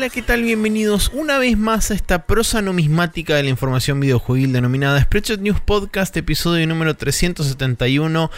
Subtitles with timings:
[0.00, 0.44] Hola, ¿qué tal?
[0.44, 5.60] Bienvenidos una vez más a esta prosa numismática de la información videojuegil denominada Spreadshot News
[5.60, 8.30] Podcast, episodio número 371.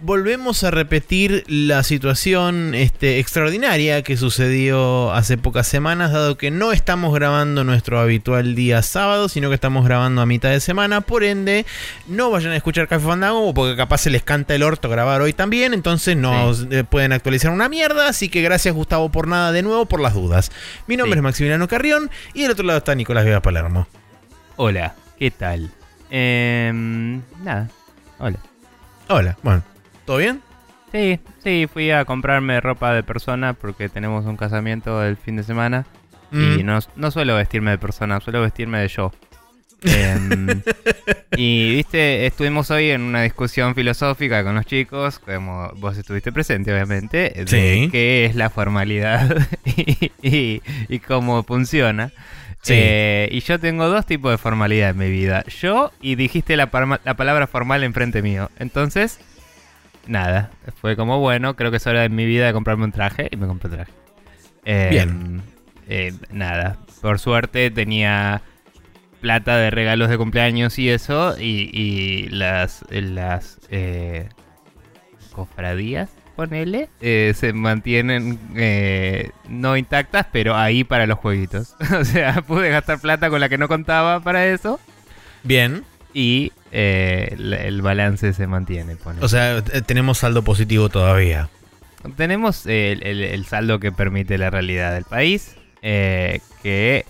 [0.00, 6.70] Volvemos a repetir la situación este, extraordinaria que sucedió hace pocas semanas, dado que no
[6.70, 11.00] estamos grabando nuestro habitual día sábado, sino que estamos grabando a mitad de semana.
[11.00, 11.66] Por ende,
[12.06, 15.32] no vayan a escuchar Café Fandango, porque capaz se les canta el orto grabar hoy
[15.32, 18.08] también, entonces no eh, pueden actualizar una mierda.
[18.08, 20.52] Así que gracias, Gustavo, por nada de nuevo, por las dudas.
[20.86, 21.18] Mi nombre Sí.
[21.18, 23.88] es Maximiliano Carrión y del otro lado está Nicolás Vega Palermo.
[24.54, 25.72] Hola, ¿qué tal?
[26.08, 27.68] Em, nada,
[28.20, 28.38] hola.
[29.08, 29.62] Hola, bueno,
[30.08, 30.40] ¿todo bien?
[30.90, 35.42] Sí, sí, fui a comprarme ropa de persona porque tenemos un casamiento el fin de
[35.42, 35.84] semana
[36.32, 36.64] y Mm.
[36.66, 39.12] no, no suelo vestirme de persona, suelo vestirme de yo.
[39.82, 40.62] Em,
[41.36, 46.72] y viste, estuvimos hoy en una discusión filosófica con los chicos, como vos estuviste presente
[46.72, 47.88] obviamente, de Sí.
[47.92, 52.12] qué es la formalidad y, y- y cómo funciona.
[52.62, 52.72] Sí.
[52.76, 55.44] Eh, y yo tengo dos tipos de formalidad en mi vida.
[55.60, 56.68] Yo y dijiste la,
[57.04, 58.50] la palabra formal enfrente mío.
[58.58, 59.20] Entonces,
[60.08, 60.50] nada.
[60.80, 63.36] Fue como, bueno, creo que es hora de mi vida de comprarme un traje y
[63.36, 63.92] me compré un traje.
[64.64, 65.42] Eh, Bien.
[65.88, 66.78] eh, nada.
[67.00, 68.42] Por suerte tenía
[69.20, 71.36] plata de regalos de cumpleaños y eso.
[71.38, 74.28] Y, y las, las eh,
[75.32, 81.76] cofradías, ponele, eh, se mantienen eh, no intactas, pero ahí para los jueguitos.
[82.00, 84.80] o sea, pude gastar plata con la que no contaba para eso.
[85.42, 85.84] Bien.
[86.20, 88.96] Y eh, el, balance se mantiene.
[89.20, 91.48] O sea, eh, tenemos saldo positivo todavía.
[92.16, 95.54] Tenemos el, el- el saldo que permite la realidad del país.
[95.80, 97.04] eh, que,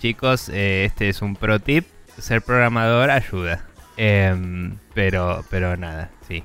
[0.00, 1.86] chicos, eh, este es un pro tip.
[2.18, 3.64] Ser programador ayuda.
[3.96, 6.42] Em, pero, pero nada, sí.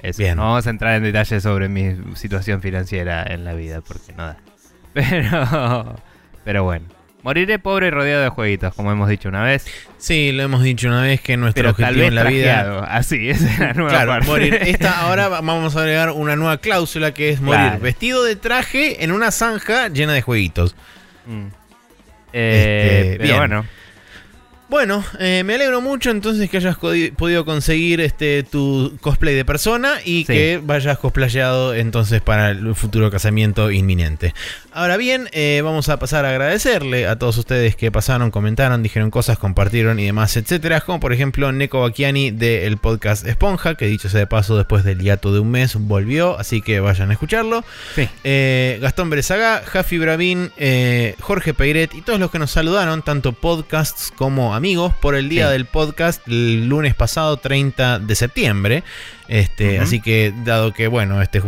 [0.00, 0.22] Eso.
[0.22, 0.36] Bien.
[0.36, 4.24] No vamos a entrar en detalles sobre mi situación financiera en la vida, porque no
[4.26, 4.36] da.
[4.94, 5.96] Pero,
[6.44, 6.86] pero bueno.
[7.22, 9.66] Moriré pobre y rodeado de jueguitos, como hemos dicho una vez.
[9.98, 12.84] Sí, lo hemos dicho una vez que nuestro Pero tal objetivo vez en la vida.
[12.96, 14.26] Así, esa es la nueva Claro, parte.
[14.26, 14.54] morir.
[14.62, 17.80] Esta, ahora vamos a agregar una nueva cláusula que es morir Claro.
[17.80, 20.74] vestido de traje en una zanja llena de jueguitos.
[21.26, 21.46] Mm.
[22.32, 23.36] Eh, Este, pero bien.
[23.36, 23.66] bueno,
[24.70, 29.94] Bueno, eh, me alegro mucho entonces que hayas podido conseguir este tu cosplay de persona
[30.04, 30.26] y Sí.
[30.32, 34.32] que vayas cosplayado entonces para el futuro casamiento inminente.
[34.72, 39.10] Ahora bien, eh, vamos a pasar a agradecerle a todos ustedes que pasaron, comentaron, dijeron
[39.10, 40.80] cosas, compartieron y demás, etcétera.
[40.82, 45.00] Como por ejemplo Neko Bakiani del podcast Esponja, que dicho sea de paso, después del
[45.00, 47.64] hiato de un mes volvió, así que vayan a escucharlo.
[47.96, 48.08] sí.
[48.22, 50.52] Eh, Gastón Berezaga, Jafi Bravín,
[51.18, 55.46] Jorge Peiret y todos los que nos saludaron, tanto podcasts como amigos, por el día
[55.46, 55.52] Sí.
[55.52, 58.84] del podcast el lunes pasado, 30 de septiembre.
[59.26, 59.78] Este.
[59.78, 61.40] Así que, dado que, bueno, este,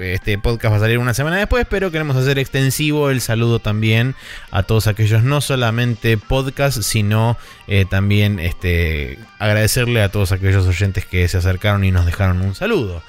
[0.00, 4.14] este podcast va a salir una semana después, pero queremos hacer extensivo el saludo también
[4.52, 7.36] a todos aquellos, no solamente podcasts, sino
[7.66, 12.54] eh, también este, agradecerle a todos aquellos oyentes que se acercaron y nos dejaron un
[12.54, 13.02] saludo.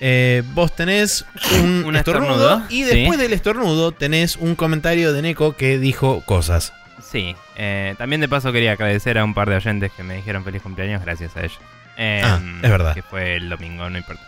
[0.00, 1.24] Eh, vos tenés
[1.62, 2.94] un, Un estornudo, estornudo, y sí.
[2.94, 6.72] después del estornudo tenés un comentario de Neko que dijo cosas.
[7.10, 10.44] Sí, eh, también de paso quería agradecer a un par de oyentes que me dijeron
[10.44, 11.60] feliz cumpleaños gracias a ellos.
[11.96, 12.94] Eh, Ah, es verdad.
[12.94, 14.22] Que fue el domingo, no importa.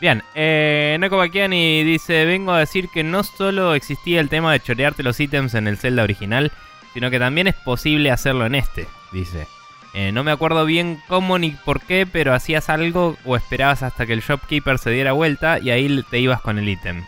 [0.00, 4.60] Bien, eh, Neko Bakiani dice, vengo a decir que no solo existía el tema de
[4.60, 6.52] chorearte los ítems en el Zelda original,
[6.94, 9.46] sino que también es posible hacerlo en este, dice.
[9.92, 14.06] Eh, no me acuerdo bien cómo ni por qué, pero hacías algo o esperabas hasta
[14.06, 17.04] que el shopkeeper se diera vuelta y ahí te ibas con el ítem.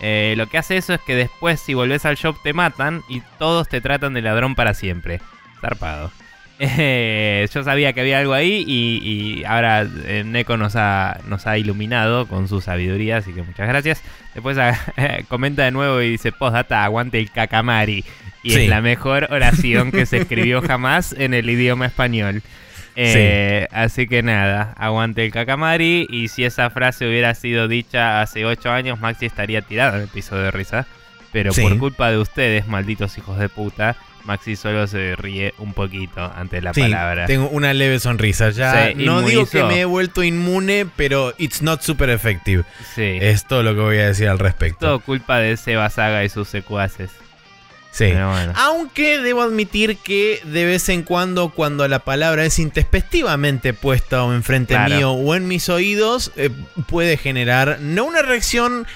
[0.00, 3.20] Eh, lo que hace eso es que después si volvés al shop te matan y
[3.38, 5.20] todos te tratan de ladrón para siempre.
[5.60, 6.10] Zarpado.
[6.60, 9.00] Eh, yo sabía que había algo ahí y,
[9.40, 13.68] y ahora eh, Neko nos ha, nos ha iluminado con su sabiduría, así que muchas
[13.68, 14.02] gracias.
[14.34, 14.76] Después ah,
[15.28, 18.04] comenta de nuevo y dice, postdata, aguante el cacamari.
[18.42, 18.62] Y Sí.
[18.62, 22.42] es la mejor oración que se escribió jamás en el idioma español.
[23.00, 26.06] Eh, Así que nada, aguante el cacamari.
[26.10, 30.08] Y si esa frase hubiera sido dicha hace 8 años, Maxi estaría tirado en el
[30.08, 30.86] piso de risa.
[31.32, 31.62] Pero Sí.
[31.62, 36.60] por culpa de ustedes, malditos hijos de puta, Maxi solo se ríe un poquito ante
[36.60, 37.26] la Sí, palabra.
[37.26, 38.50] tengo una leve sonrisa.
[38.50, 42.64] Ya no digo que me he vuelto inmune, pero it's not super effective.
[42.94, 43.18] Sí.
[43.20, 44.78] Es todo lo que voy a decir al respecto.
[44.86, 47.10] todo culpa de Seba Saga y sus secuaces.
[47.90, 48.12] Sí.
[48.12, 48.52] Bueno.
[48.56, 54.32] Aunque debo admitir que de vez en cuando, cuando la palabra es intempestivamente puesta o
[54.32, 54.94] enfrente Claro.
[54.94, 56.50] mío o en mis oídos, eh,
[56.86, 58.86] puede generar no una reacción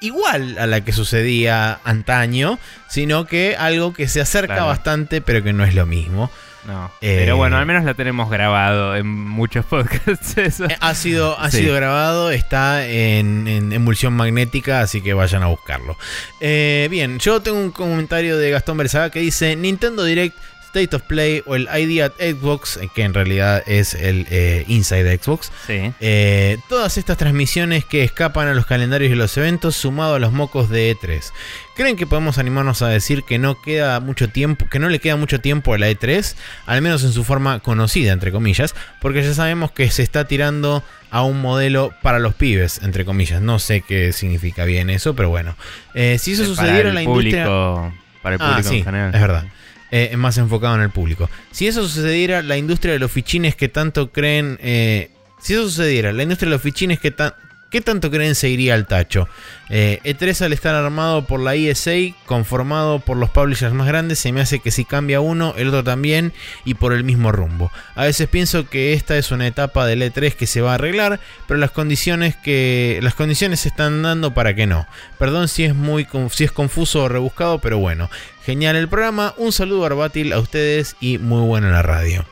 [0.00, 2.58] igual a la que sucedía antaño,
[2.88, 4.66] sino que algo que se acerca Claro.
[4.68, 6.30] bastante, pero que no es lo mismo.
[6.66, 6.86] No.
[7.02, 10.36] Eh, Pero bueno, al menos lo tenemos grabado en muchos podcasts.
[10.38, 10.64] Eso.
[10.64, 11.58] Eh, Ha sido, ha Sí.
[11.58, 15.96] sido grabado, está en, en emulsión magnética, así que vayan a buscarlo.
[16.40, 20.36] Eh, bien, yo tengo un comentario de Gastón Berzaga que dice Nintendo Direct
[20.74, 24.64] State of Play o el ID at Xbox, eh, que en realidad es el eh,
[24.66, 25.52] Inside Xbox.
[25.66, 25.92] Sí.
[26.00, 30.32] Eh, todas estas transmisiones que escapan a los calendarios y los eventos sumado a los
[30.32, 31.30] mocos de E3.
[31.76, 35.16] ¿Creen que podemos animarnos a decir que no queda mucho tiempo, que no le queda
[35.16, 36.34] mucho tiempo a la E3,
[36.66, 40.82] al menos en su forma conocida entre comillas, porque ya sabemos que se está tirando
[41.10, 43.40] a un modelo para los pibes entre comillas.
[43.40, 45.56] No sé qué significa bien eso, pero bueno.
[45.94, 47.92] Eh, si eso sucediera en la el industria público,
[48.22, 49.14] Para el Ah, público sí, en general.
[49.14, 49.44] es verdad.
[49.90, 51.30] Eh, más enfocado en el público.
[51.52, 54.58] Si eso sucediera, la industria de los fichines que tanto creen.
[54.60, 55.10] eh,
[55.40, 57.34] si eso sucediera, la industria de los fichines que, tan,
[57.70, 59.28] ¿qué tanto creen se iría al tacho?
[59.70, 64.32] Eh, E3 al estar armado por la ESA, conformado por los publishers más grandes, se
[64.32, 66.32] me hace que si cambia uno, el otro también
[66.64, 67.72] y por el mismo rumbo.
[67.94, 71.20] A veces pienso que esta es una etapa del E3 que se va a arreglar,
[71.46, 74.86] pero las condiciones que las condiciones se están dando para que no.
[75.18, 78.10] Perdón si es muy si es confuso o rebuscado, pero bueno.
[78.44, 82.26] Genial el programa, un saludo Arbátil a ustedes y muy buena la radio.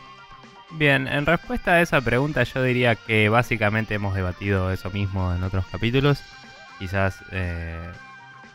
[0.73, 5.43] Bien, en respuesta a esa pregunta yo diría que básicamente hemos debatido eso mismo en
[5.43, 6.23] otros capítulos.
[6.83, 7.79] Quizás eh,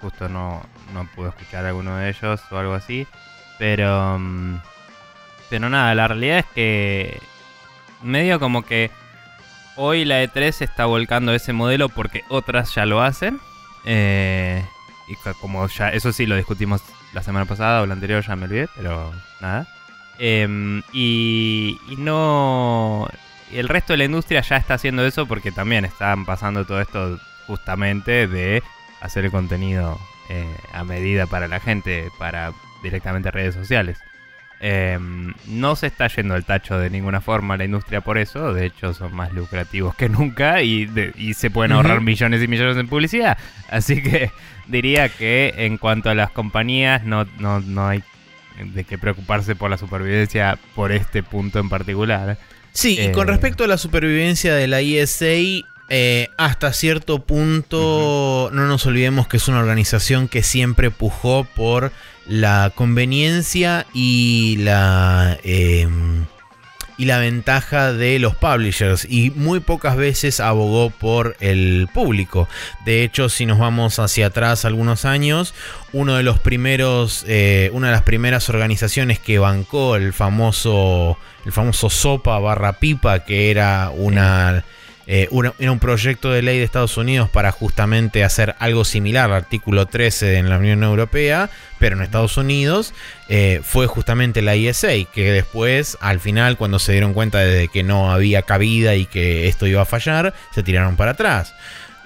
[0.01, 0.62] justo no,
[0.94, 3.07] no pude escuchar alguno de ellos o algo así.
[3.57, 4.19] Pero...
[4.19, 4.59] mm,
[5.50, 7.21] Pero nada, la realidad es que
[8.03, 8.91] medio como que
[9.77, 13.39] hoy la E3 se está volcando ese modelo porque otras ya lo hacen.
[13.85, 14.62] Eh,
[15.07, 16.81] y como ya, eso sí lo discutimos
[17.13, 19.65] la semana pasada o la anterior, ya me olvidé, pero nada.
[20.19, 23.07] Em, y, y no.
[23.53, 27.18] el resto de la industria ya está haciendo eso porque también están pasando todo esto
[27.48, 28.62] justamente de
[29.02, 30.00] hacer el contenido
[30.30, 32.52] eh, a medida para la gente, para
[32.84, 33.98] directamente redes sociales.
[34.60, 38.66] Em, no se está yendo el tacho de ninguna forma la industria por eso, de
[38.66, 42.76] hecho son más lucrativos que nunca y, de- y se pueden ahorrar millones y millones
[42.78, 43.38] en publicidad.
[43.70, 44.32] Así que
[44.66, 48.04] diría que en cuanto a las compañías no, no, no hay
[48.74, 52.40] de qué preocuparse por la supervivencia por este punto en particular.
[52.72, 53.32] Sí, y con Eh.
[53.34, 55.26] respecto a la supervivencia de la ESA,
[55.89, 61.92] eh, hasta cierto punto no nos olvidemos que es una organización que siempre pujó por
[62.28, 66.25] la conveniencia y la em,
[66.98, 72.50] y la ventaja de los publishers y muy pocas veces abogó por el público.
[72.86, 75.54] De hecho, si nos vamos hacia atrás algunos años,
[75.94, 81.51] uno de los primeros, eh, una de las primeras organizaciones que bancó el famoso, el
[81.51, 84.66] famoso SOPA barra pipa, que era una,
[85.09, 89.38] eh, era un proyecto de ley de Estados Unidos para justamente hacer algo similar al
[89.38, 91.50] artículo 13 en la Unión Europea,
[91.80, 92.94] pero en Estados Unidos,
[93.30, 97.83] eh, fue justamente la ISA, que después, al final, cuando se dieron cuenta de que
[97.83, 101.53] no había cabida y que esto iba a fallar, se tiraron para atrás.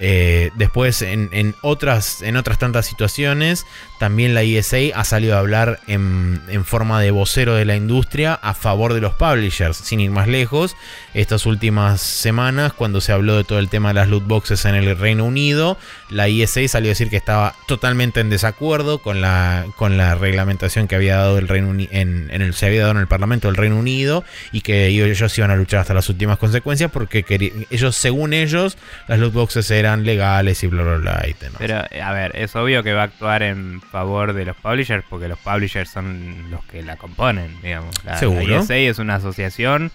[0.04, 3.68] Eh, después, en, otras, en otras tantas situaciones,
[4.00, 8.56] también la ISA ha salido a hablar en forma de vocero de la industria a
[8.56, 10.76] favor de los publishers, sin ir más lejos.
[11.14, 14.76] Estas últimas semanas, cuando se habló de todo el tema de las loot boxes en
[14.76, 15.78] el Reino Unido,
[16.10, 20.88] la ISA salió a decir que estaba totalmente en desacuerdo con la, con la reglamentación
[20.88, 23.50] que había dado el Reino Uni- en, en el, se había dado en el Parlamento
[23.50, 27.26] del Reino Unido y que ellos iban a luchar hasta las últimas consecuencias porque
[27.70, 28.78] ellos, según ellos,
[29.10, 31.26] las loot boxes eran legales y bla bla bla.
[31.28, 31.58] y demás.
[31.60, 31.76] Pero,
[32.06, 35.40] a ver, es obvio que va a actuar en favor de los publishers porque los
[35.40, 37.94] publishers son los que la componen, digamos.
[38.06, 38.46] La, Seguro.
[38.48, 39.92] la ESA es una asociación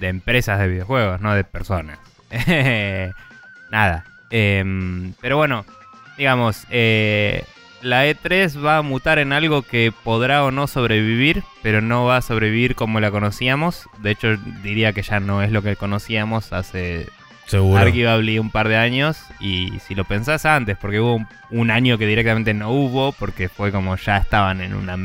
[0.00, 1.98] de empresas de videojuegos, no de personas.
[3.70, 4.04] Nada.
[4.30, 5.64] Em, pero bueno,
[6.16, 7.44] digamos, eh,
[7.82, 12.18] la E3 va a mutar en algo que podrá o no sobrevivir, pero no va
[12.18, 13.88] a sobrevivir como la conocíamos.
[13.98, 17.08] De hecho, diría que ya no es lo que conocíamos hace
[17.46, 17.78] Seguro.
[17.78, 19.18] arguably un par de años.
[19.40, 23.48] Y si lo pensás antes, porque hubo un, un año que directamente no hubo, porque
[23.48, 24.96] fue como ya estaban en una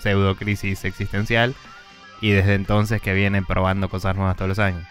[0.00, 1.54] pseudo crisis existencial.
[2.24, 4.82] Y desde entonces que vienen probando cosas nuevas todos los años.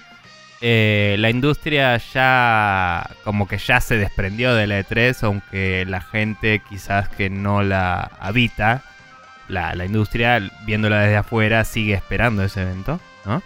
[0.62, 6.60] Eh, la industria ya como que ya se desprendió de la E3, aunque la gente
[6.60, 8.84] quizás que no la habita,
[9.48, 13.42] la, la industria viéndola desde afuera sigue esperando ese evento, ¿no?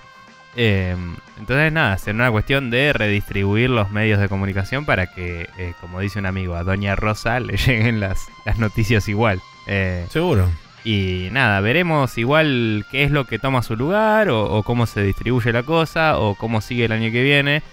[0.58, 0.98] Eh,
[1.40, 6.02] entonces nada, será una cuestión de redistribuir los medios de comunicación para que, eh, como
[6.02, 9.40] dice un amigo, a Doña Rosa le lleguen las, las noticias igual.
[9.66, 10.50] Eh, Seguro.
[10.84, 15.04] Y nada, veremos igual qué es lo que toma su lugar o, o cómo se
[15.04, 17.64] distribuye la cosa o cómo sigue el año que viene.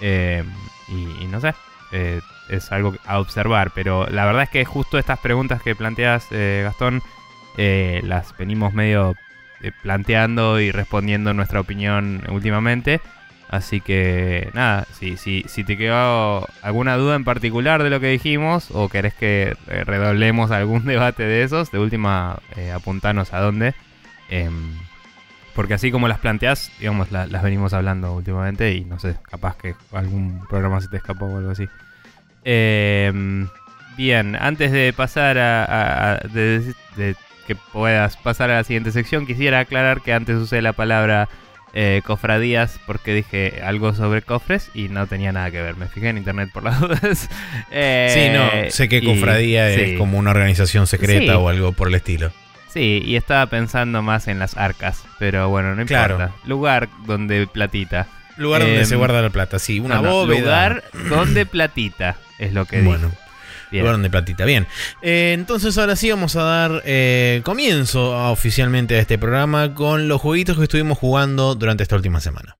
[0.00, 0.44] Eh,
[0.88, 1.54] y, no sé,
[1.92, 3.72] eh, es algo a observar.
[3.74, 7.02] Pero la verdad es que justo estas preguntas que planteas, eh, Gastón,
[7.56, 9.14] eh, las venimos medio
[9.82, 13.00] planteando y respondiendo nuestra opinión últimamente.
[13.48, 18.08] Así que nada, si, si, si te quedó alguna duda en particular de lo que
[18.08, 23.40] dijimos o querés que eh, redoblemos algún debate de esos, de última eh, apuntanos a
[23.40, 23.74] dónde.
[24.30, 24.72] Em,
[25.54, 29.56] porque así como las planteás, digamos, la- las venimos hablando últimamente y no sé, capaz
[29.56, 31.68] que algún programa se te escapó o algo así.
[32.44, 33.48] Em,
[33.96, 36.74] bien, antes de pasar a, de
[37.46, 41.28] que puedas pasar a la siguiente sección, quisiera aclarar que antes usé la palabra
[41.74, 45.76] eh, cofradías porque dije algo sobre cofres y no tenía nada que ver.
[45.76, 47.28] Me fijé en internet por las dudas.
[47.70, 48.30] Eh, sí,
[48.64, 49.80] no, sé que y- Cofradía sí.
[49.80, 51.38] es como una organización secreta Sí.
[51.38, 52.32] o algo por el estilo.
[52.68, 56.06] Sí, y estaba pensando más en las arcas, pero bueno, no importa.
[56.16, 56.34] Claro.
[56.44, 58.06] Lugar donde platita.
[58.36, 60.40] Lugar donde Em, se guarda la plata, sí, una No, no, bóveda.
[60.40, 62.82] lugar donde platita es lo que.
[62.82, 63.12] Bueno,
[63.74, 63.82] Bien.
[63.84, 64.44] lugar donde platita.
[64.44, 64.66] Bien,
[65.02, 70.20] Eh, entonces ahora sí vamos a dar eh, comienzo oficialmente a este programa con los
[70.20, 72.56] jueguitos que estuvimos jugando durante esta última semana.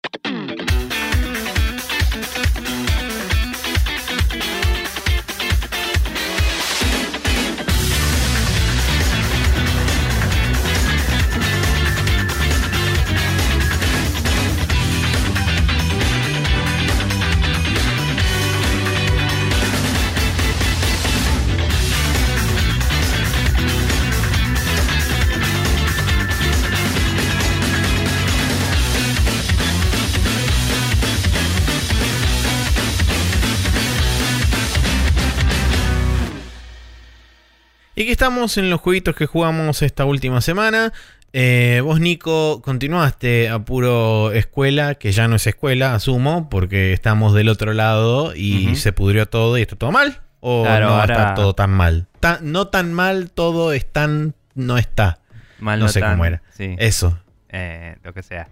[37.96, 40.92] Y aquí estamos en los jueguitos que jugamos esta última semana.
[41.32, 47.34] Eh, vos, Nico, continuaste a puro escuela, que ya no es escuela, asumo, porque estamos
[47.34, 50.20] del otro lado y se pudrió todo y está todo mal.
[50.40, 52.06] ¿O Claro, no ahora- está todo tan mal?
[52.20, 54.34] Ta- no tan mal, todo es tan...
[54.54, 55.18] no está.
[55.58, 56.42] Mal no sé tan- cómo era.
[56.52, 57.18] Sí, Eso.
[57.48, 58.48] eh, lo que sea.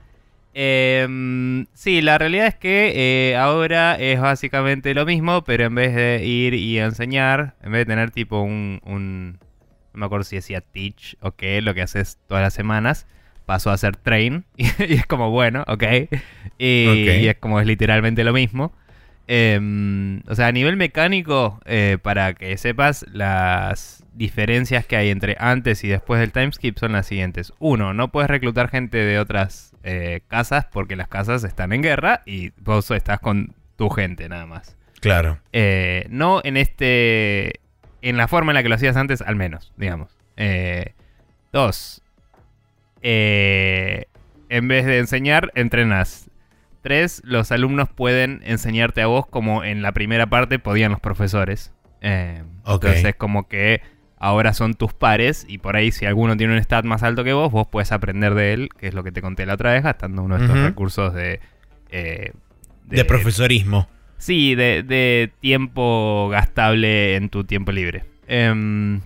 [0.54, 2.92] Em, sí, la realidad es que
[3.30, 7.80] eh, ahora es básicamente lo mismo, pero en vez de ir y enseñar, en vez
[7.80, 9.38] de tener tipo un, un-
[9.94, 13.06] no me acuerdo si decía teach o qué, lo que haces todas las semanas,
[13.47, 15.85] pasó a ser train y, es como bueno, ok,
[16.59, 17.23] y, Ok.
[17.23, 18.73] y es como es literalmente lo mismo.
[19.28, 25.37] Em, o sea, a nivel mecánico, eh, para que sepas, las diferencias que hay entre
[25.38, 27.52] antes y después del timeskip son las siguientes.
[27.59, 32.22] Uno, no puedes reclutar gente de otras eh, casas porque las casas están en guerra
[32.26, 34.76] y vos estás con tu gente nada más.
[35.00, 35.38] Claro.
[35.52, 37.60] Eh, no en este.
[38.02, 40.16] En la forma en la que lo hacías antes, al menos, digamos.
[40.36, 40.94] Eh,
[41.52, 42.02] dos.
[43.02, 44.06] eh,
[44.48, 46.28] en vez de enseñar, entrenas.
[46.82, 51.72] Tres, los alumnos pueden enseñarte a vos como en la primera parte podían los profesores.
[52.00, 52.84] Eh, Ok.
[52.84, 53.80] Entonces es como que
[54.22, 57.32] ahora son tus pares y por ahí si alguno tiene un stat más alto que
[57.32, 59.82] vos, vos puedes aprender de él, que es lo que te conté la otra vez,
[59.82, 61.40] gastando uno de estos recursos de...
[61.90, 62.32] eh,
[62.86, 63.88] De, profesorismo.
[64.18, 68.04] Sí, de, de tiempo gastable en tu tiempo libre.
[68.28, 69.00] Em,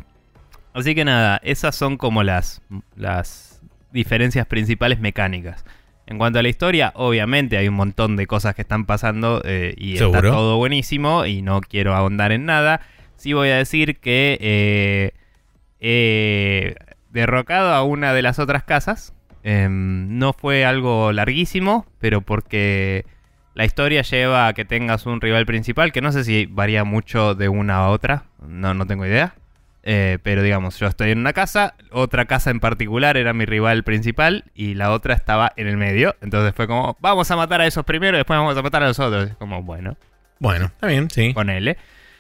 [0.75, 2.61] así que nada, esas son como las,
[2.94, 5.64] las diferencias principales mecánicas.
[6.06, 9.75] En cuanto a la historia, obviamente hay un montón de cosas que están pasando eh,
[9.78, 10.30] y está Seguro.
[10.30, 12.82] todo buenísimo y no quiero ahondar en nada.
[13.16, 15.12] Sí voy a decir que eh,
[15.80, 16.76] he
[17.11, 19.14] derrocado a una de las otras casas.
[19.42, 23.04] Em, no fue algo larguísimo, pero porque
[23.54, 27.35] la historia lleva a que tengas un rival principal, que no sé si varía mucho
[27.35, 29.35] de una a otra, no, no tengo idea.
[29.88, 33.85] Eh, pero digamos, yo estoy en una casa, otra casa en particular era mi rival
[33.85, 36.16] principal y la otra estaba en el medio.
[36.23, 38.88] Entonces fue como, vamos a matar a esos primero y después vamos a matar a
[38.88, 39.30] los otros.
[39.38, 39.96] Como, bueno,
[40.40, 41.30] Bueno, está bien, sí.
[41.32, 41.76] ponele.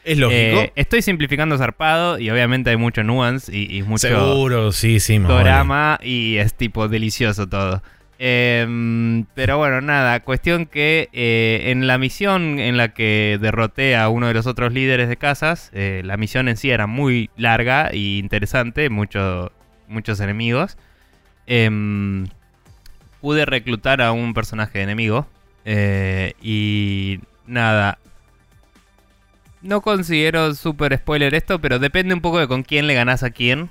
[0.06, 0.36] Es lógico.
[0.60, 5.18] Eh, estoy simplificando zarpado y obviamente hay mucho nuance y, y mucho Seguro, sí, sí,
[5.18, 5.40] vale.
[5.44, 7.82] drama y es tipo delicioso todo.
[8.18, 14.08] Em, pero bueno, nada, cuestión que eh, en la misión en la que derroté a
[14.08, 17.88] uno de los otros líderes de casas, eh, la misión en sí era muy larga
[17.88, 19.52] e interesante, mucho-
[19.88, 20.78] muchos enemigos.
[21.46, 22.26] Em,
[23.20, 25.26] pude reclutar a un personaje enemigo
[26.40, 27.98] y nada.
[29.66, 33.30] No considero super spoiler esto, pero depende un poco de con quién le ganás a
[33.30, 33.70] quién.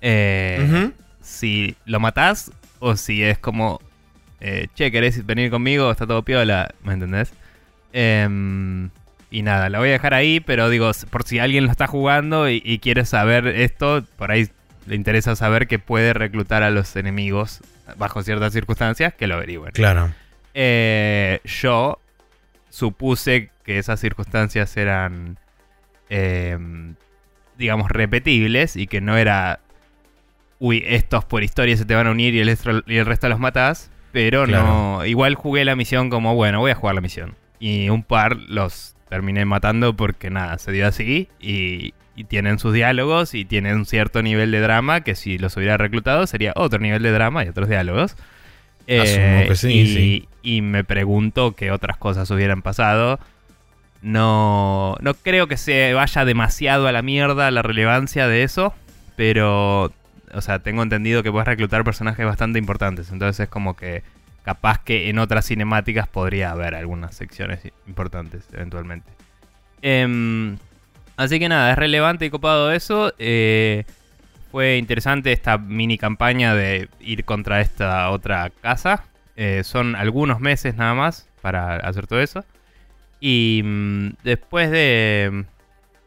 [0.00, 0.90] Eh,
[1.20, 3.80] si lo matás o si es como,
[4.40, 5.90] eh, che, ¿querés venir conmigo?
[5.90, 7.32] Está todo piola, ¿me entendés?
[7.92, 8.90] Em,
[9.30, 12.48] y nada, la voy a dejar ahí, pero digo, por si alguien lo está jugando
[12.48, 14.48] y, y quiere saber esto, por ahí
[14.86, 17.60] le interesa saber que puede reclutar a los enemigos
[17.96, 19.72] bajo ciertas circunstancias, que lo averigüen.
[19.72, 20.12] Claro.
[20.54, 21.99] Eh, yo
[22.70, 25.38] supuse que esas circunstancias eran,
[26.08, 26.94] em,
[27.58, 29.60] digamos, repetibles y que no era
[30.58, 33.28] uy, estos por historia se te van a unir y el, resto- y el resto
[33.28, 33.90] los matás.
[34.12, 37.34] Pero no, igual jugué la misión como, bueno, voy a jugar la misión.
[37.60, 41.28] Y un par los terminé matando porque nada, se dio así.
[41.40, 45.56] Y, y tienen sus diálogos y tienen un cierto nivel de drama que si los
[45.56, 48.16] hubiera reclutado sería otro nivel de drama y otros diálogos.
[48.92, 50.28] Eh, Asumo que sí, y, sí.
[50.42, 53.20] y me pregunto qué otras cosas hubieran pasado.
[54.02, 58.74] No, no creo que se vaya demasiado a la mierda la relevancia de eso,
[59.14, 59.92] pero,
[60.32, 64.02] o sea, tengo entendido que puedes reclutar personajes bastante importantes, entonces es como que
[64.42, 69.10] capaz que en otras cinemáticas podría haber algunas secciones importantes eventualmente.
[69.82, 70.56] Em,
[71.16, 73.12] así que nada, es relevante y copado eso.
[73.18, 73.84] eh,
[74.50, 79.04] fue interesante esta mini campaña de ir contra esta otra casa.
[79.36, 82.44] Eh, son algunos meses nada más para hacer todo eso.
[83.20, 85.44] Y mm, después de...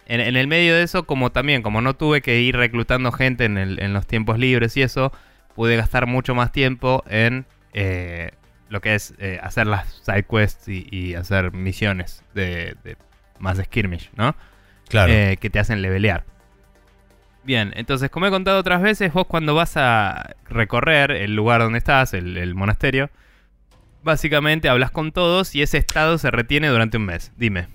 [0.06, 3.46] En, en el medio de eso, como también, como no tuve que ir reclutando gente
[3.46, 5.14] en, el- en los tiempos libres y eso,
[5.56, 8.32] pude gastar mucho más tiempo en eh,
[8.68, 12.98] lo que es eh, hacer las side quests y, y hacer misiones de, de
[13.40, 14.36] más skirmish, ¿no?
[14.90, 15.14] Claro.
[15.14, 16.26] eh, que te hacen levelear.
[17.44, 21.78] Bien, entonces como he contado otras veces, vos cuando vas a recorrer el lugar donde
[21.80, 23.10] estás, el, el monasterio,
[24.04, 27.32] básicamente hablas con todos y ese estado se retiene durante un mes.
[27.38, 27.68] Dime.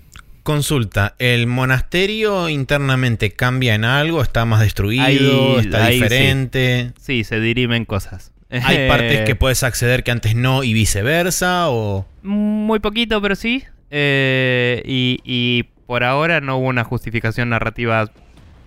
[0.43, 4.21] Consulta, ¿el monasterio internamente cambia en algo?
[4.21, 5.03] ¿Está más destruido?
[5.05, 6.93] Ahí- ¿Está ahí diferente?
[6.99, 8.31] Sí, se dirimen cosas.
[8.49, 11.69] ¿Hay partes Eh, que puedes acceder que antes no y viceversa?
[11.69, 13.63] ¿O Muy poquito, pero sí.
[13.91, 18.09] Eh, y, y por ahora no hubo una justificación narrativa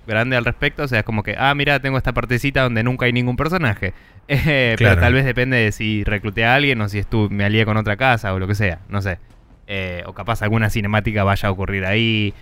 [0.07, 0.83] grande al respecto.
[0.85, 3.93] O sea, es como que, ah, mira, tengo esta partecita donde nunca hay ningún personaje.
[4.29, 4.95] Eh, Claro.
[4.95, 7.77] Pero tal vez depende de si recluté a alguien o si estu me alié con
[7.77, 8.79] otra casa o lo que sea.
[8.89, 9.19] No sé.
[9.67, 12.33] Eh, o capaz alguna cinemática vaya a ocurrir ahí.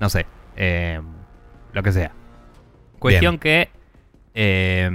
[0.00, 0.26] No sé.
[0.56, 1.00] Eh,
[1.72, 2.10] lo que sea.
[2.98, 3.68] Cuestión que...
[4.34, 4.90] eh,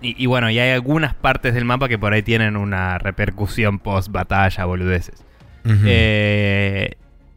[0.00, 3.78] y, y bueno, y hay algunas partes del mapa que por ahí tienen una repercusión
[3.78, 5.22] post batalla, boludeces.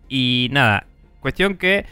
[0.08, 0.86] Y nada,
[1.20, 1.86] cuestión que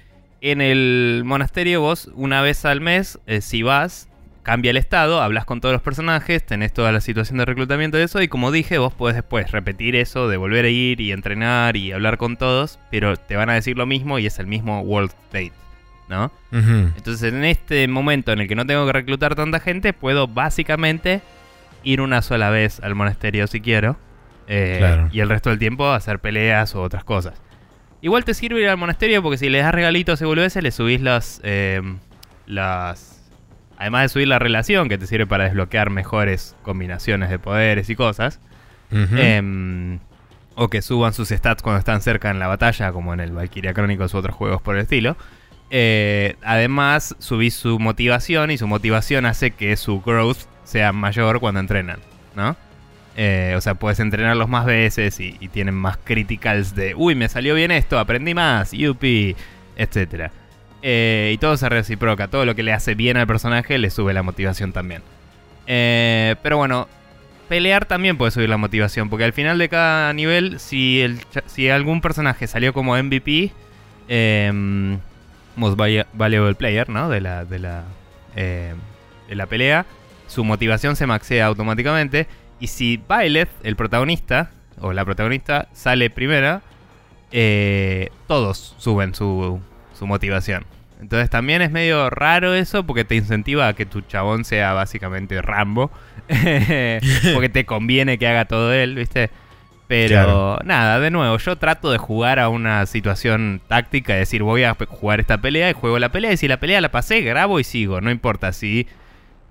[0.44, 4.10] en el monasterio vos una vez al mes, eh, si vas,
[4.44, 8.04] cambia el estado, hablas con todos los personajes, tenés toda la situación de reclutamiento de
[8.04, 11.78] eso y como dije, vos podés después repetir eso de volver a ir y entrenar
[11.78, 14.82] y hablar con todos, pero te van a decir lo mismo y es el mismo
[14.82, 15.54] World State,
[16.10, 16.30] ¿no?
[16.52, 21.22] Entonces en este momento en el que no tengo que reclutar tanta gente, puedo básicamente
[21.86, 23.96] ir una sola vez al monasterio si quiero.
[24.48, 25.10] eh, Claro.
[25.14, 27.42] Y el resto del tiempo hacer peleas o otras cosas.
[28.04, 31.00] Igual te sirve ir al monasterio porque si le das regalitos y boludeces, le subís
[31.00, 31.82] las, eh,
[32.46, 33.32] las...
[33.78, 37.96] Además de subir la relación, que te sirve para desbloquear mejores combinaciones de poderes y
[37.96, 38.42] cosas.
[38.92, 40.00] Em,
[40.56, 43.74] o que suban sus stats cuando están cerca en la batalla, como en el Valkyria
[43.74, 45.16] Chronicles u otros juegos por el estilo.
[45.70, 51.62] Eh, además, subís su motivación y su motivación hace que su growth sea mayor cuando
[51.62, 52.00] entrenan,
[52.36, 52.58] ¿no?
[53.16, 57.54] Eh, o sea, puedes entrenarlos más veces y, tienen más criticals de, uy, me salió
[57.54, 59.36] bien esto, aprendí más, yupi,
[59.78, 60.32] etc.
[60.82, 64.24] y todo se reciproca, todo lo que le hace bien al personaje le sube la
[64.24, 65.04] motivación también.
[65.68, 66.88] Eh, pero bueno,
[67.50, 71.70] pelear también puede subir la motivación, porque al final de cada nivel, si, el, si
[71.70, 73.52] algún personaje salió como MVP,
[74.08, 74.98] em,
[75.56, 77.10] Most Valuable Player, ¿no?
[77.10, 77.84] De la, de la,
[78.36, 79.86] de la pelea,
[80.28, 82.28] su motivación se maxea automáticamente.
[82.64, 84.50] Y si Byleth, el protagonista,
[84.80, 86.62] o la protagonista, sale primera,
[87.30, 89.60] eh, todos suben su,
[89.94, 90.64] su motivación.
[91.02, 95.42] Entonces también es medio raro eso porque te incentiva a que tu chabón sea básicamente
[95.42, 95.92] Rambo.
[97.34, 99.30] porque te conviene que haga todo él, ¿viste?
[99.90, 100.60] Pero Claro.
[100.64, 105.20] nada, de nuevo, yo trato de jugar a una situación táctica, decir, voy a jugar
[105.20, 108.00] esta pelea y juego la pelea y si la pelea la pasé, grabo y sigo,
[108.00, 108.88] no importa si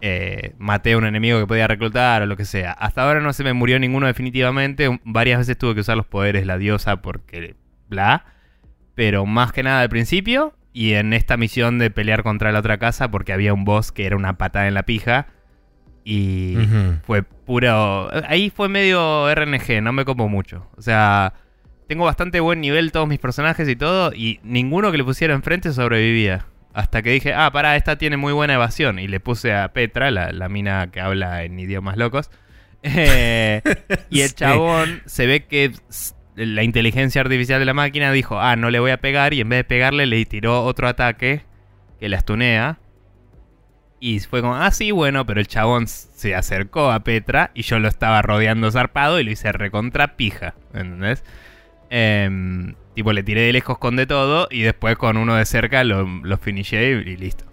[0.04, 2.72] eh, maté a un enemigo que podía reclutar o lo que sea.
[2.72, 6.44] Hasta ahora no se me murió ninguno definitivamente, varias veces tuve que usar los poderes
[6.44, 7.54] la diosa porque
[7.88, 8.24] bla,
[8.96, 12.78] pero más que nada al principio y en esta misión de pelear contra la otra
[12.78, 15.28] casa porque había un boss que era una patada en la pija
[16.04, 16.56] y
[17.04, 18.10] fue puro...
[18.26, 20.68] Ahí fue medio RNG, no me copo mucho.
[20.76, 21.34] O sea,
[21.86, 25.72] tengo bastante buen nivel todos mis personajes y todo y ninguno que le pusiera enfrente
[25.72, 26.46] sobrevivía.
[26.74, 28.98] Hasta que dije, ah, pará, esta tiene muy buena evasión.
[28.98, 32.30] Y le puse a Petra, la, la mina que habla en idiomas locos.
[32.84, 33.62] Eh,
[34.10, 34.34] y el Sí.
[34.34, 35.70] chabón se ve que
[36.34, 39.34] la inteligencia artificial de la máquina dijo, ah, no le voy a pegar.
[39.34, 41.42] Y en vez de pegarle, le tiró otro ataque
[42.00, 42.78] que la estunea.
[44.00, 47.78] Y fue como, ah, sí, bueno, pero el chabón se acercó a Petra y yo
[47.78, 50.54] lo estaba rodeando zarpado y lo hice recontra pija.
[50.74, 51.22] ¿Entendés?
[51.88, 55.84] Em, tipo, le tiré de lejos con de todo y después con uno de cerca
[55.84, 57.44] lo, lo finishé y, y listo.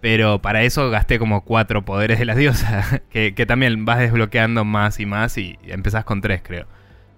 [0.00, 4.64] Pero para eso gasté como cuatro poderes de la diosa, que, que también vas desbloqueando
[4.64, 6.66] más y más y empezás con tres, creo.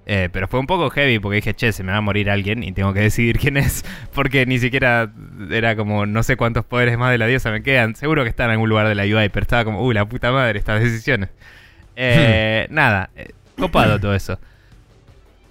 [0.05, 2.65] Eh, pero fue un poco heavy porque dije, che, se me va a morir alguien
[2.65, 3.85] y tengo que decidir quién es.
[4.15, 5.13] Porque ni siquiera
[5.51, 7.95] era como, no sé cuántos poderes más de la diosa me quedan.
[7.95, 10.33] Seguro que está en algún lugar de la UI, pero estaba como, uy, la puta
[10.33, 11.31] madre, estas decisiones.
[11.95, 14.39] Eh, nada, eh, copado todo eso.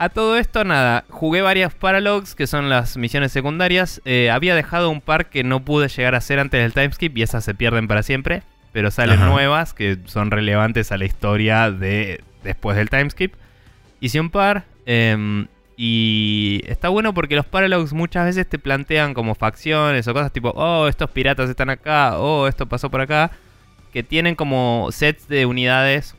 [0.01, 4.01] A todo esto, nada, jugué varias Paralogs, que son las misiones secundarias.
[4.31, 7.45] había dejado un par que no pude llegar a hacer antes del timeskip y esas
[7.45, 8.41] se pierden para siempre.
[8.73, 13.35] Pero salen nuevas que son relevantes a la historia de después del timeskip.
[13.99, 14.65] Hice un par.
[14.87, 15.45] Em,
[15.77, 20.49] y está bueno porque los paralogs muchas veces te plantean como facciones o cosas tipo,
[20.55, 23.29] oh, estos piratas están acá, oh, esto pasó por acá.
[23.93, 26.15] Que tienen como sets de unidades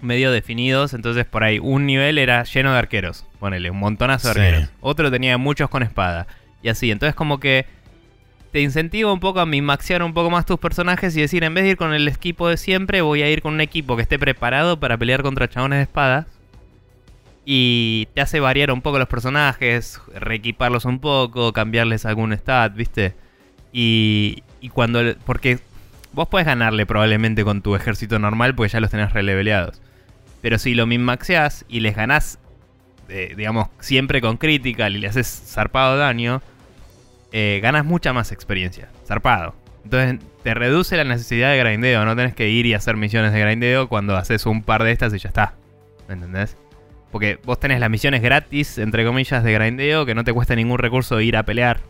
[0.00, 0.94] medio definidos.
[0.94, 3.24] Entonces por ahí un nivel era lleno de arqueros.
[3.38, 4.70] Ponele, un montonazo de arqueros.
[4.80, 6.26] Otro tenía muchos con espada.
[6.62, 6.90] Y así.
[6.90, 7.66] Entonces como que
[8.52, 11.64] te incentiva un poco a maxear un poco más tus personajes y decir, en vez
[11.64, 14.18] de ir con el equipo de siempre, voy a ir con un equipo que esté
[14.18, 16.26] preparado para pelear contra chabones de espadas
[17.48, 23.14] y te hace variar un poco los personajes, reequiparlos un poco, cambiarles algún stat, ¿viste?
[23.72, 25.00] Y, y cuando...
[25.24, 25.60] Porque
[26.12, 29.80] vos puedes ganarle probablemente con tu ejército normal porque ya los tenés releveleados.
[30.40, 32.38] Pero si lo minmaxeás y les ganás,
[33.08, 36.42] eh, digamos, siempre con critical y le haces zarpado daño,
[37.32, 38.88] eh, ganas mucha más experiencia.
[39.06, 39.54] Zarpado.
[39.84, 42.04] Entonces te reduce la necesidad de grindeo.
[42.04, 45.14] No tenés que ir y hacer misiones de grindeo cuando haces un par de estas
[45.14, 45.54] y ya está.
[46.08, 46.56] ¿Me entendés?
[47.12, 50.78] Porque vos tenés las misiones gratis, entre comillas, de grindeo, que no te cuesta ningún
[50.78, 51.80] recurso ir a pelear.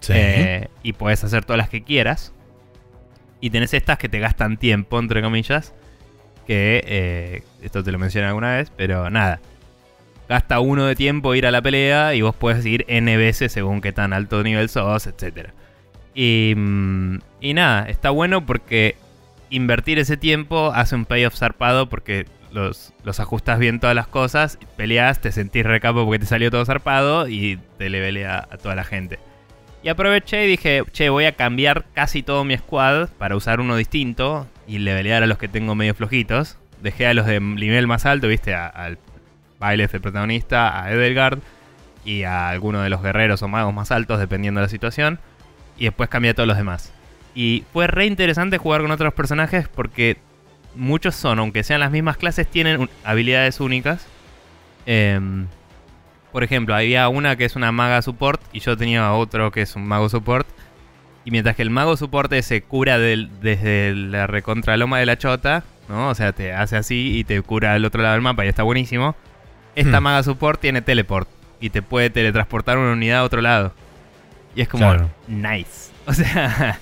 [0.00, 0.12] Sí.
[0.16, 2.32] Eh, y podés hacer todas las que quieras.
[3.40, 5.74] Y tenés estas que te gastan tiempo, entre comillas.
[6.54, 9.40] Eh, esto te lo mencioné alguna vez, pero nada.
[10.28, 13.80] Gasta uno de tiempo ir a la pelea y vos puedes ir N veces según
[13.80, 15.50] qué tan alto nivel sos, etc.
[16.14, 18.96] Y, mm, y nada, está bueno porque
[19.50, 24.58] invertir ese tiempo hace un payoff zarpado porque los, los ajustas bien todas las cosas,
[24.76, 28.74] peleas, te sentís recapo porque te salió todo zarpado y te le a, a toda
[28.74, 29.18] la gente.
[29.82, 33.76] Y aproveché y dije, che, voy a cambiar casi todo mi squad para usar uno
[33.76, 36.58] distinto y levelear a los que tengo medio flojitos.
[36.80, 38.98] Dejé a los de nivel más alto, viste, al
[39.58, 41.38] baile del protagonista, a Edelgard
[42.04, 45.20] y a alguno de los guerreros o magos más altos, dependiendo de la situación.
[45.78, 46.92] Y después cambié a todos los demás.
[47.34, 50.18] Y fue re interesante jugar con otros personajes porque
[50.74, 54.06] muchos son, aunque sean las mismas clases, tienen habilidades únicas.
[54.86, 55.46] Em,
[56.32, 59.76] por ejemplo, había una que es una maga support y yo tenía otro que es
[59.76, 60.46] un mago support.
[61.24, 66.08] Y mientras que el mago support se cura desde la recontraloma de la chota, ¿no?
[66.08, 68.62] O sea, te hace así y te cura al otro lado del mapa y está
[68.62, 69.14] buenísimo.
[69.76, 70.02] Esta hmm.
[70.02, 71.28] maga support tiene teleport
[71.60, 73.72] y te puede teletransportar una unidad a otro lado.
[74.54, 75.92] Y es como, nice.
[76.04, 76.80] O sea,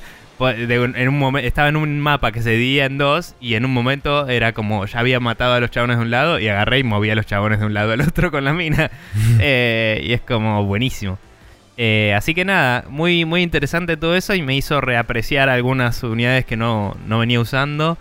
[0.48, 3.72] en un momento estaba en un mapa que se dividía en dos y en un
[3.74, 6.82] momento era como ya había matado a los chabones de un lado y agarré y
[6.82, 8.90] movía a los chabones de un lado al otro con la mina
[9.38, 11.18] eh, y es como buenísimo
[11.82, 16.44] eh, así que nada muy muy interesante todo eso y me hizo reapreciar algunas unidades
[16.44, 17.96] que no, no venía usando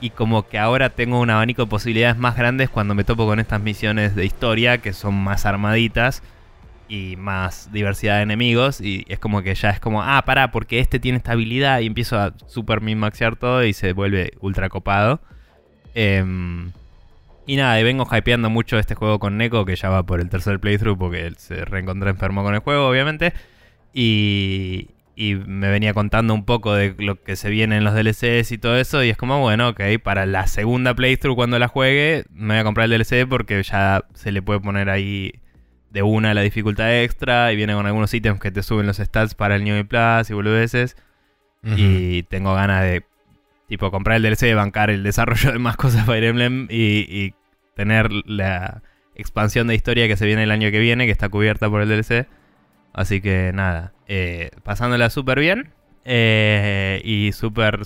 [0.00, 3.38] y como que ahora tengo un abanico de posibilidades más grandes cuando me topo con
[3.38, 6.22] estas misiones de historia que son más armaditas
[6.88, 8.80] y más diversidad de enemigos.
[8.80, 11.80] Y es como que ya es como, ah, pará, porque este tiene esta habilidad.
[11.80, 15.20] Y empiezo a super min-maxear todo y se vuelve ultra copado.
[15.94, 16.72] Em,
[17.48, 20.28] y nada, y vengo hypeando mucho este juego con Neko, que ya va por el
[20.28, 23.32] tercer playthrough porque él se reencontró enfermo con el juego, obviamente.
[23.94, 28.52] Y, y me venía contando un poco de lo que se viene en los DLCs
[28.52, 29.02] y todo eso.
[29.02, 32.64] Y es como, bueno, ok, para la segunda playthrough cuando la juegue, me voy a
[32.64, 35.32] comprar el DLC porque ya se le puede poner ahí
[35.90, 39.34] de una la dificultad extra y viene con algunos ítems que te suben los stats
[39.34, 40.96] para el New Plus y boludeces.
[41.64, 43.04] Y tengo ganas de,
[43.68, 47.34] tipo, comprar el DLC, bancar el desarrollo de más cosas Fire Emblem y,
[47.78, 48.82] tener la
[49.14, 51.88] expansión de historia que se viene el año que viene, que está cubierta por el
[51.88, 52.26] DLC.
[52.92, 55.72] Así que nada, eh, pasándola súper bien.
[56.04, 57.84] Eh, y súper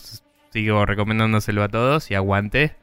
[0.50, 2.74] sigo recomendándoselo a todos y aguante.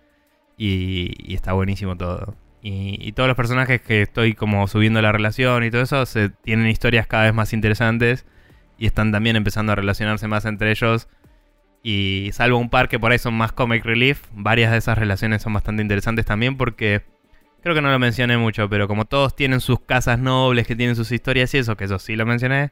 [0.58, 2.36] y está buenísimo todo.
[2.62, 6.68] Y, todos los personajes que estoy como subiendo la relación y todo eso se, tienen
[6.68, 8.26] historias cada vez más interesantes
[8.78, 11.08] y están también empezando a relacionarse más entre ellos.
[11.82, 15.42] Y salvo un par que por ahí son más comic relief, varias de esas relaciones
[15.42, 17.04] son bastante interesantes también porque
[17.62, 20.96] creo que no lo mencioné mucho, pero como todos tienen sus casas nobles, que tienen
[20.96, 22.72] sus historias y eso, que eso sí lo mencioné,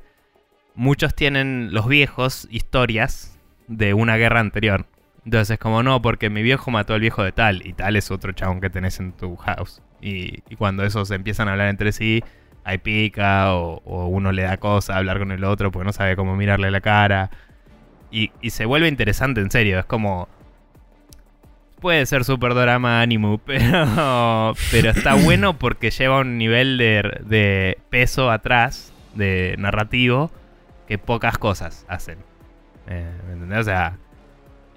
[0.76, 4.86] muchos tienen los viejos historias de una guerra anterior.
[5.26, 8.32] Entonces, como no, porque mi viejo mató al viejo de tal, y tal es otro
[8.32, 9.82] chabón que tenés en tu house.
[10.00, 12.24] Y, cuando esos empiezan a hablar entre sí,
[12.64, 16.16] hay pica, o, uno le da cosa a hablar con el otro porque no sabe
[16.16, 17.30] cómo mirarle la cara.
[18.12, 19.80] Y, y se vuelve interesante en serio.
[19.80, 20.28] Es como.
[21.80, 27.78] Puede ser super drama anime, pero, pero está bueno porque lleva un nivel de, de
[27.92, 30.32] peso atrás, de narrativo,
[30.88, 32.18] que pocas cosas hacen.
[32.88, 33.60] Eh, ¿Me entendés?
[33.60, 33.98] O sea,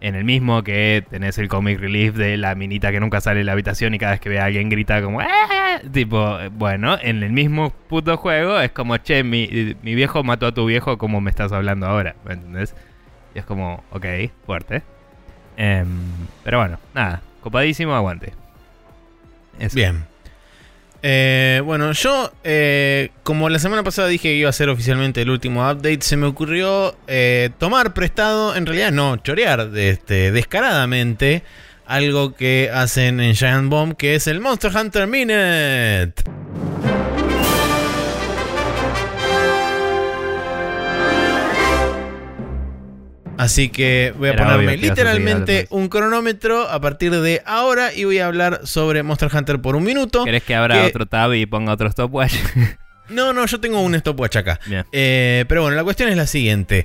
[0.00, 3.44] en el mismo que tenés el comic relief de la minita que nunca sale de
[3.44, 5.80] la habitación y cada vez que ve a alguien grita como ¡Ah!
[5.92, 10.52] Tipo, bueno, en el mismo puto juego es como, che, mi, mi viejo mató a
[10.52, 12.74] tu viejo como me estás hablando ahora, ¿me entendés?
[13.34, 14.06] Y es como, ok,
[14.46, 14.82] fuerte.
[15.56, 15.88] Em,
[16.42, 18.32] pero bueno, nada, copadísimo, aguante.
[19.58, 19.76] Eso.
[19.76, 20.04] Bien.
[21.02, 25.30] Eh, bueno, yo, eh, como la semana pasada dije que iba a ser oficialmente el
[25.30, 31.42] último update, se me ocurrió eh, tomar prestado, en realidad no, chorear este, descaradamente
[31.86, 36.22] algo que hacen en Giant Bomb, que es el Monster Hunter Minute.
[43.40, 48.26] Así que voy a ponerme literalmente un cronómetro a partir de ahora y voy a
[48.26, 50.24] hablar sobre Monster Hunter por un minuto.
[50.24, 52.34] ¿Querés que abra otro tab y ponga otro stopwatch?
[53.08, 54.60] no, no, yo tengo un stopwatch acá.
[54.92, 56.84] Eh, pero bueno, la cuestión es la siguiente.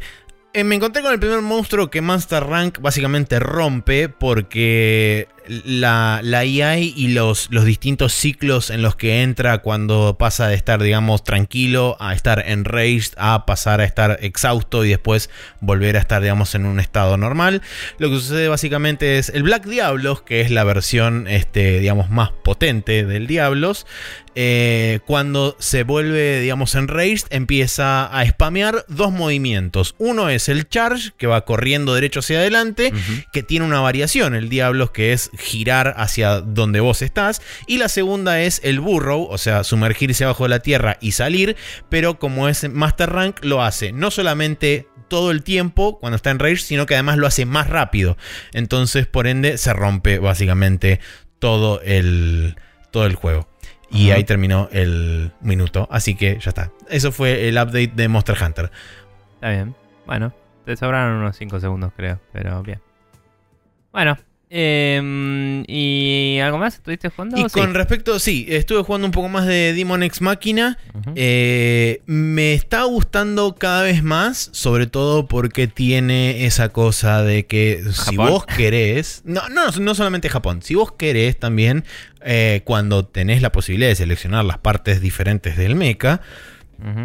[0.54, 6.40] Eh, me encontré con el primer monstruo que Monster Rank básicamente rompe porque la, la
[6.40, 11.24] AI y los, los, distintos ciclos en los que entra cuando pasa de estar, digamos,
[11.24, 15.30] tranquilo a estar enraged, a pasar a estar exhausto y después
[15.62, 17.62] volver a estar, digamos, en un estado normal.
[17.98, 22.32] Lo que sucede básicamente es el Black Diablos, que es la versión, este, digamos, más
[22.32, 23.86] potente del Diablos.
[24.38, 29.96] Eh, cuando se vuelve, digamos, enraged, empieza a spamear dos movimientos.
[29.98, 32.92] Uno es el charge, que va corriendo derecho hacia adelante,
[33.32, 34.36] que tiene una variación.
[34.36, 37.42] El Diablos, que es girar hacia donde vos estás.
[37.68, 41.56] Y la segunda es el burrow, o sea, sumergirse abajo de la tierra y salir.
[41.90, 46.40] Pero como es Master Rank, lo hace no solamente todo el tiempo cuando está en
[46.40, 48.18] Rage, sino que además lo hace más rápido.
[48.54, 51.00] Entonces, por ende, se rompe básicamente
[51.40, 52.56] todo el,
[52.92, 53.48] todo el juego.
[53.92, 55.88] Y ahí terminó el minuto.
[55.90, 56.72] Así que ya está.
[56.90, 58.72] Eso fue el update de Monster Hunter.
[59.36, 59.76] Está bien.
[60.06, 60.34] Bueno,
[60.66, 62.20] te sobraron unos 5 segundos, creo.
[62.34, 62.82] Pero bien.
[63.94, 64.18] Bueno,
[64.50, 66.76] Em, ¿Y algo más?
[66.76, 67.38] ¿Estuviste jugando?
[67.38, 70.78] Y con respecto, sí, estuve jugando un poco más de Demon X Máquina.
[71.16, 77.84] Eh, me está gustando cada vez más, sobre todo porque tiene esa cosa de que
[77.92, 81.84] si vos querés, no, no, no solamente Japón, si vos querés también,
[82.22, 86.22] eh, cuando tenés la posibilidad de seleccionar las partes diferentes del mecha,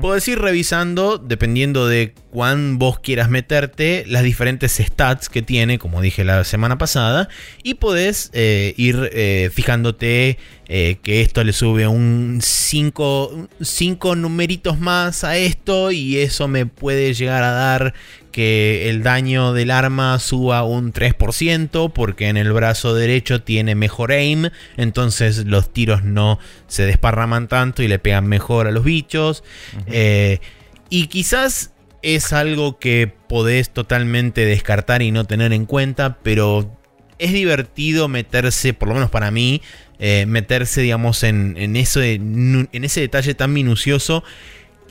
[0.00, 6.00] Puedes ir revisando, dependiendo de cuán vos quieras meterte, las diferentes stats que tiene, como
[6.00, 7.28] dije la semana pasada,
[7.62, 15.24] y podés eh, ir eh, fijándote eh, que esto le sube un 5 numeritos más
[15.24, 17.94] a esto, y eso me puede llegar a dar
[18.30, 24.12] que el daño del arma suba un 3% porque en el brazo derecho tiene mejor
[24.12, 29.44] aim, entonces los tiros no se desparraman tanto y le pegan mejor a los bichos.
[29.86, 30.40] Eh,
[30.88, 36.76] y quizás es algo que podés totalmente descartar y no tener en cuenta, pero
[37.18, 39.60] es divertido meterse, por lo menos para mí,
[39.98, 44.24] eh, meterse, digamos, en, en, eso, en ese detalle tan minucioso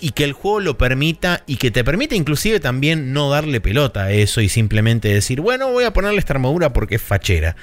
[0.02, 4.06] y que el juego lo permita y que te permita inclusive también no darle pelota
[4.06, 7.56] a eso y simplemente decir, bueno, voy a ponerle esta armadura porque es fachera.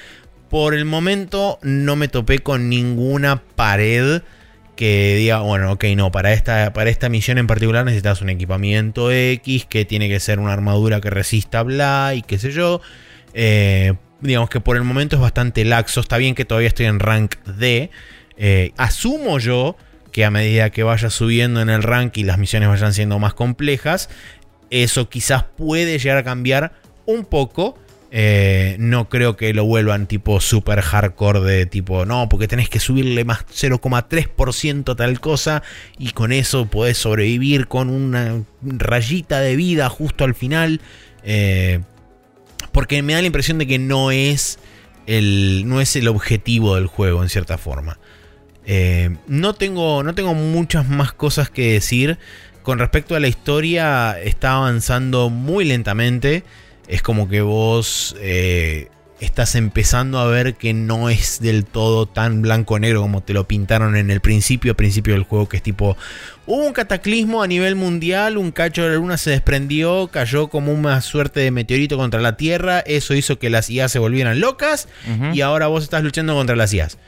[0.48, 4.22] Por el momento no me topé con ninguna pared
[4.76, 9.10] que diga, bueno, ok, no, para esta, para esta misión en particular necesitas un equipamiento
[9.10, 12.80] X, que tiene que ser una armadura que resista bla y qué sé yo.
[13.32, 17.00] Eh, digamos que por el momento es bastante laxo, está bien que todavía estoy en
[17.00, 17.90] rank D.
[18.36, 19.76] Eh, asumo yo
[20.16, 23.34] que a medida que vaya subiendo en el rank y las misiones vayan siendo más
[23.34, 24.08] complejas,
[24.70, 26.72] eso quizás puede llegar a cambiar
[27.04, 27.76] un poco.
[28.10, 32.80] Eh, no creo que lo vuelvan tipo super hardcore de tipo, no, porque tenés que
[32.80, 35.62] subirle más 0,3% tal cosa
[35.98, 40.80] y con eso podés sobrevivir con una rayita de vida justo al final.
[41.24, 41.80] Eh,
[42.72, 44.58] porque me da la impresión de que no es
[45.06, 47.98] el, no es el objetivo del juego en cierta forma.
[48.66, 52.18] Eh, no, tengo, no tengo muchas más cosas que decir.
[52.62, 56.42] Con respecto a la historia, está avanzando muy lentamente.
[56.88, 58.88] Es como que vos eh,
[59.20, 63.96] estás empezando a ver que no es del todo tan blanco-negro como te lo pintaron
[63.96, 65.96] en el principio, principio del juego, que es tipo,
[66.46, 70.72] hubo un cataclismo a nivel mundial, un cacho de la luna se desprendió, cayó como
[70.72, 74.88] una suerte de meteorito contra la Tierra, eso hizo que las IA se volvieran locas
[75.32, 76.98] y ahora vos estás luchando contra las IAs.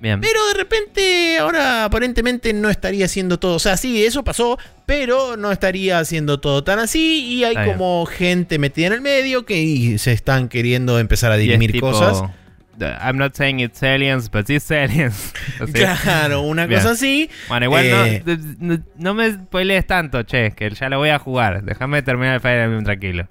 [0.00, 0.20] Bien.
[0.20, 3.54] Pero de repente, ahora aparentemente no estaría haciendo todo.
[3.54, 7.24] O sea, sí, eso pasó, pero no estaría haciendo todo tan así.
[7.24, 7.76] Y hay Está bien.
[7.78, 12.30] como gente metida en el medio que se están queriendo empezar a dirimir tipo, cosas.
[12.78, 15.32] I'm not saying it's aliens, but it's aliens.
[15.60, 15.72] Así.
[15.72, 16.78] Claro, una Bien.
[16.78, 17.30] cosa así.
[17.48, 18.36] Bueno, igual Eh, no,
[18.76, 21.64] no, no me spoilees tanto, che, que ya lo voy a jugar.
[21.64, 23.28] Déjame terminar el Fire Emblem tranquilo.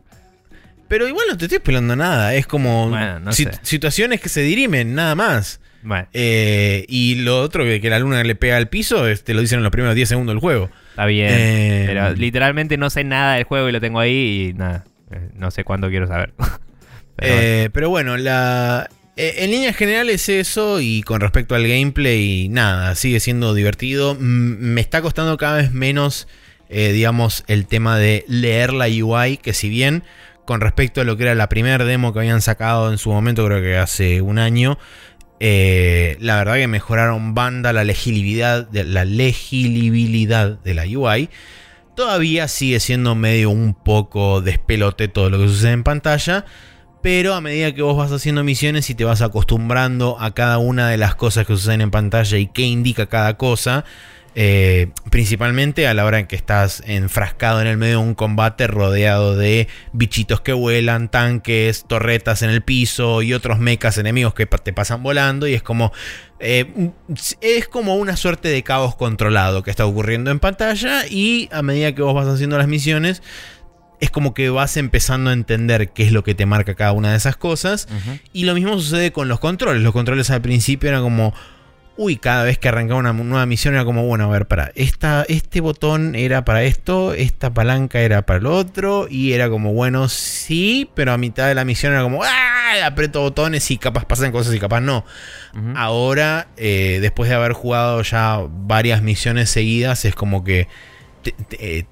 [0.87, 2.33] Pero igual no te estoy pelando nada.
[2.33, 3.59] Es como Bueno, no sit- sé.
[3.61, 5.59] situaciones que se dirimen, nada más.
[5.85, 9.41] Bueno, Eh, y lo otro, que, que la luna le pega al piso, este, lo
[9.41, 10.69] dicen en los primeros 10 segundos del juego.
[10.89, 11.29] está bien.
[11.31, 14.83] Eh, pero literalmente no sé nada del juego y lo tengo ahí y nada.
[15.11, 16.33] eh, No sé cuándo quiero saber.
[17.17, 17.69] Pero bueno.
[17.73, 23.53] Pero bueno, la, en líneas generales eso y con respecto al gameplay, nada, sigue siendo
[23.53, 24.11] divertido.
[24.19, 26.27] M- me está costando cada vez menos,
[26.67, 30.03] digamos, el tema de leer la UI, que si bien
[30.43, 33.45] con respecto a lo que era la primera demo que habían sacado en su momento,
[33.45, 34.77] creo que hace un año,
[35.39, 41.29] eh, la verdad que mejoraron banda la legibilidad, de, la legibilidad de la UI.
[41.95, 46.45] Todavía sigue siendo medio un poco despelote todo lo que sucede en pantalla.
[47.01, 50.89] Pero a medida que vos vas haciendo misiones y te vas acostumbrando a cada una
[50.89, 53.85] de las cosas que suceden en pantalla y qué indica cada cosa,
[54.37, 58.67] eh, principalmente a la hora en que estás enfrascado en el medio de un combate
[58.67, 64.45] rodeado de bichitos que vuelan, tanques, torretas en el piso y otros mechas enemigos que
[64.45, 65.93] te pasan volando y es como
[66.41, 66.91] eh,
[67.39, 71.95] es como una suerte de caos controlado que está ocurriendo en pantalla y a medida
[71.95, 73.23] que vos vas haciendo las misiones
[74.01, 77.11] es como que vas empezando a entender qué es lo que te marca cada una
[77.11, 77.87] de esas cosas.
[78.33, 79.81] Y lo mismo sucede con los controles.
[79.81, 81.33] Los controles al principio eran como,
[81.97, 85.25] uy, cada vez que arrancaba una nueva misión era como, bueno, a ver, para, esta,
[85.29, 90.09] este botón era para esto, esta palanca era para lo otro, y era como, bueno,
[90.09, 92.85] sí, pero a mitad de la misión era como, ¡ah!
[92.85, 95.05] Aprieto botones y capaz pasan cosas y capaz no.
[95.75, 100.67] Ahora, eh, después de haber jugado ya varias misiones seguidas, es como que
[101.23, 101.85] te, te- eh,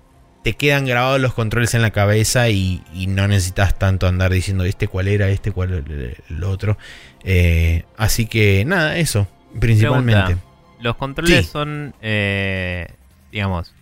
[0.44, 4.66] te quedan grabados los controles en la cabeza y, y no necesitas tanto andar diciendo
[4.66, 5.86] este cuál era, este cuál
[6.30, 6.78] el otro.
[7.24, 9.28] Eh, así que nada, eso,
[9.60, 10.24] principalmente.
[10.36, 10.48] Pregunta.
[10.82, 11.52] Los controles Sí.
[11.52, 12.88] son, eh,
[13.32, 13.74] digamos,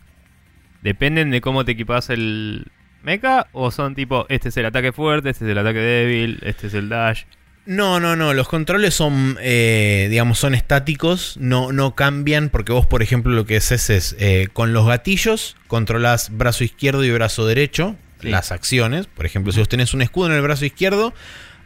[0.82, 2.68] dependen de cómo te equipas el
[3.04, 6.68] mecha o son tipo, este es el ataque fuerte, este es el ataque débil, este
[6.68, 7.24] es el dash.
[7.66, 8.34] No, no, no.
[8.34, 11.38] Los controles son, eh, digamos, son estáticos.
[11.40, 15.56] No, no cambian porque vos, por ejemplo, lo que haces es eh, con los gatillos
[15.68, 17.96] controlas brazo izquierdo y brazo derecho.
[18.20, 18.30] Sí.
[18.30, 19.06] Las acciones.
[19.08, 21.14] Por ejemplo, si vos tenés un escudo en el brazo izquierdo,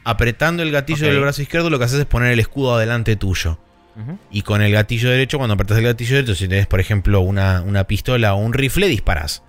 [0.04, 3.60] apretando el gatillo del brazo izquierdo, lo que haces es poner el escudo adelante tuyo.
[4.32, 7.62] Y con el gatillo derecho, cuando apretas el gatillo derecho, si tenés, por ejemplo, una,
[7.62, 9.42] una pistola o un rifle, disparás.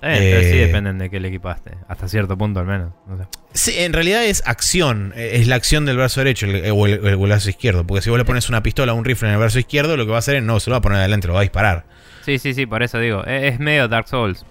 [0.00, 1.72] Bien, pero sí Eh, dependen de qué le equipaste.
[1.88, 2.92] Hasta cierto punto al menos.
[3.08, 3.24] No sé.
[3.52, 6.86] Sí, en realidad es acción, eh, es la acción del brazo derecho el- eh, o
[6.86, 7.84] el, el brazo izquierdo.
[7.84, 10.04] Porque si vos le pones una pistola o un rifle en el brazo izquierdo, lo
[10.04, 11.42] que va a hacer es no se lo va a poner adelante, lo va a
[11.42, 11.84] disparar.
[12.24, 13.24] Sí, sí, sí, por eso digo.
[13.24, 14.46] Es, es medio Dark Souls.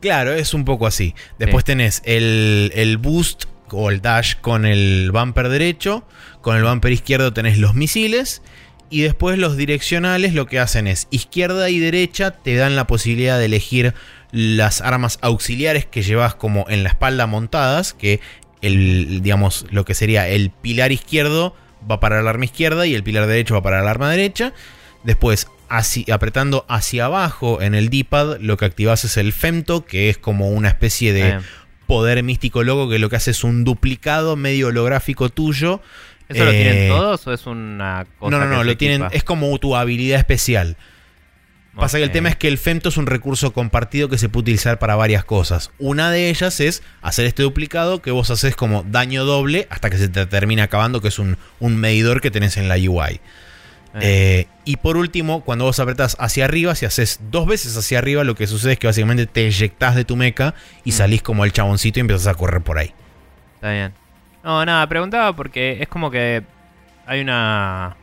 [0.00, 1.14] Claro, es un poco así.
[1.38, 1.66] Después Sí.
[1.66, 6.04] tenés el, el boost o el dash con el bumper derecho.
[6.40, 8.42] Con el bumper izquierdo tenés los misiles.
[8.88, 13.38] Y después los direccionales lo que hacen es izquierda y derecha te dan la posibilidad
[13.38, 13.94] de elegir
[14.30, 17.94] las armas auxiliares que llevas como en la espalda montadas.
[17.94, 18.20] Que
[18.62, 21.54] el, digamos, lo que sería el pilar izquierdo
[21.90, 24.52] va para el arma izquierda y el pilar derecho va para el arma derecha.
[25.04, 30.10] Después, así, apretando hacia abajo en el D-pad, lo que activas es el Femto, que
[30.10, 31.40] es como una especie de.
[31.86, 35.80] Poder místico loco que lo que hace es un duplicado medio holográfico tuyo.
[36.28, 39.22] ¿Eso lo Eh, tienen todos o es una cosa No, no, no, lo tienen, es
[39.22, 40.76] como tu habilidad especial.
[41.76, 44.44] Pasa que el tema es que el Femto es un recurso compartido que se puede
[44.44, 45.72] utilizar para varias cosas.
[45.78, 49.98] Una de ellas es hacer este duplicado que vos haces como daño doble hasta que
[49.98, 53.20] se te termina acabando, que es un, un medidor que tenés en la UI.
[53.94, 57.98] Eh, Eh, y por último, cuando vos apretás hacia arriba, si haces dos veces hacia
[57.98, 60.92] arriba, lo que sucede es que básicamente te eyectás de tu mecha y Mm.
[60.92, 62.92] salís como el chaboncito y empiezas a correr por ahí.
[63.54, 63.94] Está bien.
[64.44, 66.44] No, nada, preguntaba porque es como que
[67.06, 67.96] hay una...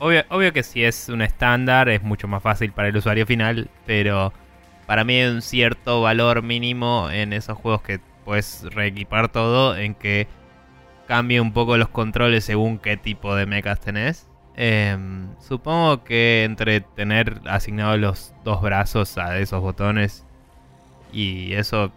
[0.00, 3.68] Obvio, obvio que si es un estándar es mucho más fácil para el usuario final,
[3.84, 4.32] pero
[4.86, 9.94] para mí hay un cierto valor mínimo en esos juegos que puedes reequipar todo, en
[9.94, 10.28] que
[11.08, 14.27] cambie un poco los controles según qué tipo de mechas tenés.
[14.60, 20.24] Em, supongo que entre tener asignados los dos brazos a esos botones
[21.12, 21.92] y eso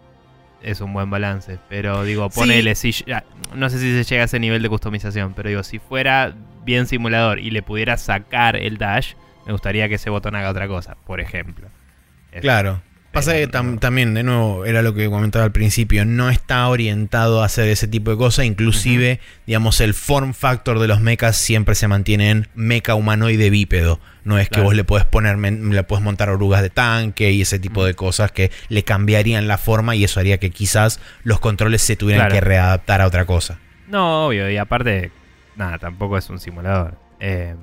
[0.62, 1.58] es un buen balance.
[1.70, 2.40] Pero digo, Sí.
[2.40, 3.24] ponele, si, ya-
[3.56, 6.34] no sé si se llega a ese nivel de customización, pero digo, si fuera
[6.64, 9.14] bien simulador y le pudiera sacar el dash,
[9.48, 11.68] me gustaría que ese botón haga otra cosa, por ejemplo.
[12.32, 12.42] Eso.
[12.42, 12.80] Claro.
[13.12, 17.46] Pasa que también, de nuevo, era lo que comentaba al principio, no está orientado a
[17.46, 21.90] hacer ese tipo de cosas, inclusive, digamos, el form factor de los mechas siempre se
[21.90, 24.00] mantiene en mecha humanoide bípedo.
[24.24, 27.60] No es que vos le puedes poner, le puedes montar orugas de tanque y ese
[27.60, 31.82] tipo de cosas que le cambiarían la forma y eso haría que quizás los controles
[31.82, 33.60] se tuvieran que readaptar a otra cosa.
[33.90, 35.12] No, obvio, y aparte,
[35.58, 36.96] nada, tampoco es un simulador.
[37.20, 37.56] Eh,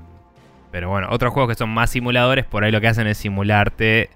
[0.71, 4.11] pero bueno, otros juegos que son más simuladores, por ahí lo que hacen es simularte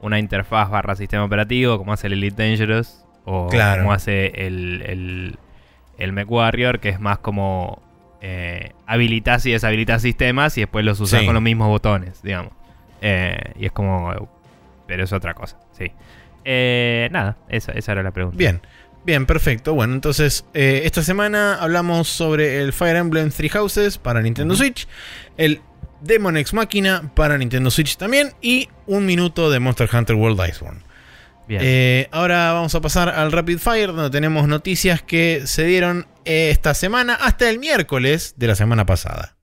[0.00, 5.38] una interfaz barra sistema operativo, como hace el Elite Dangerous, o como hace el, el,
[5.98, 7.82] el MechWarrior, que es más como
[8.20, 12.52] eh, habilitas y deshabilitas sistemas y después los usas con los mismos botones, digamos.
[13.00, 14.28] Eh, y es como...
[14.86, 15.90] Pero es otra cosa, sí.
[16.44, 18.38] Eh, nada, esa, esa era la pregunta.
[18.38, 18.60] Bien.
[19.04, 19.74] Bien, perfecto.
[19.74, 24.88] Bueno, entonces eh, esta semana hablamos sobre el Fire Emblem Three Houses para Nintendo Switch,
[25.36, 25.60] el
[26.00, 30.80] Demon X Máquina para Nintendo Switch también y un minuto de Monster Hunter World Iceborne.
[31.48, 31.60] Bien.
[31.64, 36.74] Eh, ahora vamos a pasar al Rapid Fire, donde tenemos noticias que se dieron esta
[36.74, 39.35] semana hasta el miércoles de la semana pasada.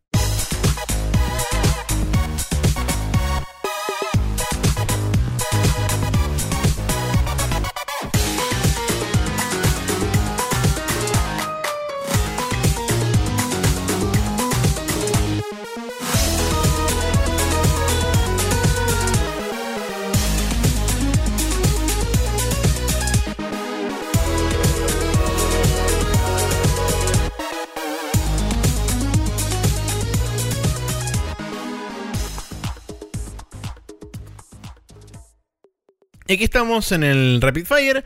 [36.29, 38.03] Aquí estamos en el Rapid Fire,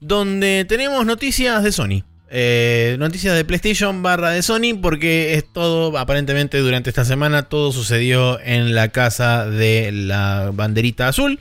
[0.00, 2.04] donde tenemos noticias de Sony.
[2.32, 7.72] Eh, noticias de PlayStation barra de Sony, porque es todo, aparentemente durante esta semana, todo
[7.72, 11.40] sucedió en la casa de la banderita azul.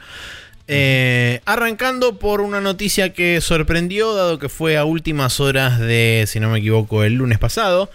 [0.67, 6.39] Eh, arrancando por una noticia que sorprendió, dado que fue a últimas horas de, si
[6.39, 7.89] no me equivoco, el lunes pasado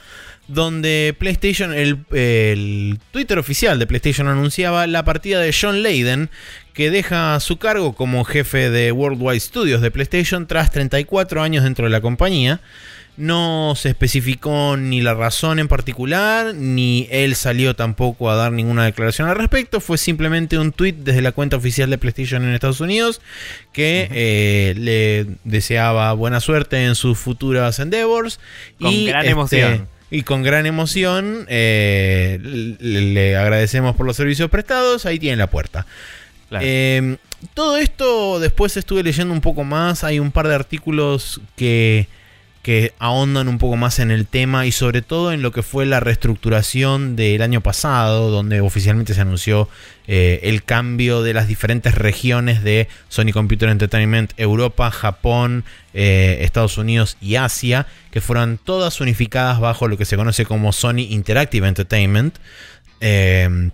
[0.48, 6.30] donde PlayStation, el, Twitter oficial de PlayStation anunciaba la partida de John Layden,
[6.72, 11.84] que deja su cargo como jefe de Worldwide Studios de PlayStation tras 34 años dentro
[11.84, 12.60] de la compañía.
[13.16, 18.84] No se especificó ni la razón en particular, ni él salió tampoco a dar ninguna
[18.84, 19.80] declaración al respecto.
[19.80, 23.20] Fue simplemente un tweet desde la cuenta oficial de PlayStation en Estados Unidos
[23.72, 28.40] que eh, le deseaba buena suerte en sus futuras endeavors.
[28.80, 34.48] Con y gran este, emoción y con gran emoción eh, le, agradecemos por los servicios
[34.48, 35.06] prestados.
[35.06, 35.86] Ahí tiene la puerta.
[36.52, 37.16] Em,
[37.52, 40.04] todo esto después estuve leyendo un poco más.
[40.04, 42.06] Hay un par de artículos que
[42.64, 45.84] que ahondan un poco más en el tema y sobre todo en lo que fue
[45.84, 49.68] la reestructuración del año pasado, donde oficialmente se anunció
[50.08, 56.78] eh, el cambio de las diferentes regiones de Sony Computer Entertainment, Europa, Japón, eh, Estados
[56.78, 61.68] Unidos y Asia, que fueron todas unificadas bajo lo que se conoce como Sony Interactive
[61.68, 62.38] Entertainment.
[63.02, 63.70] Eh,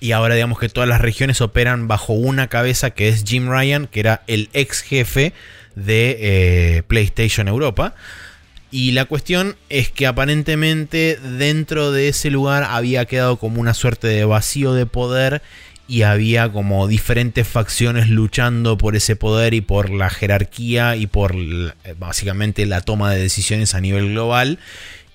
[0.00, 3.86] y ahora digamos que todas las regiones operan bajo una cabeza que es Jim Ryan,
[3.86, 5.34] que era el ex jefe
[5.74, 7.94] de eh, PlayStation Europa.
[8.70, 14.08] Y la cuestión es que aparentemente dentro de ese lugar había quedado como una suerte
[14.08, 15.42] de vacío de poder
[15.86, 21.36] y había como diferentes facciones luchando por ese poder y por la jerarquía y por
[21.98, 24.58] básicamente la toma de decisiones a nivel global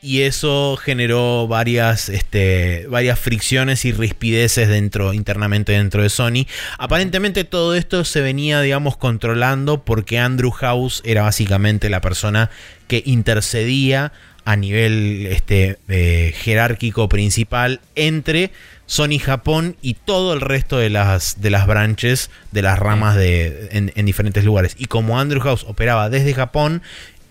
[0.01, 6.45] y eso generó varias, este, varias fricciones y rispideces dentro, internamente dentro de Sony.
[6.77, 12.49] Aparentemente todo esto se venía, digamos, controlando porque Andrew House era básicamente la persona
[12.87, 14.13] que intercedía
[14.45, 18.51] a nivel este, eh, jerárquico principal entre
[18.85, 23.69] Sony Japón y todo el resto de las, de las branches, de las ramas de,
[23.73, 24.75] en, en diferentes lugares.
[24.79, 26.81] Y como Andrew House operaba desde Japón,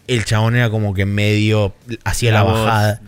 [0.09, 3.01] el chabón era como que medio hacía la, bajada.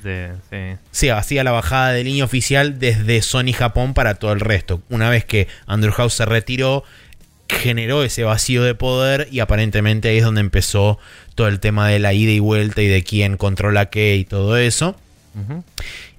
[0.92, 1.08] sí.
[1.08, 4.82] hacía la bajada de línea oficial desde Sony Japón para todo el resto.
[4.90, 6.84] Una vez que Andrew House se retiró,
[7.48, 10.98] generó ese vacío de poder y aparentemente ahí es donde empezó
[11.34, 14.58] todo el tema de la ida y vuelta y de quién controla qué y todo
[14.58, 14.94] eso.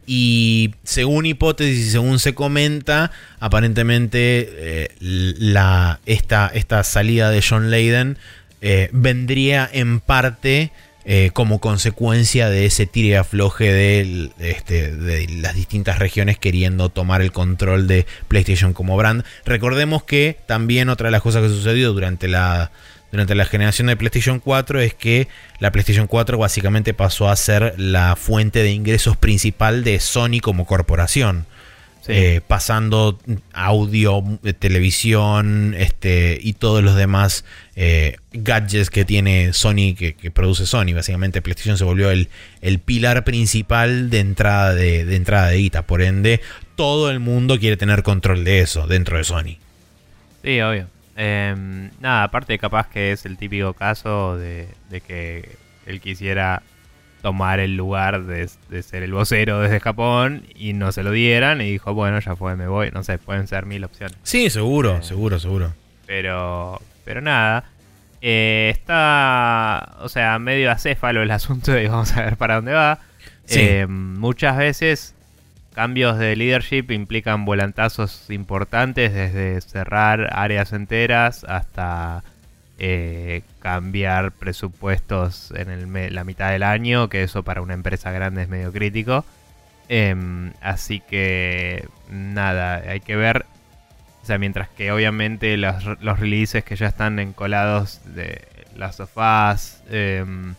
[0.07, 7.69] Y según hipótesis y según se comenta, aparentemente eh, la, esta, esta salida de John
[7.69, 8.17] Layden
[8.61, 10.71] eh, vendría en parte
[11.03, 14.01] eh, como consecuencia de ese tire afloje
[14.37, 19.23] este, de las distintas regiones queriendo tomar el control de PlayStation como brand.
[19.43, 22.69] Recordemos que también otra de las cosas que sucedió durante la,
[23.11, 25.27] durante la generación de PlayStation 4 es que
[25.59, 30.67] la PlayStation 4 básicamente pasó a ser la fuente de ingresos principal de Sony como
[30.67, 31.47] corporación.
[32.01, 32.13] Sí.
[32.13, 33.19] eh, pasando
[33.53, 37.45] audio, eh, televisión este, y todos los demás
[37.75, 40.93] eh, gadgets que tiene Sony, que, que produce Sony.
[40.95, 42.29] Básicamente PlayStation se volvió el,
[42.61, 45.83] el pilar principal de entrada de, de entrada de guita.
[45.83, 46.41] Por ende,
[46.75, 49.57] todo el mundo quiere tener control de eso dentro de Sony.
[50.43, 50.87] Sí, obvio.
[51.15, 55.49] Em, nada, aparte capaz que es el típico caso de, de que
[55.85, 56.63] él quisiera
[57.21, 61.61] tomar el lugar de, de ser el vocero desde Japón y no se lo dieran
[61.61, 62.91] y dijo, bueno, ya fue, me voy.
[62.91, 64.17] No sé, pueden ser mil opciones.
[64.23, 65.03] Sí, seguro, Eh.
[65.03, 65.73] seguro, seguro.
[66.07, 67.63] Pero, pero nada.
[68.21, 72.99] Eh, está, o sea, medio acéfalo el asunto y vamos a ver para dónde va.
[73.45, 73.59] Sí.
[73.61, 75.15] Eh, muchas veces
[75.73, 82.23] cambios de leadership implican volantazos importantes, desde cerrar áreas enteras hasta
[82.83, 88.41] eh, cambiar presupuestos en el la mitad del año, que eso para una empresa grande
[88.41, 89.23] es medio crítico.
[89.87, 93.45] Em, así que nada, hay que ver.
[94.23, 98.41] O sea, mientras que obviamente los, los releases que ya están encolados de
[98.75, 100.55] Last of Us, em,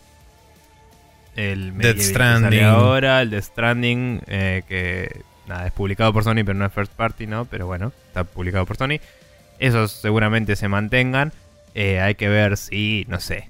[1.35, 2.63] el sale Stranding.
[2.63, 6.93] ahora, el Death Stranding, eh, que nada, es publicado por Sony, pero no es first
[6.93, 7.43] party, ¿no?
[7.43, 9.01] Pero bueno, está publicado por Sony.
[9.59, 11.33] Esos seguramente se mantengan.
[11.75, 13.49] Eh, hay que ver si, no sé,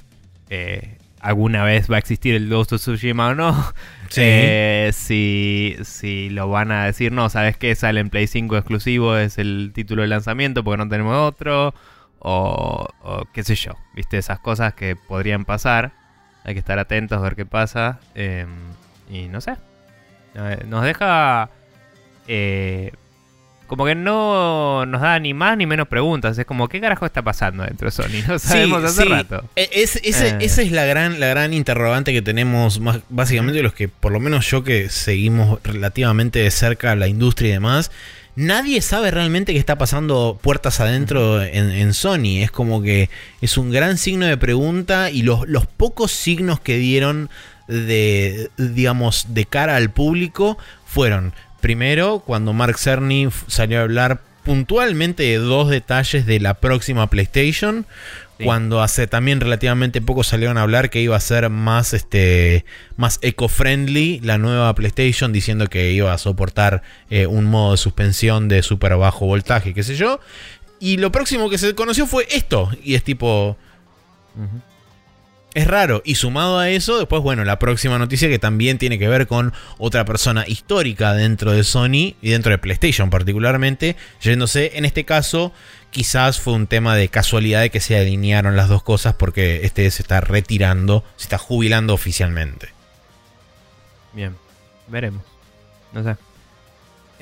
[0.49, 3.53] eh, alguna vez va a existir el Ghost of Tsushima o no.
[4.09, 4.21] Sí.
[4.25, 7.73] Eh, si, si lo van a decir, no, ¿sabes qué?
[7.75, 11.73] Sale en Play 5 exclusivo, es el título de lanzamiento porque no tenemos otro.
[12.19, 14.17] O, o qué sé yo, ¿viste?
[14.17, 15.93] Esas cosas que podrían pasar.
[16.43, 17.99] Hay que estar atentos, ver qué pasa.
[18.15, 18.45] eh,
[19.09, 19.55] y no sé.
[20.67, 21.49] Nos deja...
[22.27, 22.91] eh,
[23.75, 26.37] como que no nos da ni más ni menos preguntas.
[26.37, 28.23] Es como, ¿qué carajo está pasando dentro de Sony?
[28.27, 29.09] No sabemos hace sí.
[29.09, 29.49] rato.
[29.55, 30.37] E- es- Eh.
[30.39, 34.19] Esa es la gran, la gran interrogante que tenemos, más, básicamente los que, por lo
[34.19, 37.91] menos yo que seguimos relativamente de cerca la industria y demás,
[38.35, 42.41] nadie sabe realmente qué está pasando puertas adentro en, en Sony.
[42.41, 43.09] Es como que
[43.41, 47.29] es un gran signo de pregunta y los, los pocos signos que dieron
[47.67, 51.33] de, digamos, de cara al público fueron,
[51.63, 57.87] primero, cuando Mark Cerny salió a hablar puntualmente de dos detalles de la próxima PlayStation,
[58.39, 58.45] Sí.
[58.45, 62.65] cuando hace también relativamente poco salieron a hablar que iba a ser más este
[62.97, 68.47] más eco-friendly la nueva PlayStation diciendo que iba a soportar eh, un modo de suspensión
[68.49, 70.19] de super bajo voltaje, qué sé yo.
[70.79, 73.55] Y lo próximo que se conoció fue esto y es tipo.
[75.53, 76.01] Es raro.
[76.05, 79.53] Y sumado a eso, después, bueno, la próxima noticia que también tiene que ver con
[79.77, 85.53] otra persona histórica dentro de Sony y dentro de PlayStation particularmente, yéndose, en este caso,
[85.91, 89.89] quizás fue un tema de casualidad de que se alinearon las dos cosas porque este
[89.91, 92.69] se está retirando, se está jubilando oficialmente.
[94.13, 94.35] Bien,
[94.87, 95.21] veremos.
[95.93, 96.15] No sé.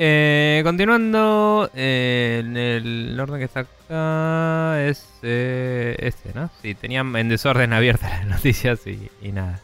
[0.03, 6.49] Eh, continuando, eh, en el orden que está acá es eh, este, ¿no?
[6.59, 9.59] Sí, tenían en desorden abiertas las noticias y, nada.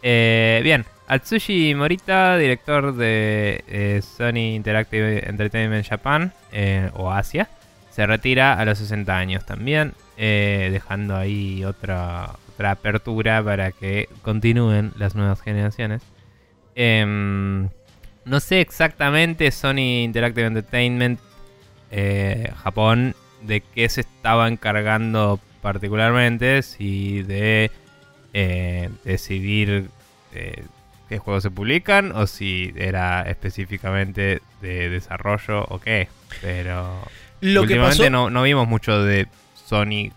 [0.00, 6.32] Eh, bien, Atsushi Morita, director de Sony Interactive Entertainment Japan
[6.94, 7.50] o Asia,
[7.90, 14.92] se retira a los 60 años también, dejando ahí otra, otra apertura para que continúen
[14.96, 16.00] las nuevas generaciones.
[16.74, 17.68] Em,
[18.24, 21.20] no sé exactamente Sony Interactive Entertainment
[21.90, 27.70] eh, Japón de qué se estaba encargando particularmente, si de
[28.32, 29.88] eh, decidir
[30.32, 30.64] eh,
[31.08, 36.08] qué juegos se publican o si era específicamente de desarrollo o qué.
[36.40, 37.00] Pero
[37.40, 40.10] Lo que últimamente pasó, no, no vimos mucho de Sony.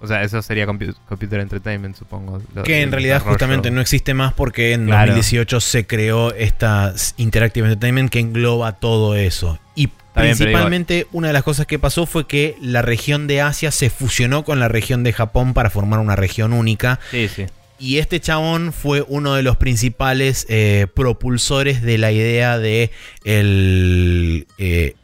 [0.00, 2.40] O sea, eso sería compu- Computer Entertainment, supongo.
[2.54, 3.32] lo- que en realidad desarrollo.
[3.34, 5.06] justamente no existe más porque en Claro.
[5.12, 9.58] 2018 se creó esta Interactive Entertainment que engloba todo eso.
[9.74, 13.90] Y principalmente una de las cosas que pasó fue que la región de Asia se
[13.90, 16.98] fusionó con la región de Japón para formar una región única.
[17.10, 17.46] Sí, sí.
[17.80, 22.90] Y este chabón fue uno de los principales eh, propulsores de la idea de
[23.24, 24.94] el eh,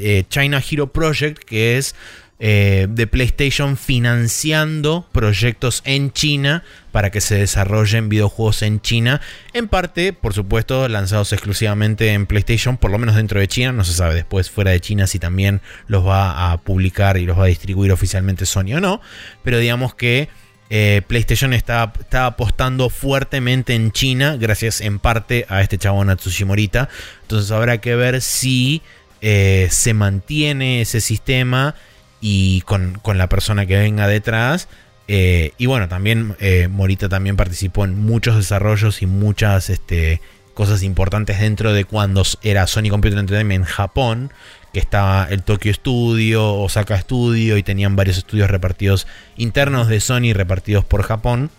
[0.00, 1.94] eh, China Hero Project, que es
[2.38, 9.22] eh, de PlayStation financiando proyectos en China para que se desarrollen videojuegos en China.
[9.54, 13.72] En parte, por supuesto, lanzados exclusivamente en PlayStation, por lo menos dentro de China.
[13.72, 17.38] No se sabe después fuera de China si también los va a publicar y los
[17.38, 19.00] va a distribuir oficialmente Sony o no.
[19.42, 20.28] Pero digamos que
[20.68, 26.44] eh, PlayStation está, está apostando fuertemente en China, gracias en parte a este chabón Atsushi
[26.44, 26.88] Morita.
[27.22, 28.82] Entonces habrá que ver si
[29.22, 31.74] eh, se mantiene ese sistema
[32.20, 34.68] y con, con la persona que venga detrás.
[35.08, 40.20] Eh, y bueno, también eh, Morita también participó en muchos desarrollos y muchas este,
[40.54, 44.32] cosas importantes dentro de cuando era Sony Computer Entertainment en Japón,
[44.72, 49.06] que estaba el Tokyo Studio, Osaka Studio y tenían varios estudios repartidos
[49.36, 51.50] internos de Sony repartidos por Japón.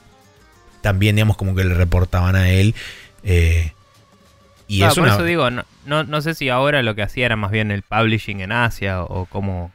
[0.82, 2.76] También, digamos, como que le reportaban a él.
[3.24, 3.72] Eh,
[4.68, 7.72] y por eso digo, no, no, sé si ahora lo que hacía era más bien
[7.72, 9.72] el publishing en Asia o, cómo,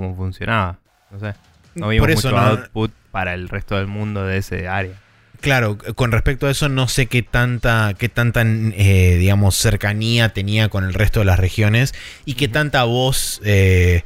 [0.00, 0.78] cómo funcionaba.
[1.10, 1.34] No sé.
[1.74, 4.94] No vimos mucho output para el resto del mundo de ese área.
[5.40, 10.68] Claro, con respecto a eso no sé qué tanta, qué tanta eh, digamos, cercanía tenía
[10.68, 11.94] con el resto de las regiones
[12.24, 14.02] y qué tanta voz eh,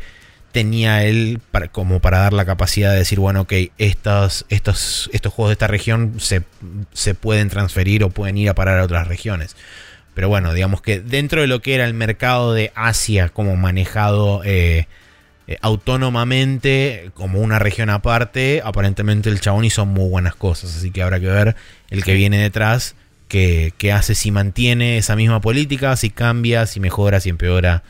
[0.52, 5.32] tenía él para, como para dar la capacidad de decir, bueno, ok, estos, estos, estos
[5.32, 6.42] juegos de esta región se,
[6.92, 9.56] se pueden transferir o pueden ir a parar a otras regiones.
[10.14, 14.42] Pero bueno, digamos que dentro de lo que era el mercado de Asia como manejado
[14.44, 14.86] eh,
[15.52, 21.02] eh, autónomamente como una región aparte, aparentemente el chabón hizo muy buenas cosas, así que
[21.02, 21.56] habrá que ver
[21.90, 22.94] el que viene detrás,
[23.28, 27.82] que, hace si mantiene esa misma política, si cambia, si mejora, si empeora.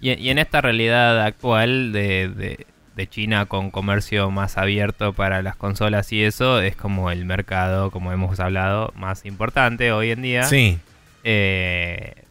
[0.00, 2.64] Y, en esta realidad actual de,
[2.96, 7.90] de, China con comercio más abierto para las consolas y eso, es como el mercado,
[7.90, 10.42] como hemos hablado, más importante hoy en día.
[10.44, 10.78] Sí.
[11.24, 12.24] Eh,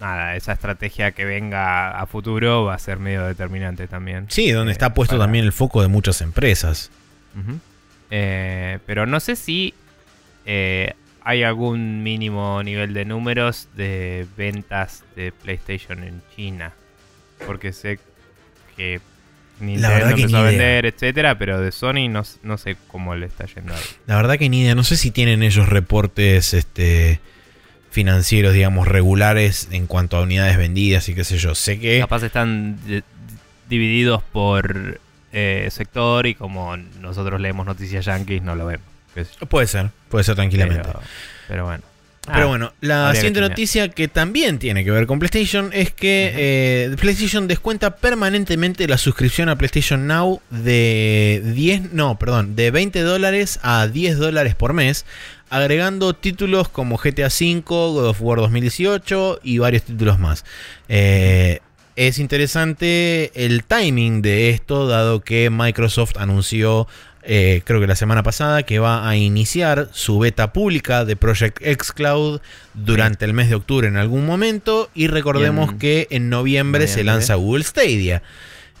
[0.00, 4.26] nada, esa estrategia que venga a futuro va a ser medio determinante también.
[4.28, 6.90] Sí, donde está eh, puesto también el foco de muchas empresas.
[8.10, 9.74] Eh, pero no sé si
[10.44, 16.72] eh, hay algún mínimo nivel de números de ventas de PlayStation en China.
[17.46, 17.98] Porque sé
[18.76, 19.00] que
[19.60, 23.74] Nintendo empezó a vender, etcétera, pero de Sony no, no, sé cómo le está yendo
[23.74, 23.82] ahí.
[24.06, 27.20] La verdad que ni idea, no sé si tienen ellos reportes este
[27.96, 31.54] financieros, digamos, regulares en cuanto a unidades vendidas y qué sé yo.
[31.54, 31.98] Sé que...
[31.98, 32.78] Capaz están
[33.70, 35.00] divididos por
[35.32, 38.84] eh, sector y como nosotros leemos noticias yankees no lo vemos.
[39.48, 40.86] Puede ser, puede ser tranquilamente.
[41.48, 41.82] Pero, bueno.
[42.26, 46.32] Pero ah, bueno, la siguiente noticia que también tiene que ver con PlayStation es que
[46.34, 53.00] eh, PlayStation descuenta permanentemente la suscripción a PlayStation Now de 10, no, perdón, de 20
[53.02, 55.06] dólares a 10 dólares por mes
[55.50, 60.44] agregando títulos como GTA V, God of War 2018 y varios títulos más.
[60.88, 61.60] Eh,
[61.96, 66.86] es interesante el timing de esto, dado que Microsoft anunció,
[67.26, 71.58] eh, creo que la semana pasada, que va a iniciar su beta pública de Project
[71.60, 72.40] X Cloud
[72.74, 74.88] durante el mes de octubre en algún momento.
[74.94, 78.22] Y recordemos que en noviembre, se lanza Google Stadia.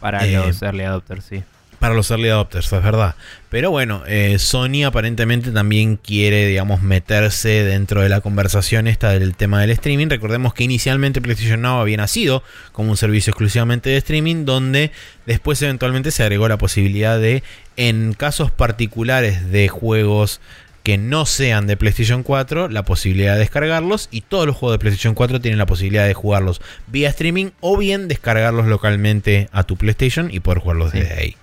[0.00, 1.42] Para los eh, early adopters, sí
[1.86, 3.14] para los early adopters, es verdad.
[3.48, 9.36] Pero bueno, eh, Sony aparentemente también quiere, digamos, meterse dentro de la conversación esta del
[9.36, 10.08] tema del streaming.
[10.08, 14.90] Recordemos que inicialmente PlayStation Now había nacido como un servicio exclusivamente de streaming, donde
[15.26, 17.44] después eventualmente se agregó la posibilidad de,
[17.76, 20.40] en casos particulares de juegos
[20.82, 24.80] que no sean de PlayStation 4, la posibilidad de descargarlos y todos los juegos de
[24.80, 29.76] PlayStation 4 tienen la posibilidad de jugarlos vía streaming o bien descargarlos localmente a tu
[29.76, 31.36] PlayStation y poder jugarlos desde ahí.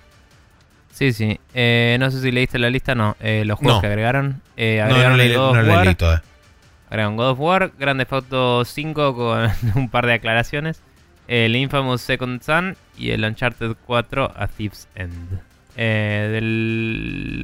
[0.94, 1.40] Sí, sí.
[1.54, 3.16] Eh, no sé si leíste la lista, no.
[3.20, 4.40] Eh, los juegos que agregaron.
[4.56, 5.86] Eh, agregaron no, God of War.
[5.86, 5.96] Leí
[6.88, 10.80] Agregaron God of War, Grande Foto 5 con un par de aclaraciones.
[11.26, 15.40] El Infamous Second Son y el Uncharted 4 A Thief's End.
[15.76, 16.38] Eh,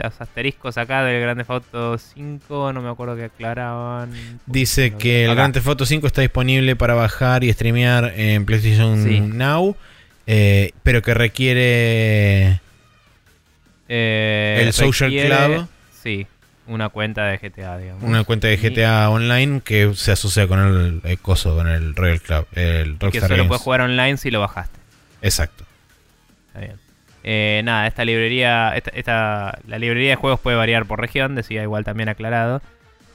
[0.00, 4.12] los asteriscos acá del Grande Foto 5, no me acuerdo que aclaraban.
[4.46, 9.74] Dice que el Grande Foto 5 está disponible para bajar y streamear en PlayStation Now,
[10.24, 12.60] pero que requiere
[13.92, 15.68] eh, el Social Club.
[16.00, 16.24] Sí,
[16.68, 18.04] una cuenta de GTA, digamos.
[18.04, 22.46] Una cuenta de GTA Online que se asocia con el, coso, con el Royal Club.
[22.52, 24.78] El que solo puedes jugar online si lo bajaste.
[25.22, 25.64] Exacto.
[26.46, 26.76] Está bien.
[27.24, 31.84] Eh, nada, esta librería, esta, la librería de juegos puede variar por región, decía igual
[31.84, 32.62] también aclarado.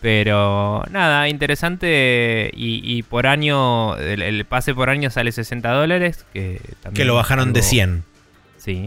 [0.02, 6.26] Pero nada, interesante y, por año, el, pase por año sale 60 dólares.
[6.34, 6.60] Que,
[6.94, 8.04] que lo bajaron de 100.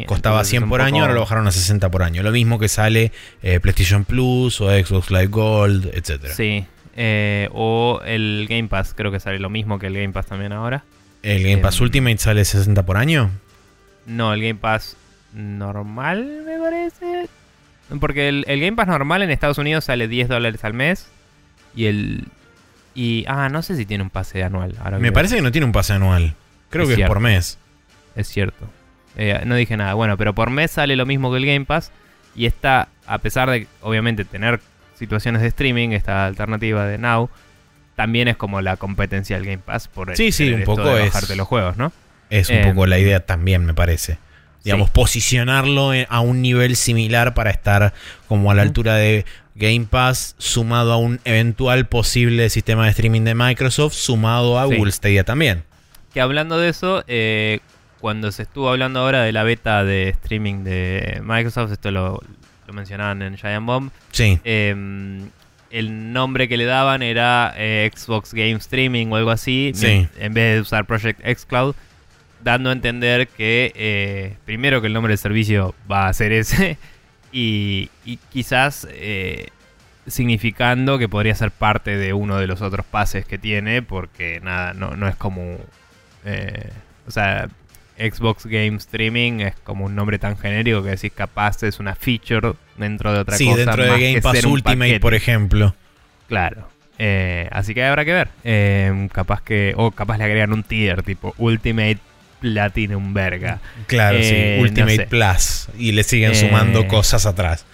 [0.07, 2.23] Costaba 100 por año, ahora lo bajaron a 60 por año.
[2.23, 3.13] Lo mismo que sale
[3.43, 6.27] eh, PlayStation Plus o Xbox Live Gold, etc.
[6.35, 6.67] Sí.
[6.97, 10.53] Eh, o el Game Pass, creo que sale lo mismo que el Game Pass también
[10.53, 10.85] ahora.
[11.23, 13.31] ¿El Game Pass em, Ultimate sale 60 por año?
[14.07, 14.97] No, el Game Pass
[15.33, 17.29] normal, me parece.
[18.01, 21.09] Porque el, Game Pass normal en Estados Unidos sale 10 dólares al mes.
[21.75, 22.25] Y el.
[22.95, 23.25] Y.
[23.29, 24.75] Ah, no sé si tiene un pase anual.
[24.99, 26.35] me parece que no tiene un pase anual.
[26.71, 27.59] Creo que es por mes.
[28.17, 28.69] Es cierto.
[29.19, 29.95] Eh, no dije nada.
[29.95, 31.91] Bueno, pero por mes sale lo mismo que el Game Pass.
[32.35, 34.61] Y está, a pesar de, obviamente, tener
[34.95, 37.29] situaciones de streaming, esta alternativa de Now,
[37.97, 41.07] también es como la competencia del Game Pass por el, sí, sí, un poco de
[41.07, 41.93] es, bajarte los juegos, ¿no?
[42.31, 44.19] Es un poco la em, idea también, me parece.
[44.63, 47.93] digamos, posicionarlo a un nivel similar para estar
[48.29, 49.25] como a la altura de
[49.57, 54.67] Game Pass, sumado a un eventual posible sistema de streaming de Microsoft, sumado a.
[54.67, 55.65] Google Stadia también.
[56.15, 57.59] Que hablando de eso, eh,
[58.01, 62.21] cuando se estuvo hablando ahora de la beta de streaming de Microsoft, esto lo,
[62.67, 65.21] lo mencionaban en Giant Bomb, Sí, eh,
[65.71, 70.09] el nombre que le daban era eh, Xbox Game Streaming o algo así, Sí.
[70.19, 71.75] en- vez de usar Project xCloud,
[72.43, 76.79] dando a entender que eh, primero que el nombre del servicio va a ser ese
[77.33, 79.49] y, y quizás eh,
[80.07, 84.73] significando que podría ser parte de uno de los otros pases que tiene, porque nada,
[84.73, 85.59] no, no es como...
[87.07, 87.49] o sea,
[87.99, 92.53] Xbox Game Streaming es como un nombre tan genérico que decís capaz es una feature
[92.77, 93.57] dentro de otra sí, cosa.
[93.59, 95.01] dentro de más Game que Pass Ultimate, paquete.
[95.01, 95.75] por ejemplo.
[96.29, 96.69] Claro.
[96.99, 98.29] Eh, así que habrá que ver.
[98.45, 99.73] Eh, capaz que.
[99.77, 101.99] O capaz le agregan un tier tipo Ultimate
[102.41, 103.61] Platinum Verga.
[103.87, 105.07] Claro, Eh, sí, Ultimate no sé.
[105.09, 105.69] Plus.
[105.79, 107.65] Y le siguen Eh, sumando cosas atrás.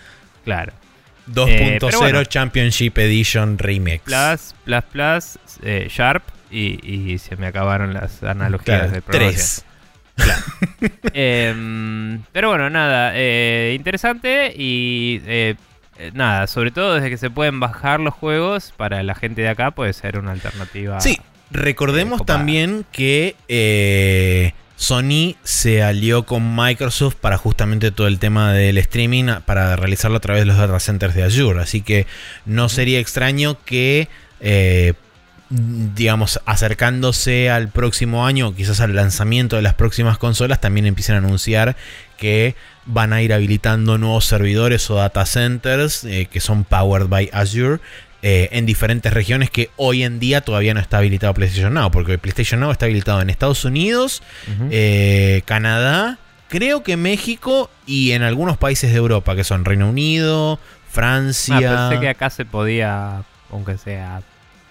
[0.44, 0.72] Claro.
[1.26, 2.24] 2.0 pero bueno.
[2.24, 4.02] Championship Edition Remix.
[4.04, 6.22] Plus, Plus, Plus, eh, Sharp.
[6.50, 9.32] Y, y se me acabaron las analogías Claro, del programa.
[10.14, 10.44] 3.
[11.14, 15.54] Em, pero bueno, nada, eh, interesante y eh,
[16.12, 19.70] nada, sobre todo desde que se pueden bajar los juegos, para la gente de acá
[19.70, 21.00] puede ser una alternativa.
[21.00, 21.18] Sí,
[21.50, 28.78] recordemos también que eh, Sony se alió con Microsoft para justamente todo el tema del
[28.78, 31.60] streaming, para realizarlo a través de los data centers de Azure.
[31.60, 32.06] Así que
[32.44, 34.08] no sería extraño que,
[35.50, 41.18] digamos, acercándose al próximo año, quizás al lanzamiento de las próximas consolas, también empiecen a
[41.18, 41.76] anunciar
[42.16, 42.54] que
[42.86, 47.80] van a ir habilitando nuevos servidores o data centers eh, que son powered by Azure
[48.22, 52.16] eh, en diferentes regiones que hoy en día todavía no está habilitado PlayStation Now, porque
[52.16, 54.22] PlayStation Now está habilitado en Estados Unidos,
[54.70, 56.18] eh, Canadá,
[56.48, 61.56] creo que México y en algunos países de Europa, que son Reino Unido, Francia.
[61.56, 64.22] Ah, pensé que acá se podía, aunque sea.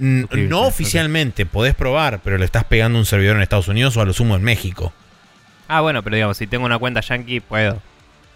[0.05, 4.01] Mm, no oficialmente, podés probar, pero le estás pegando un servidor en Estados Unidos o
[4.01, 4.91] a lo sumo en México.
[5.69, 7.81] Ah, bueno, pero digamos, si tengo una cuenta Yankee, puedo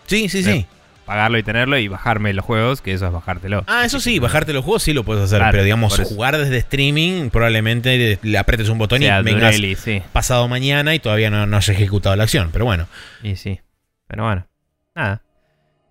[0.06, 0.66] Sí, sí, sí.
[1.06, 3.66] pagarlo y tenerlo y bajarme los juegos, que eso es bajártelo.
[3.68, 6.56] Ah, eso sí, bajarte los juegos sí lo puedes hacer, Claro, pero digamos, jugar desde
[6.58, 10.02] streaming, probablemente le apretes un botón sea y vengas Durelli, sí.
[10.14, 12.88] pasado mañana y todavía no, no haya ejecutado la acción, pero bueno.
[13.24, 13.60] Y sí.
[14.08, 14.48] Pero bueno,
[14.96, 15.22] nada.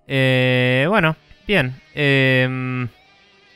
[0.08, 1.16] Eh, bueno,
[1.46, 1.78] bien.
[1.94, 2.86] Eh,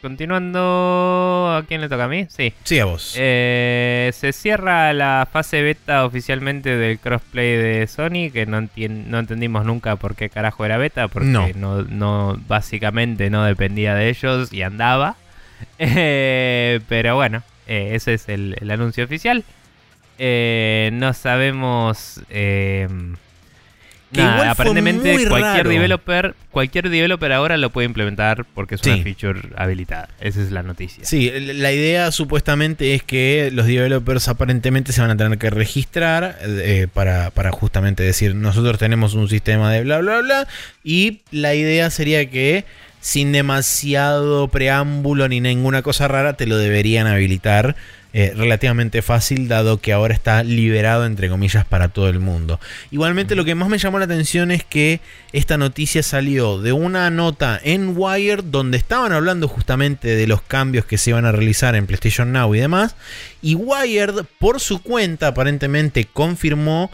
[0.01, 1.53] continuando.
[1.57, 2.27] ¿A quién le toca a mí?
[2.29, 2.53] Sí.
[2.65, 3.15] Sí, a vos.
[3.17, 8.59] Eh, se cierra la fase beta oficialmente del crossplay de Sony, que no,
[9.19, 11.49] entendimos nunca por qué carajo era beta, porque No.
[11.55, 11.83] no.
[11.83, 15.17] No, básicamente no dependía de ellos y andaba.
[15.79, 19.45] Eh, pero bueno, eh, ese es el, el anuncio oficial.
[20.19, 22.21] No sabemos...
[24.13, 25.71] Que igual fue aparentemente muy cualquier raro.
[25.71, 28.91] developer, cualquier developer ahora lo puede implementar porque es Sí.
[28.91, 30.09] una feature habilitada.
[30.21, 31.05] Esa es la noticia.
[31.05, 36.37] Sí, la idea supuestamente es que los developers aparentemente se van a tener que registrar
[36.43, 40.49] eh, para, para justamente decir nosotros tenemos un sistema de bla bla bla
[40.83, 42.65] y la idea sería que
[43.01, 47.77] sin demasiado preámbulo ni ninguna cosa rara te lo deberían habilitar
[48.13, 52.59] eh, relativamente fácil dado que ahora está liberado entre comillas para todo el mundo.
[52.91, 55.01] Igualmente lo que más me llamó la atención es que
[55.33, 60.85] esta noticia salió de una nota en Wired donde estaban hablando justamente de los cambios
[60.85, 62.97] que se iban a realizar en PlayStation Now y demás.
[63.43, 66.91] Y Wired por su cuenta aparentemente confirmó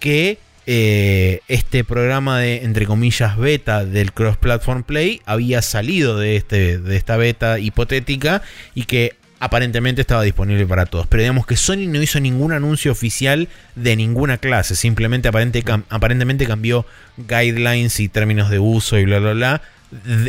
[0.00, 0.38] que
[0.68, 6.78] eh, este programa de entre comillas beta del Cross Platform Play había salido de, este,
[6.78, 8.42] de esta beta hipotética
[8.74, 11.06] y que aparentemente estaba disponible para todos.
[11.06, 14.76] Pero digamos que Sony no hizo ningún anuncio oficial de ninguna clase.
[14.76, 19.62] Simplemente aparente aparentemente cambió guidelines y términos de uso y bla bla bla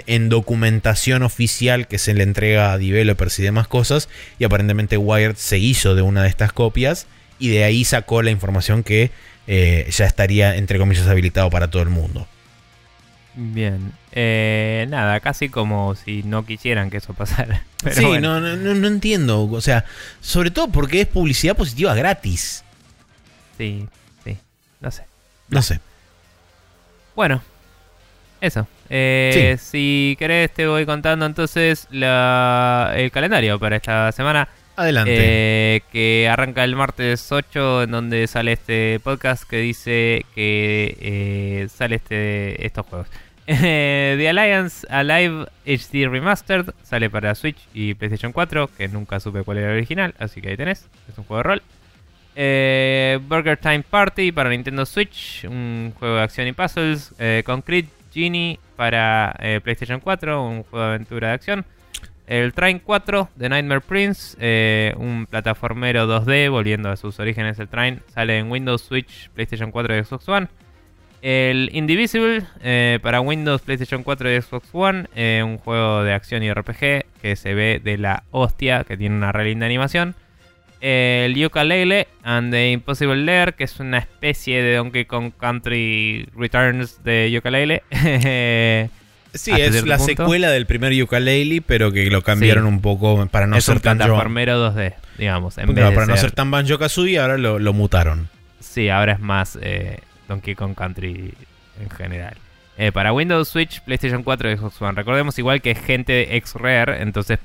[0.06, 4.10] en documentación oficial que se le entrega a developers y demás cosas.
[4.40, 7.08] Y aparentemente Wired se hizo de una de estas copias
[7.40, 9.12] y de ahí sacó la información que
[9.48, 12.28] eh, ya estaría entre comillas habilitado para todo el mundo.
[13.36, 13.94] Bien.
[14.20, 17.64] Eh, nada, casi como si no quisieran que eso pasara.
[17.84, 18.40] Pero sí, bueno.
[18.40, 19.44] no, no, no- entiendo.
[19.44, 19.86] O sea,
[20.22, 22.64] sobre todo porque es publicidad positiva gratis.
[23.60, 23.88] Sí,
[24.24, 24.36] sí.
[24.80, 25.04] No sé.
[25.50, 25.80] No sé.
[27.16, 27.44] Bueno,
[28.42, 28.68] eso.
[28.90, 34.48] Eh, Si querés te voy contando entonces la, el calendario para esta semana.
[34.76, 35.12] Adelante.
[35.16, 41.68] eh, que arranca el martes 8 en donde sale este podcast que dice que eh,
[41.76, 43.08] sale este estos juegos.
[44.18, 49.60] The Alliance Alive HD Remastered sale para Switch y PlayStation 4, que nunca supe cuál
[49.60, 51.62] era el original, así que ahí tenés, es un juego de rol.
[52.36, 57.16] Eh, Burger Time Party para Nintendo Switch, un juego de acción y puzzles.
[57.20, 61.66] Eh, Concrete Genie para eh, PlayStation 4, un juego de aventura de acción.
[62.28, 67.70] El Train 4 de Nightmare Prince, eh, un plataformero 2D, volviendo a sus orígenes el
[67.70, 70.48] Train, sale en Windows, Switch, PlayStation 4 y Xbox One.
[71.22, 76.44] El Indivisible eh, para Windows, PlayStation 4 y Xbox One, eh, un juego de acción
[76.44, 80.16] y RPG que se ve de la hostia, que tiene una re linda animación.
[80.80, 87.04] El Yooka-Laylee and the Impossible Lair, que es una especie de Donkey Kong Country Returns
[87.04, 87.82] de Yooka-Laylee.
[89.34, 90.12] Sí, hasta es la punto.
[90.12, 92.70] secuela del primer Yooka-Laylee, pero que lo cambiaron Sí.
[92.70, 95.58] un poco para no es ser un tan plataformero 2D, digamos.
[95.60, 98.30] En Claro, vez de para no ser- ser tan Banjo-Kazooie, ahora lo, lo mutaron.
[98.60, 101.34] Sí, ahora es más eh, Donkey Kong Country
[101.82, 102.36] en general.
[102.78, 104.94] Eh, para Windows, Switch, PlayStation 4 y Xbox One.
[104.94, 107.40] Recordemos igual que es gente de ex-Rare, entonces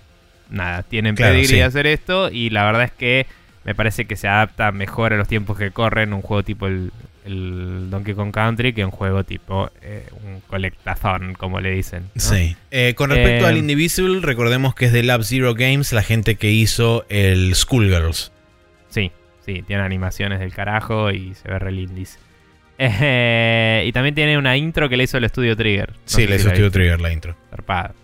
[0.51, 1.57] nada, tienen Claro, pedigrí sí.
[1.57, 3.26] de hacer esto y la verdad es que
[3.64, 6.91] me parece que se adapta mejor a los tiempos que corren un juego tipo el,
[7.24, 12.11] el Donkey Kong Country que un juego tipo eh, un colectazón, como le dicen.
[12.14, 12.20] ¿no?
[12.20, 12.55] Sí.
[12.70, 16.35] Eh, con respecto Eh, al Indivisible, recordemos que es de Lab Zero Games, la gente
[16.35, 18.33] que hizo el Schoolgirls.
[18.91, 19.12] Sí,
[19.47, 22.18] sí, tiene animaciones del carajo y se ve re lindis.
[22.85, 25.91] Eh, y también tiene una intro que le hizo el estudio Trigger.
[25.91, 26.78] No sí, le hizo la Studio viste.
[26.78, 27.37] Trigger la intro.
[27.51, 27.95] Zarpado.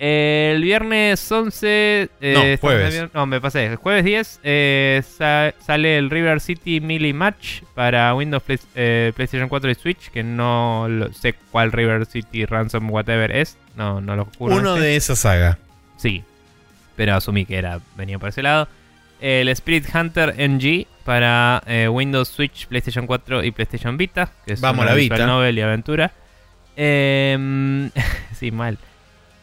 [0.00, 2.08] El viernes 11.
[2.20, 3.04] eh, No, jueves.
[3.14, 3.66] No, me pasé.
[3.66, 9.12] El jueves 10 eh, sa- sale el River City Melee Match para Windows, Play- eh,
[9.16, 10.10] PlayStation 4 y Switch.
[10.10, 13.56] Que no lo- sé cuál River City Ransom Whatever es.
[13.76, 14.54] No, no lo juro.
[14.56, 15.58] Uno de esa saga.
[15.96, 16.22] Sí,
[16.94, 18.68] pero asumí que era venía por ese lado.
[19.20, 24.30] El Spirit Hunter NG para eh, Windows, Switch, PlayStation 4 y PlayStation Vita.
[24.46, 25.26] Que es Vamos, una la Vita.
[25.26, 26.12] novel y aventura.
[26.76, 27.90] Em,
[28.38, 28.78] sí, mal.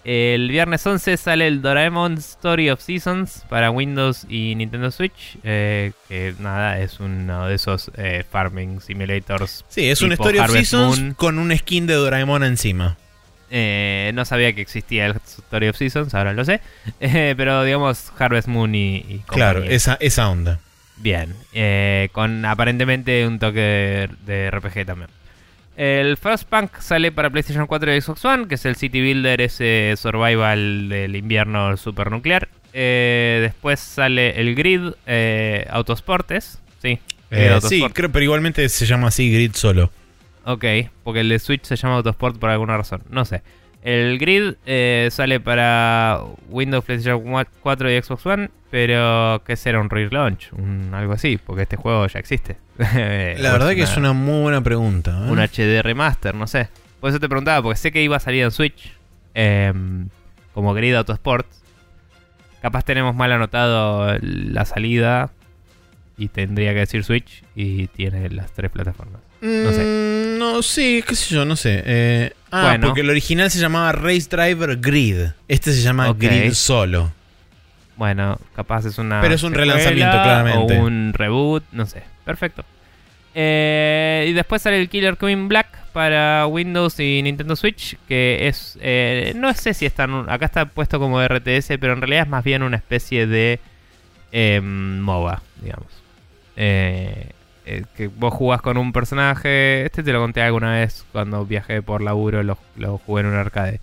[0.05, 5.37] El viernes 11 sale el Doraemon Story of Seasons para Windows y Nintendo Switch.
[5.43, 9.65] eh, que nada, es uno de esos eh, farming simulators.
[9.67, 11.13] Sí, es un Story of Seasons Moon.
[11.15, 12.97] con un skin de Doraemon encima.
[13.57, 16.59] Eh, no sabía que existía el Story of Seasons, ahora lo sé.
[16.99, 20.59] Eh, pero digamos Harvest Moon y, y Claro, esa, esa onda.
[20.97, 25.09] Bien, eh, con aparentemente un toque de, de RPG también.
[25.77, 29.93] El Frostpunk sale para PlayStation 4 y Xbox One, que es el City Builder, ese
[29.97, 32.49] survival del invierno supernuclear.
[32.73, 34.91] Después sale el Grid
[35.69, 36.99] Autosportes, sí.
[37.61, 39.91] Sí, creo, pero igualmente se llama así Grid solo.
[40.45, 40.63] Ok,
[41.03, 43.01] porque el de Switch se llama Autosport por alguna razón.
[43.09, 43.41] No sé.
[43.81, 46.19] El Grid eh, sale para
[46.49, 50.53] Windows, PlayStation 4 y Xbox One, pero ¿qué será un relaunch?
[50.53, 52.57] Un, algo así, porque este juego ya existe.
[52.77, 55.11] La verdad que es una muy buena pregunta.
[55.11, 55.31] ¿eh?
[55.31, 56.69] un HD remaster, no sé.
[56.99, 58.91] Por eso te preguntaba, porque sé que iba a salir en Switch
[59.33, 60.09] em,
[60.53, 61.47] como Grid Autosport.
[62.61, 65.29] Capaz tenemos mal anotado la salida
[66.17, 69.21] y tendría que decir Switch y tiene las tres plataformas.
[69.45, 69.83] No sé.
[69.83, 71.81] Mm, no, sí, qué sé yo, no sé.
[71.85, 72.87] Eh, ah, Bueno.
[72.87, 75.27] porque el original se llamaba Race Driver Grid.
[75.47, 76.13] Este se llama.
[76.13, 77.11] Grid solo.
[77.97, 79.21] Bueno, capaz es una.
[79.21, 80.77] Pero es un relanzamiento, claramente.
[80.77, 82.03] O un reboot, no sé.
[82.25, 82.65] Perfecto.
[83.33, 87.97] Eh, y después sale el Killer Queen Black para Windows y Nintendo Switch.
[88.07, 88.77] Que es.
[88.81, 90.05] eh, no sé si está.
[90.05, 93.27] en un- acá está puesto como RTS, pero en realidad es más bien una especie
[93.27, 93.59] de.
[94.31, 95.87] em, MOBA, digamos.
[97.65, 99.85] Eh, que vos jugás con un personaje.
[99.85, 102.43] Este te lo conté alguna vez cuando viajé por laburo.
[102.43, 103.81] Lo, lo jugué en un arcade.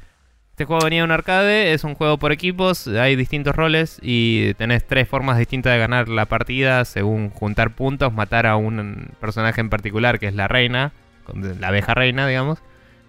[0.52, 4.52] Este juego venía de un arcade, es un juego por equipos, hay distintos roles y
[4.54, 9.62] tenés tres formas distintas de ganar la partida según juntar puntos, matar a un personaje
[9.62, 10.92] en particular que es la reina,
[11.58, 12.58] la abeja reina, digamos,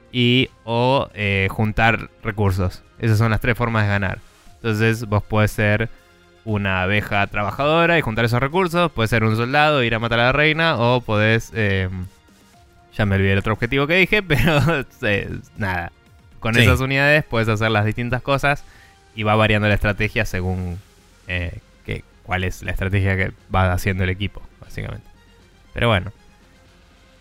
[0.10, 2.82] y o eh, juntar recursos.
[2.98, 4.20] Esas son las tres formas de ganar.
[4.56, 5.90] Entonces vos podés ser
[6.46, 10.24] una abeja trabajadora y juntar esos recursos, podés ser un soldado, ir a matar a
[10.26, 11.52] la reina, o podés...
[11.56, 11.90] eh,
[12.96, 14.60] ya me olvidé el otro objetivo que dije, pero
[15.02, 15.92] eh, nada.
[16.40, 16.62] Con Sí.
[16.62, 18.64] esas unidades puedes hacer las distintas cosas
[19.16, 20.78] y va variando la estrategia según
[21.28, 25.08] eh, que, cuál es la estrategia que va haciendo el equipo, básicamente.
[25.74, 26.12] Pero bueno.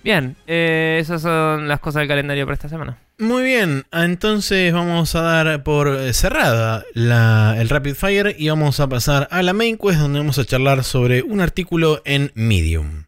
[0.03, 2.97] Bien, eh, esas son las cosas del calendario para esta semana.
[3.19, 8.81] Muy bien, entonces vamos a dar por eh, cerrada la- el Rapid Fire y vamos
[8.81, 13.05] a pasar a la main quest donde vamos a charlar sobre un artículo en Medium.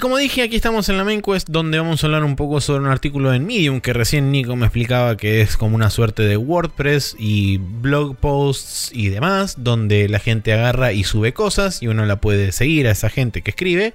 [0.00, 2.80] Como dije, aquí estamos en la main quest donde vamos a hablar un poco sobre
[2.80, 6.36] un artículo en Medium que recién Nico me explicaba que es como una suerte de
[6.36, 12.06] WordPress y blog posts y demás, donde la gente agarra y sube cosas y uno
[12.06, 13.92] la puede seguir a esa gente que escribe.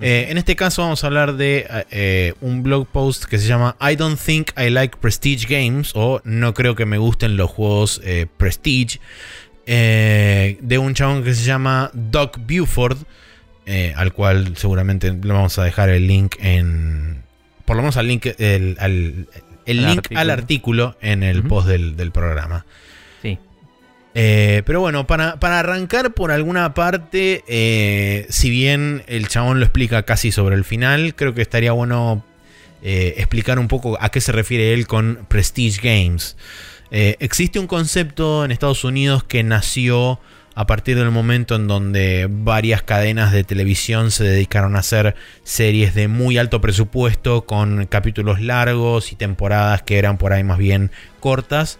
[0.00, 3.74] Eh, en este caso vamos a hablar de eh, un blog post que se llama
[3.80, 8.00] I don't think I like Prestige Games o No creo que me gusten los juegos
[8.04, 9.00] eh, Prestige.
[9.66, 12.98] de un chabón que se llama Doc Buford.
[13.70, 17.22] Eh, al cual seguramente le vamos a dejar el link en.
[17.66, 19.26] Por lo menos al link, el, al,
[19.66, 20.20] el link artículo.
[20.20, 22.64] al artículo en el post del, programa.
[23.20, 23.36] Sí.
[24.14, 30.02] Eh, pero bueno, para, arrancar por alguna parte, eh, si bien el chabón lo explica
[30.04, 32.24] casi sobre el final, creo que estaría bueno
[32.80, 36.38] explicar un poco a qué se refiere él con Prestige Games.
[36.90, 40.20] existe un concepto en Estados Unidos que nació
[40.58, 45.94] a partir del momento en donde varias cadenas de televisión se dedicaron a hacer series
[45.94, 50.90] de muy alto presupuesto con capítulos largos y temporadas que eran por ahí más bien
[51.20, 51.78] cortas.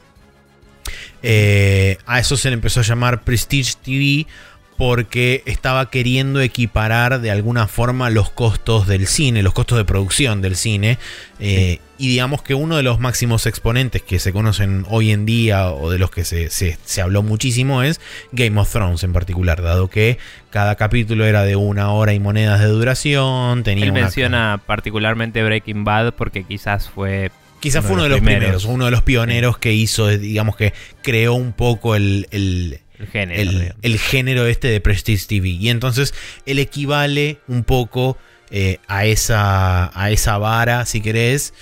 [1.25, 4.29] Eh, a eso se le empezó a llamar Prestige TV
[4.77, 10.41] porque estaba queriendo equiparar de alguna forma los costos del cine, los costos de producción
[10.41, 10.99] del cine.
[11.41, 15.71] Eh, y digamos que uno de los máximos exponentes que se conocen hoy en día
[15.71, 18.01] o de los que se, se, habló muchísimo es
[18.33, 20.19] Game of Thrones en particular, dado que
[20.51, 23.65] cada capítulo era de una hora y monedas de duración.
[23.65, 27.31] Tenía Él menciona particularmente Breaking Bad porque quizás fue
[27.61, 28.65] Quizás fue uno de los, primeros.
[28.67, 30.73] uno de los pioneros que hizo, digamos que
[31.03, 33.75] creó un poco el, el género.
[33.83, 35.49] El, género este de Prestige TV.
[35.49, 36.15] Y entonces
[36.47, 38.17] él equivale un poco
[38.51, 41.53] eh, a, esa, a esa vara, si querés,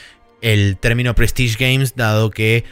[0.47, 2.63] el término Prestige Games, dado que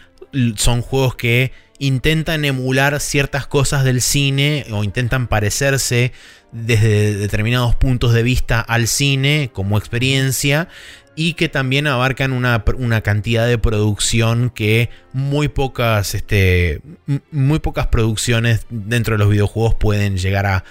[0.54, 1.50] son juegos que
[1.80, 6.12] intentan emular ciertas cosas del cine o intentan parecerse
[6.52, 10.68] desde determinados puntos de vista al cine como experiencia
[11.16, 12.62] y que también abarcan una,
[13.02, 16.80] cantidad de producción que muy pocas, este,
[17.32, 20.64] muy pocas producciones dentro de los videojuegos pueden llegar a,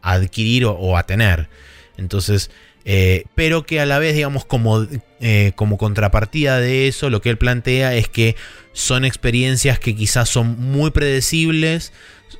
[0.00, 1.50] adquirir o, a tener.
[1.98, 2.50] Entonces,
[2.88, 4.86] eh, pero que a la vez, digamos, como,
[5.18, 8.36] eh, como contrapartida de eso, lo que él plantea es que
[8.72, 11.92] son experiencias que quizás son muy predecibles,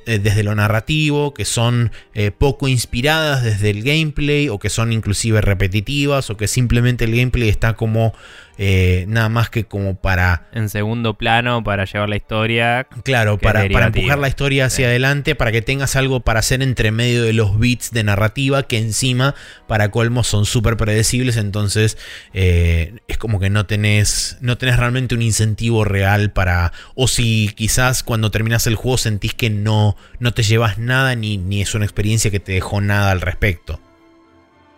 [0.05, 1.91] eh, desde lo narrativo, que son
[2.37, 7.49] poco inspiradas desde el gameplay o que son inclusive repetitivas o que simplemente el gameplay
[7.49, 8.13] está como
[8.59, 10.47] eh, nada más que como para...
[10.51, 12.87] En segundo plano, para llevar la historia.
[13.03, 16.91] Claro, para, para, empujar la historia hacia adelante, para que tengas algo para hacer entre
[16.91, 19.35] medio de los bits de narrativa que encima,
[19.67, 21.99] para colmo, son súper predecibles, entonces
[22.33, 26.73] eh, es como que no tenés, no tenés realmente un incentivo real para...
[26.95, 31.37] O si quizás cuando terminas el juego sentís que no, no te llevas nada ni,
[31.37, 33.79] ni es una experiencia que te dejó nada al respecto.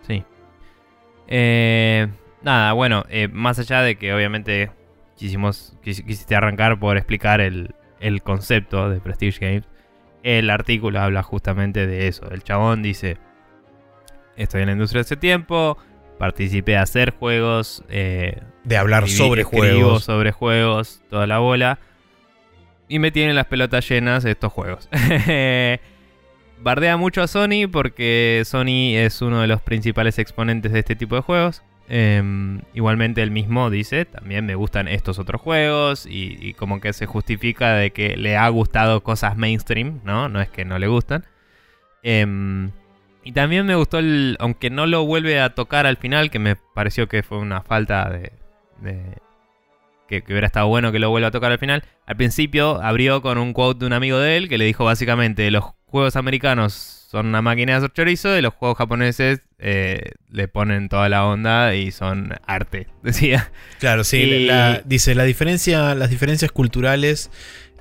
[0.06, 0.22] Sí.
[1.28, 2.08] Eh,
[2.42, 4.70] nada, bueno, eh, más allá de que obviamente
[5.16, 7.74] quisimos, quisiste arrancar por explicar el,
[8.22, 9.68] concepto de Prestige Games,
[10.22, 12.30] el artículo habla justamente de eso.
[12.30, 13.18] El chabón dice,
[14.36, 15.76] estoy en la industria hace tiempo,
[16.18, 21.78] participé a hacer juegos, eh, de hablar sobre juegos, sobre juegos, toda la bola,
[22.88, 24.88] y me tienen las pelotas llenas estos juegos.
[26.62, 31.16] Bardea mucho a Sony porque Sony es uno de los principales exponentes de este tipo
[31.16, 31.62] de juegos.
[31.92, 37.04] Em, igualmente él mismo dice, también me gustan estos otros juegos y, como que se
[37.06, 40.28] justifica de que le ha gustado cosas mainstream, ¿no?
[40.28, 41.26] No es que no le gustan.
[42.04, 42.70] Em,
[43.24, 46.54] y también me gustó el, aunque no lo vuelve a tocar al final, que me
[46.54, 48.32] pareció que fue una falta de...
[50.08, 51.82] que, que, hubiera estado bueno que lo vuelva a tocar al final.
[52.06, 55.50] Al principio abrió con un quote de un amigo de él que le dijo básicamente,
[55.50, 60.46] los juegos americanos son una máquina de hacer chorizo y los juegos japoneses eh, le
[60.46, 63.50] ponen toda la onda y son arte, decía.
[63.80, 64.48] Claro, sí,
[64.84, 67.32] dice la diferencia, las diferencias culturales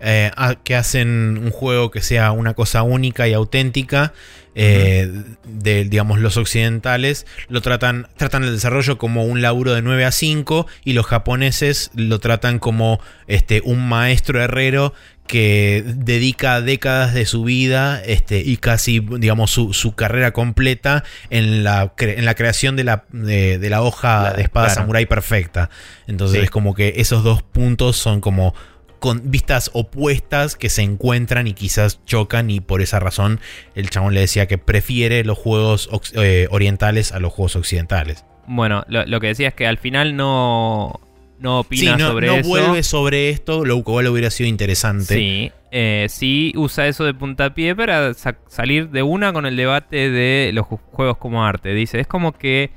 [0.02, 0.32] eh,
[0.64, 4.14] que hacen un juego que sea una cosa única y auténtica
[4.56, 5.12] eh,
[5.46, 10.12] de, digamos, los occidentales lo tratan, tratan el desarrollo como un laburo de 9 a
[10.12, 14.94] 5 y los japoneses lo tratan como este, un maestro herrero
[15.30, 21.94] que dedica décadas de su vida este, y casi, digamos, su, carrera completa en la,
[22.00, 25.70] en la creación de la, de, la hoja de espada samurai perfecta.
[26.08, 28.56] Entonces es como que esos dos puntos son como
[28.98, 33.40] con vistas opuestas que se encuentran y quizás chocan y por esa razón
[33.76, 38.26] el chabón le decía que prefiere los juegos eh, orientales a los juegos occidentales.
[38.48, 41.00] Bueno, lo, que decía es que al final no,
[41.40, 42.50] no opina no, sobre no eso.
[42.50, 45.14] vuelve sobre esto, lo cual hubiera sido interesante.
[45.16, 50.10] Sí, eh, sí usa eso de puntapié para sa- salir de una con el debate
[50.10, 51.74] de los ju- juegos como arte.
[51.74, 52.72] Dice, es como que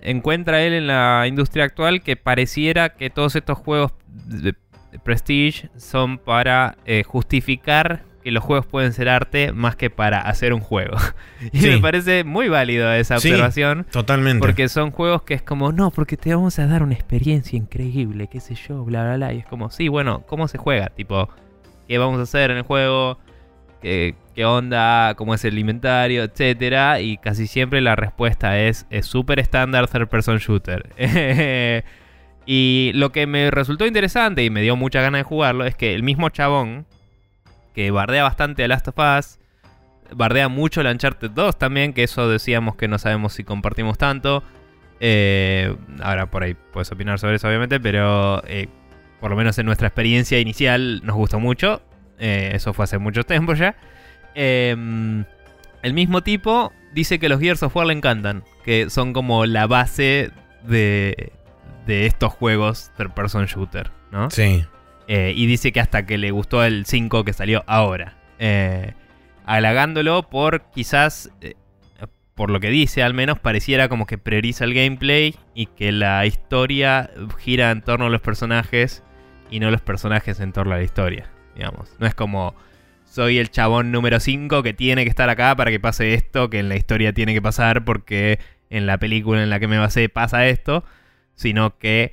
[0.00, 3.92] encuentra él en la industria actual que pareciera que todos estos juegos
[4.26, 4.54] de
[4.90, 10.20] de Prestige son para eh, justificar que los juegos pueden ser arte más que para
[10.20, 10.98] hacer un juego.
[11.52, 11.68] y Sí.
[11.70, 13.28] me parece muy válido esa Sí.
[13.30, 13.86] observación.
[13.90, 14.40] Totalmente.
[14.40, 18.28] Porque son juegos que es como, no, porque te vamos a dar una experiencia increíble,
[18.30, 19.32] qué sé yo, bla, bla, bla.
[19.32, 20.88] Y es como, sí, bueno, ¿cómo se juega?
[20.90, 21.30] Tipo,
[21.88, 23.18] ¿qué vamos a hacer en el juego?
[23.80, 25.14] ¿Qué, qué onda?
[25.16, 26.22] ¿Cómo es el inventario?
[26.24, 27.00] Etcétera.
[27.00, 30.90] Y casi siempre la respuesta es, es super estándar third person shooter.
[32.46, 35.94] y lo que me resultó interesante y me dio mucha ganas de jugarlo es que
[35.94, 36.86] el mismo chabón,
[37.78, 39.38] que bardea bastante a Last of Us,
[40.10, 44.42] bardea mucho el Uncharted 2 también, que eso decíamos que no sabemos si compartimos tanto.
[44.98, 48.66] Eh, ahora por ahí puedes opinar sobre eso, obviamente, pero eh,
[49.20, 51.80] por lo menos en nuestra experiencia inicial nos gustó mucho.
[52.18, 53.76] Eh, eso fue hace mucho tiempo ya.
[54.34, 54.74] Eh,
[55.82, 59.68] el mismo tipo dice que los Gears of War le encantan, que son como la
[59.68, 60.32] base
[60.64, 61.32] de,
[61.86, 64.32] de estos juegos third person shooter, ¿no?
[64.32, 64.64] Sí.
[65.08, 68.18] Eh, y dice que hasta que le gustó el 5 que salió ahora.
[68.38, 68.92] Eh,
[69.46, 71.54] halagándolo por quizás, eh,
[72.34, 76.26] por lo que dice al menos, pareciera como que prioriza el gameplay y que la
[76.26, 79.02] historia gira en torno a los personajes
[79.50, 81.30] y no los personajes en torno a la historia.
[81.56, 81.90] Digamos.
[81.98, 82.54] No es como
[83.06, 86.58] soy el chabón número 5 que tiene que estar acá para que pase esto, que
[86.58, 88.38] en la historia tiene que pasar porque
[88.68, 90.84] en la película en la que me basé pasa esto,
[91.34, 92.12] sino que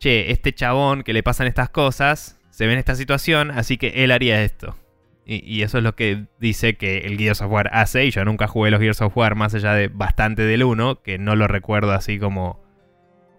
[0.00, 4.02] che, este chabón que le pasan estas cosas se ve en esta situación, así que
[4.04, 4.76] él haría esto.
[5.24, 8.24] Y, y eso es lo que dice que el Gears of War hace, y yo
[8.24, 11.46] nunca jugué los Gears of War más allá de bastante del 1, que no lo
[11.46, 12.60] recuerdo así como...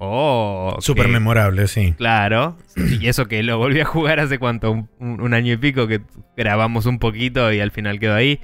[0.04, 1.94] Oh, Súper que- memorable, sí.
[1.98, 5.58] Claro, y eso que lo volví a jugar hace cuánto, un, un- un año y
[5.58, 6.02] pico que
[6.38, 8.40] grabamos un poquito y al final quedó ahí.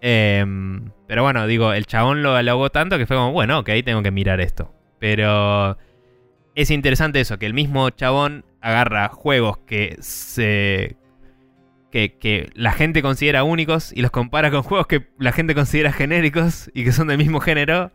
[0.00, 4.02] Em, pero bueno, digo, el chabón lo halagó tanto que fue como, bueno, ok, tengo
[4.02, 4.72] que mirar esto.
[4.98, 5.76] Pero
[6.56, 10.96] es interesante eso, que el mismo chabón agarra juegos que se...
[11.92, 15.92] Que, que la gente considera únicos y los compara con juegos que la gente considera
[15.92, 17.92] genéricos y que son del mismo género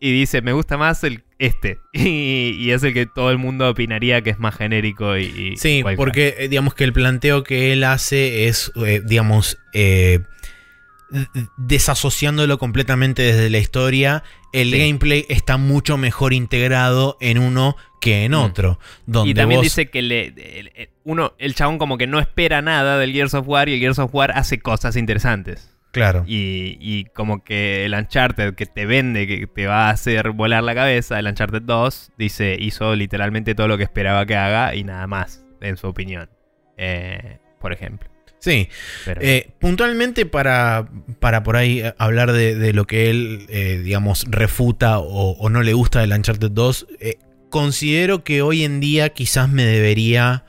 [0.00, 1.78] y dice, me gusta más el este.
[1.92, 5.24] Y, y es el que todo el mundo opinaría que es más genérico y...
[5.24, 10.20] y Sí, porque eh, digamos que el planteo que él hace es, eh, digamos, eh,
[11.56, 14.78] desasociándolo completamente desde la historia, el Sí.
[14.78, 18.34] gameplay está mucho mejor integrado en uno que en Mm.
[18.36, 18.78] otro.
[19.06, 22.18] Donde Y también vos- dice que le, el, el- uno, el chabón como que no
[22.20, 25.70] espera nada del Gears of War y el Gears of War hace cosas interesantes.
[25.92, 26.24] Claro.
[26.26, 30.64] Y, y como que el Uncharted que te vende, que te va a hacer volar
[30.64, 34.82] la cabeza, el Uncharted 2, dice, hizo literalmente todo lo que esperaba que haga y
[34.82, 36.28] nada más, en su opinión.
[36.76, 38.10] Eh, por ejemplo.
[38.44, 38.68] Sí.
[39.06, 40.86] Pero- Eh, puntualmente para,
[41.18, 45.48] para por ahí eh, hablar de, de lo que él, eh, digamos, refuta o, o
[45.48, 47.14] no le gusta del Uncharted 2, eh,
[47.48, 50.44] considero que hoy en día quizás me debería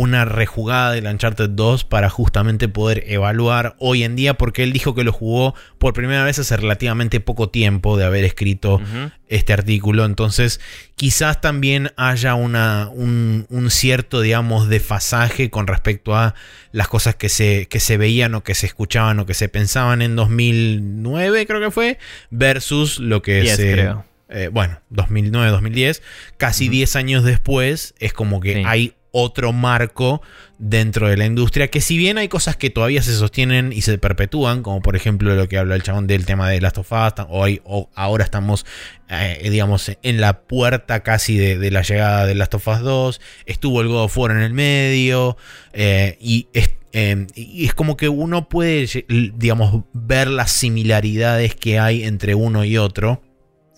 [0.00, 4.94] una rejugada del Uncharted 2 para justamente poder evaluar hoy en día, porque él dijo
[4.94, 8.80] que lo jugó por primera vez hace relativamente poco tiempo de haber escrito
[9.28, 10.04] este artículo.
[10.06, 10.60] Entonces,
[10.96, 16.34] quizás también haya una, un, un cierto, digamos, desfasaje con respecto a
[16.72, 20.02] las cosas que se, que se veían o que se escuchaban o que se pensaban
[20.02, 21.98] en 2009, creo que fue,
[22.30, 23.72] versus lo que Diez, se...
[23.72, 24.04] creo.
[24.28, 26.02] eh, bueno, 2009, 2010,
[26.36, 26.72] casi Ujú.
[26.72, 28.62] 10 años después, es como que Sí.
[28.66, 30.22] hay otro marco
[30.58, 33.96] dentro de la industria, que si bien hay cosas que todavía se sostienen y se
[33.98, 37.26] perpetúan, como por ejemplo lo que habla el chabón del tema de Last of Us,
[37.28, 38.66] hoy, o ahora estamos,
[39.08, 43.20] eh, digamos, en la puerta casi de, de la llegada de Last of Us 2,
[43.46, 45.36] estuvo el God of War en el medio,
[45.72, 46.70] eh, y es...
[46.92, 52.64] eh, y es como que uno puede, digamos, ver las similaridades que hay entre uno
[52.64, 53.22] y otro.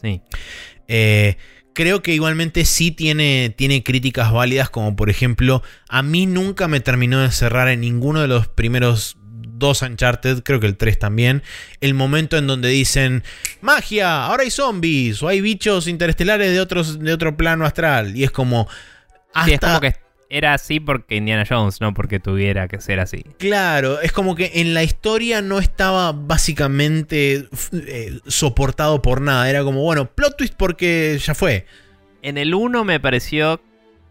[0.02, 0.22] Sí.
[0.88, 1.36] Eh,
[1.72, 6.80] creo que igualmente sí tiene, tiene críticas válidas, como por ejemplo, a mí nunca me
[6.80, 9.16] terminó de cerrar en ninguno de los primeros
[9.62, 11.42] dos Uncharted, creo que el 3 también,
[11.80, 13.22] el momento en donde dicen,
[13.60, 18.24] magia, ahora hay zombies, o hay bichos interestelares de, otros, de otro plano astral, y
[18.24, 18.68] es como...
[19.34, 20.01] Hasta, Sí, es como que
[20.34, 23.22] era así porque Indiana Jones, no porque tuviera que ser así.
[23.38, 29.62] Claro, es como que en la historia no estaba básicamente eh, soportado por nada, era
[29.62, 31.66] como, bueno, plot twist porque ya fue.
[32.22, 33.60] En el 1 me pareció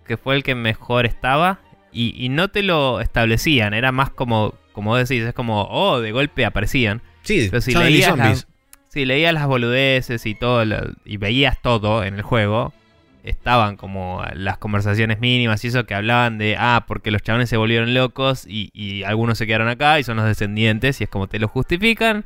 [0.06, 1.60] que fue el que mejor estaba
[1.92, 6.02] y, y no te lo establecían, era más como, como vos decís, es como, oh,
[6.02, 7.02] de golpe aparecían.
[7.24, 8.30] Sí, Pero si leías, zombies.
[8.30, 8.48] las,
[8.90, 12.74] si leías las boludeces y todo, lo- y veías todo en el juego,
[13.24, 17.58] estaban como las conversaciones mínimas y eso que hablaban de, ah, porque los chabones se
[17.58, 21.40] volvieron locos y, algunos se quedaron acá y son los descendientes y es como te
[21.40, 22.26] lo justifican,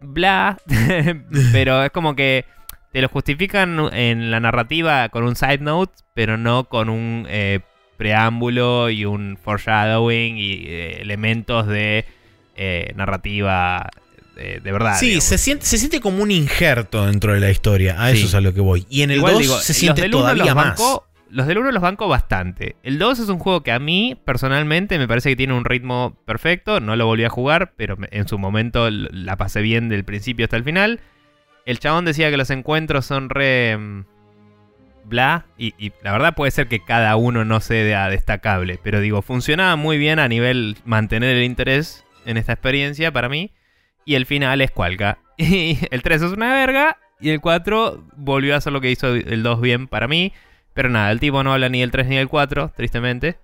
[0.00, 0.58] bla,
[1.52, 2.44] pero es como que
[2.92, 7.60] te lo justifican en la narrativa con un side note, pero no con un eh,
[7.96, 12.04] preámbulo y un foreshadowing y eh, elementos de
[12.54, 13.90] eh, narrativa
[14.36, 14.96] de, de verdad.
[14.98, 15.24] Sí, digamos.
[15.24, 18.00] se siente, se siente como un injerto dentro de la historia.
[18.00, 18.18] A Sí.
[18.18, 18.86] eso es a lo que voy.
[18.88, 20.66] Y en el Igual 2 digo, se siente todavía los más.
[20.78, 22.76] banco- los del 1 los banco bastante.
[22.84, 26.16] El 2 es un juego que a mí, personalmente, me parece que tiene un ritmo
[26.24, 26.78] perfecto.
[26.78, 30.56] No lo volví a jugar, pero en su momento la pasé bien del principio hasta
[30.56, 31.00] el final.
[31.64, 33.76] El chabón decía que los encuentros son re...
[33.76, 34.04] mm,
[35.04, 39.22] Bla, y, y la verdad puede ser que cada uno no sea destacable, pero digo,
[39.22, 43.52] funcionaba muy bien a nivel mantener el interés en esta experiencia para mí.
[44.06, 45.18] Y el final es cualca.
[45.36, 46.96] Y el 3 es una verga.
[47.20, 50.32] Y el 4 volvió a hacer lo que hizo el 2 bien para mí.
[50.72, 53.38] Pero nada, el tipo no habla ni del 3 ni del 4, tristemente.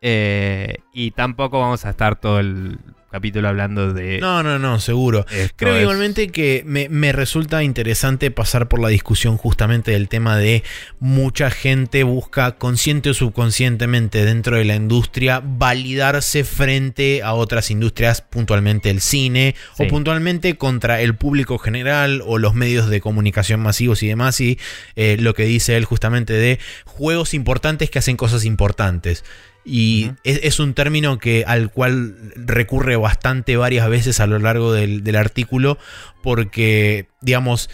[0.00, 2.78] Eh, y tampoco vamos a estar todo el
[3.14, 4.18] capítulo hablando de...
[4.18, 5.24] No, no, no, seguro.
[5.54, 10.36] Creo es- igualmente que me, me resulta interesante pasar por la discusión justamente del tema
[10.36, 10.64] de
[10.98, 18.20] mucha gente busca consciente o subconscientemente dentro de la industria validarse frente a otras industrias,
[18.20, 19.84] puntualmente el cine Sí.
[19.84, 24.58] o puntualmente contra el público general o los medios de comunicación masivos y demás y
[24.96, 29.22] eh, lo que dice él justamente de juegos importantes que hacen cosas importantes.
[29.64, 34.72] Y es, es un término que, al cual recurre bastante varias veces a lo largo
[34.72, 35.78] del, del artículo,
[36.22, 37.70] porque, digamos,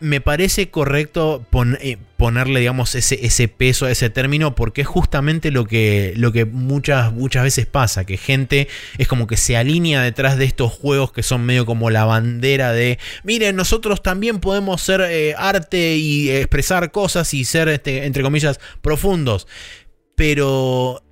[0.00, 4.86] me parece correcto pon- eh, ponerle, digamos, ese, ese peso a ese término, porque es
[4.86, 9.58] justamente lo que, lo que muchas, muchas veces pasa, que gente es como que se
[9.58, 14.40] alinea detrás de estos juegos que son medio como la bandera de, miren, nosotros también
[14.40, 19.46] podemos ser eh, arte y expresar cosas y ser, este, entre comillas, profundos
[20.20, 21.02] pero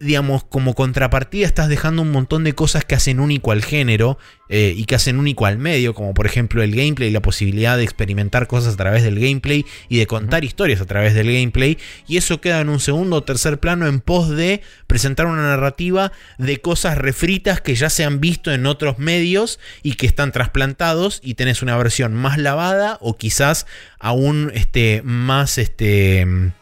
[0.00, 4.16] digamos, como contrapartida estás dejando un montón de cosas que hacen único al género
[4.48, 7.84] eh, y que hacen único al medio, como por ejemplo el gameplay, la posibilidad de
[7.84, 11.76] experimentar cosas a través del gameplay y de contar historias a través del gameplay,
[12.08, 16.10] y eso queda en un segundo o tercer plano en pos de presentar una narrativa
[16.38, 21.20] de cosas refritas que ya se han visto en otros medios y que están trasplantados
[21.22, 23.66] y tenés una versión más lavada o quizás
[23.98, 25.58] aún este, más...
[25.58, 26.54] Este,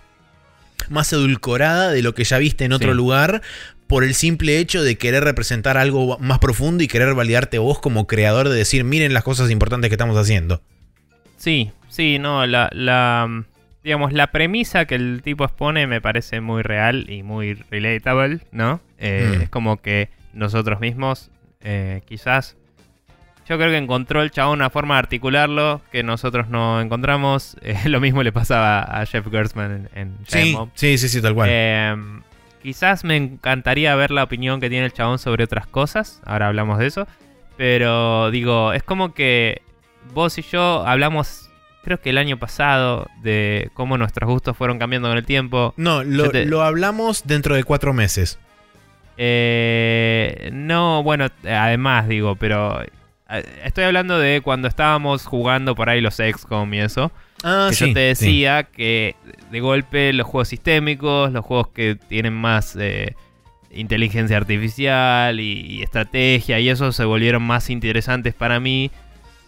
[0.91, 2.97] más edulcorada de lo que ya viste en otro Sí.
[2.97, 3.43] lugar
[3.87, 8.07] por el simple hecho de querer representar algo más profundo y querer validarte vos como
[8.07, 10.63] creador de decir, miren las cosas importantes que estamos haciendo.
[11.37, 13.45] Sí, sí, no, la, la,
[13.85, 18.81] digamos, la premisa que el tipo expone me parece muy real y muy relatable, ¿no?
[18.99, 19.43] Eh, Mm.
[19.43, 21.31] Es como que nosotros mismos,
[21.61, 22.57] eh, quizás,
[23.49, 27.57] yo creo que encontró el chabón una forma de articularlo que nosotros no encontramos.
[27.63, 31.35] Eh, lo mismo le pasaba a Jeff Gerstmann en, en Sí, sí, sí, sí, tal
[31.35, 31.49] cual.
[31.53, 31.97] Eh,
[32.63, 36.21] quizás me encantaría ver la opinión que tiene el chabón sobre otras cosas.
[36.25, 37.07] Ahora hablamos de eso.
[37.57, 39.63] Pero digo, es como que
[40.15, 41.51] vos y yo hablamos,
[41.85, 45.75] creo que el año pasado, de cómo nuestros gustos fueron cambiando con el tiempo.
[45.77, 48.39] no, lo, te- lo hablamos dentro de cuatro meses.
[49.19, 52.83] Eh, no, bueno, además digo, pero
[53.65, 57.13] estoy hablando de cuando estábamos jugando por ahí los XCOM y eso.
[57.45, 57.89] Ah, que sí.
[57.89, 58.25] yo te sí.
[58.27, 59.17] decía que
[59.51, 63.17] de golpe los juegos sistémicos, los juegos que tienen más eh,
[63.71, 68.91] inteligencia artificial y, y estrategia y eso se volvieron más interesantes para mí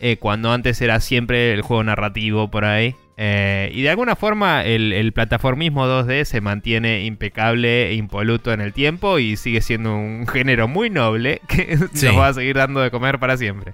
[0.01, 2.94] eh, cuando antes era siempre el juego narrativo por ahí.
[3.16, 8.61] Eh, y de alguna forma el, el plataformismo 2D se mantiene impecable e impoluto en
[8.61, 12.07] el tiempo y sigue siendo un género muy noble que Sí.
[12.07, 13.73] nos va a seguir dando de comer para siempre.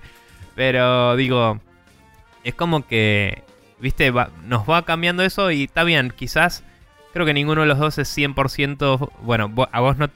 [0.54, 1.58] Pero digo,
[2.44, 3.42] es como que,
[3.80, 6.62] viste, va- nos va cambiando eso y está bien, quizás
[7.14, 10.08] creo que ninguno de los dos es 100%, bueno, a vos no,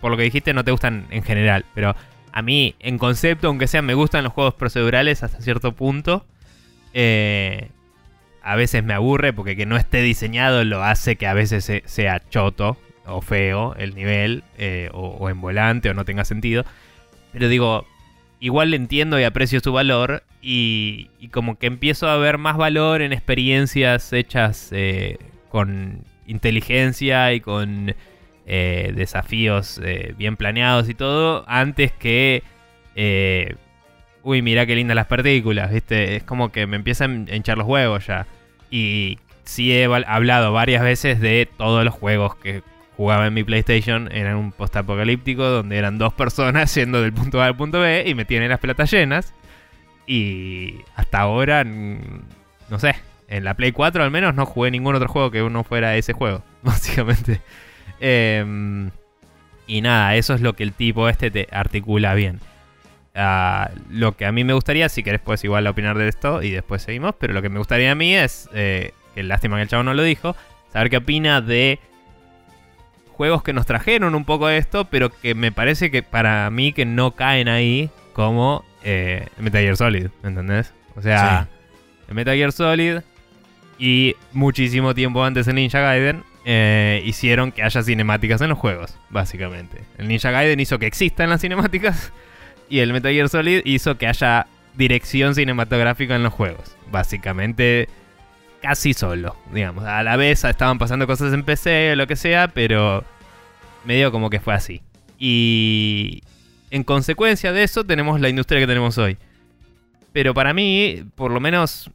[0.00, 1.96] por lo que dijiste no te gustan en general, pero
[2.32, 6.26] a mí en concepto, aunque sea, me gustan los juegos procedurales hasta cierto punto.
[6.92, 7.70] Eh,
[8.52, 11.82] a veces me aburre porque que no esté diseñado lo hace que a veces se-
[11.86, 12.76] sea choto
[13.06, 16.64] o feo el nivel, eh, o, o en volante o no tenga sentido.
[17.32, 17.86] Pero digo,
[18.40, 23.02] igual entiendo y aprecio su valor y, y como que empiezo a ver más valor
[23.02, 25.18] en experiencias hechas eh,
[25.50, 27.94] con inteligencia y con
[28.46, 29.80] eh, desafíos
[30.16, 32.42] bien planeados y todo, antes que...
[34.22, 36.16] Uy, mira qué lindas las partículas, ¿viste?
[36.16, 38.26] Es como que me empiezan a hinchar los huevos ya.
[38.70, 42.62] Y sí he hablado varias veces de todos los juegos que
[42.96, 44.10] jugaba en mi PlayStation.
[44.12, 48.14] Eran un post-apocalíptico donde eran dos personas yendo del punto A al punto B y
[48.14, 49.32] me tienen las pelotas llenas.
[50.06, 52.96] Y hasta ahora, no sé,
[53.28, 56.12] en la Play 4 al menos no jugué ningún otro juego que no fuera ese
[56.12, 57.40] juego, básicamente.
[58.00, 58.90] Em,
[59.66, 62.40] y nada, eso es lo que el tipo este te articula bien.
[63.14, 66.82] Lo que a mí me gustaría, si querés puedes igual opinar de esto y después
[66.82, 69.82] seguimos, pero lo que me gustaría a mí es, eh, que lástima que el chavo
[69.82, 70.36] no lo dijo,
[70.72, 71.80] saber qué opina de
[73.10, 76.72] juegos que nos trajeron un poco de esto, pero que me parece que para mí
[76.72, 80.72] que no caen ahí como eh, Metal Gear Solid, ¿me entendés?
[80.94, 81.48] O sea,
[82.08, 82.98] Metal Gear Solid
[83.78, 88.96] y muchísimo tiempo antes el Ninja Gaiden eh, hicieron que haya cinemáticas en los juegos,
[89.10, 89.82] básicamente.
[89.98, 92.12] El Ninja Gaiden hizo que existan las cinemáticas
[92.68, 96.76] y el Metal Gear Solid hizo que haya dirección cinematográfica en los juegos.
[96.90, 97.88] Básicamente
[98.60, 99.84] casi solo, digamos.
[99.84, 103.04] A la vez estaban pasando cosas en PC o lo que sea, pero
[103.84, 104.82] medio como que fue así.
[105.18, 106.22] Y
[106.70, 109.16] en consecuencia de eso tenemos la industria que tenemos hoy.
[110.12, 111.90] Pero para mí, por lo menos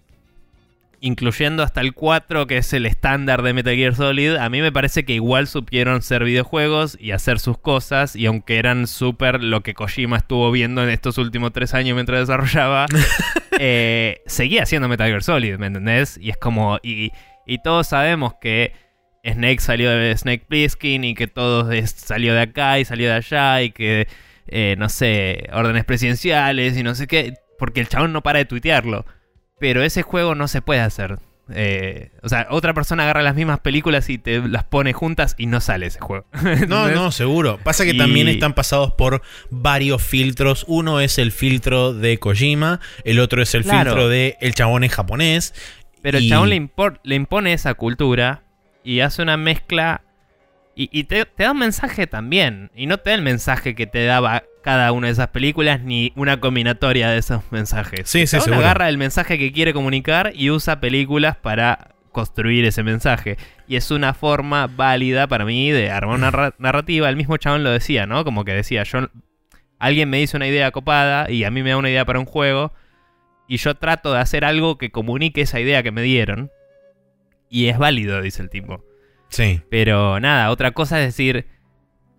[1.03, 4.71] incluyendo hasta el 4, que es el estándar de Metal Gear Solid, a mí me
[4.71, 9.63] parece que igual supieron ser videojuegos y hacer sus cosas, y aunque eran súper lo
[9.63, 12.85] que Kojima estuvo viendo en estos últimos tres años mientras desarrollaba,
[13.59, 16.17] eh, seguía siendo Metal Gear Solid, ¿me entendés?
[16.21, 17.11] Y es como, y,
[17.65, 18.71] todos sabemos que
[19.25, 23.61] Snake salió de Snake Plissken y que todo salió de acá y salió de allá
[23.61, 24.07] y que,
[24.47, 28.45] eh, no sé, órdenes presidenciales y no sé qué, porque el chabón no para de
[28.45, 29.05] tuitearlo.
[29.59, 31.19] Pero ese juego no se puede hacer.
[31.53, 35.45] Eh, o sea, otra persona agarra las mismas películas y te las pone juntas y
[35.45, 36.25] no sale ese juego.
[36.67, 37.59] no, no, seguro.
[37.63, 40.63] Pasa que también están pasados por varios filtros.
[40.67, 44.89] Uno es el filtro de Kojima, el otro es el filtro de el chabón en
[44.89, 45.53] japonés.
[46.01, 46.69] Pero el chabón le,
[47.03, 48.43] le, impone esa cultura
[48.83, 50.03] y hace una mezcla.
[50.75, 52.71] Y, te, te, da un mensaje también.
[52.75, 56.13] Y no te da el mensaje que te daba cada una de esas películas ni
[56.15, 58.09] una combinatoria de esos mensajes.
[58.09, 62.81] Sí, sí, Uno agarra el mensaje que quiere comunicar y usa películas para construir ese
[62.81, 63.37] mensaje.
[63.67, 67.09] Y es una forma válida para mí de armar una narrativa.
[67.09, 68.23] El mismo chabón lo decía, ¿no?
[68.23, 69.09] Como que decía, yo
[69.79, 72.25] alguien me dice una idea copada y a mí me da una idea para un
[72.25, 72.71] juego
[73.47, 76.49] y yo trato de hacer algo que comunique esa idea que me dieron.
[77.49, 78.83] Y es válido, dice el tipo.
[79.27, 79.61] Sí.
[79.69, 81.47] Pero nada, otra cosa es decir,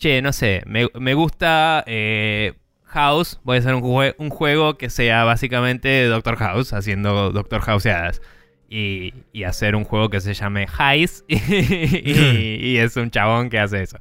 [0.05, 2.53] che, no sé, me, gusta eh,
[2.85, 8.21] House, voy a hacer un, un, juego que sea básicamente Doctor House, haciendo Doctor Houseadas.
[8.69, 13.83] Y, y hacer un juego que se llame Heist y, es un chabón que hace
[13.83, 13.99] eso.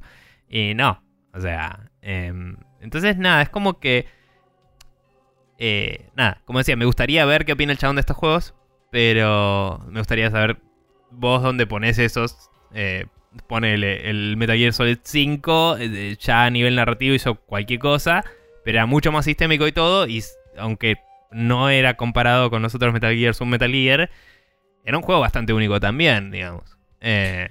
[0.48, 1.02] Y no,
[1.32, 4.06] o sea, em, entonces nada, es como que...
[5.58, 8.54] Eh, nada, como decía, me gustaría ver qué opina el chabón de estos juegos,
[8.90, 10.58] pero me gustaría saber
[11.10, 13.06] vos dónde pones esos eh,
[13.46, 18.24] pone el, Metal Gear Solid 5, eh, ya a nivel narrativo hizo cualquier cosa,
[18.64, 20.22] pero era mucho más sistémico y todo, y
[20.56, 20.96] aunque
[21.30, 24.10] no era comparado con los otros Metal Gear, un Metal Gear,
[24.84, 26.76] era un juego bastante único también, digamos.
[27.00, 27.50] Eh,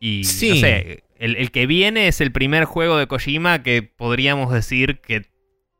[0.00, 5.00] y no sé, el, que viene es el primer juego de Kojima que podríamos decir
[5.00, 5.26] que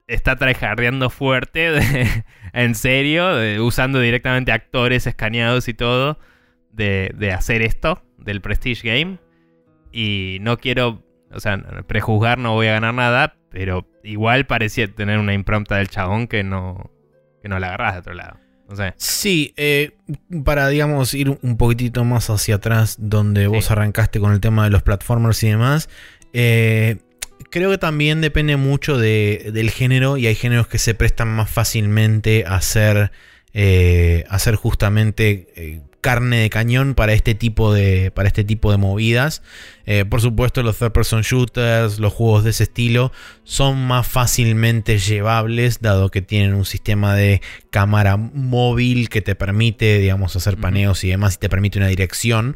[0.07, 6.19] está tryhardeando fuerte, en serio, usando directamente actores escaneados y todo,
[6.73, 9.19] de hacer esto del Prestige Game.
[9.93, 15.19] Y no quiero, o sea, prejuzgar, no voy a ganar nada, pero igual parecía tener
[15.19, 16.91] una impronta del chabón que no,
[17.43, 18.39] que no la agarras de otro lado.
[18.69, 18.95] No sé.
[18.97, 19.93] Sí, eh,
[20.45, 24.71] para, digamos, ir un poquitito más hacia atrás, donde vos arrancaste con el tema de
[24.71, 25.89] los platformers y demás,
[26.33, 26.97] eh,
[27.51, 32.45] creo que también depende mucho del género y hay géneros que se prestan más fácilmente
[32.47, 33.13] a hacer,
[33.53, 38.77] eh, a hacer justamente carne de cañón para este tipo de, para este tipo de
[38.77, 39.43] movidas.
[39.87, 43.11] Eh, por supuesto, los third person shooters, los juegos de ese estilo,
[43.43, 47.41] son más fácilmente llevables, dado que tienen un sistema de
[47.71, 52.55] cámara móvil que te permite, digamos, hacer paneos y demás, y te permite una dirección.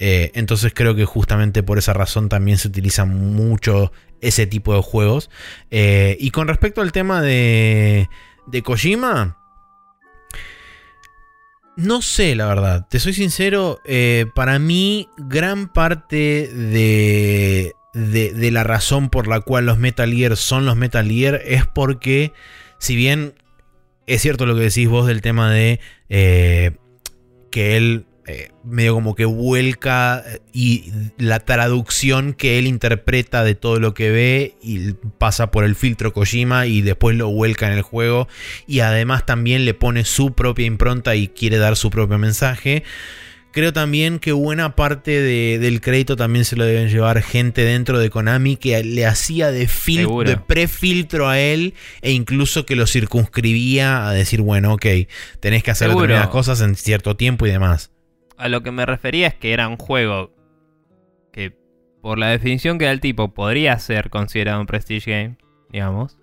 [0.00, 4.82] Eh, entonces creo que justamente por esa razón también se utiliza mucho ese tipo de
[4.82, 5.30] juegos.
[5.70, 8.08] Eh, y con respecto al tema de,
[8.48, 9.39] de Kojima,
[11.76, 12.86] no sé, la verdad.
[12.88, 13.80] Te soy sincero.
[13.84, 20.36] Eh, para mí, gran parte de, de, la razón por la cual los Metal Gear
[20.36, 22.32] son los Metal Gear es porque,
[22.78, 23.34] si bien
[24.06, 26.72] es cierto lo que decís vos del tema de eh,
[27.50, 33.54] que él eh, medio como que vuelca eh, y la traducción que él interpreta de
[33.54, 37.74] todo lo que ve y pasa por el filtro Kojima y después lo vuelca en
[37.74, 38.28] el juego
[38.66, 42.82] y además también le pone su propia impronta y quiere dar su propio mensaje.
[43.52, 47.98] Creo también que buena parte de- del crédito también se lo deben llevar gente dentro
[47.98, 49.66] de Konami que le hacía de,
[50.30, 54.86] de prefiltro a él e incluso que lo circunscribía a decir, bueno, ok,
[55.40, 57.90] tenés que hacer determinadas cosas en cierto tiempo y demás.
[58.40, 60.32] A lo que me refería es que era un juego
[61.30, 61.54] que,
[62.00, 65.36] por la definición que da el tipo, podría ser considerado un Prestige Game,
[65.70, 66.18] digamos.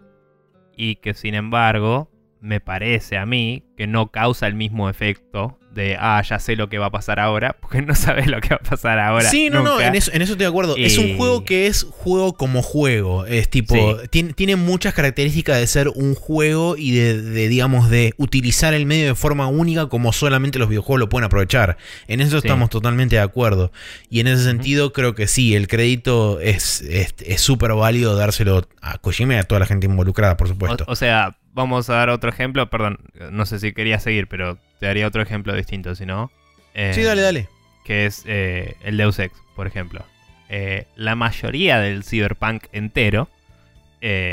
[0.76, 2.10] Y que, sin embargo,
[2.42, 6.68] me parece a mí que no causa el mismo efecto de, ah, ya sé lo
[6.68, 9.30] que va a pasar ahora, porque no sabes lo que va a pasar ahora.
[9.30, 10.76] sí, no, no, en eso, en eso estoy de acuerdo.
[10.76, 13.26] Es un juego que es juego como juego.
[13.26, 14.08] Es tipo, Sí.
[14.10, 18.86] tiene, tiene muchas características de ser un juego y de, de, digamos, de utilizar el
[18.86, 21.78] medio de forma única como solamente los videojuegos lo pueden aprovechar.
[22.08, 22.48] En eso Sí.
[22.48, 23.72] estamos totalmente de acuerdo.
[24.10, 28.68] Y en ese sentido creo que sí, el crédito es es- es súper válido dárselo
[28.82, 30.84] a Kojima y a toda la gente involucrada, por supuesto.
[30.88, 32.70] O, o sea, vamos a dar otro ejemplo.
[32.70, 33.00] Perdón,
[33.32, 36.32] no sé si quería seguir, pero te daría otro ejemplo distinto, si no.
[36.74, 37.50] Eh, sí, dale, dale.
[37.84, 40.06] Que es eh, el Deus Ex, por ejemplo.
[40.50, 43.28] Eh, la mayoría del Cyberpunk entero,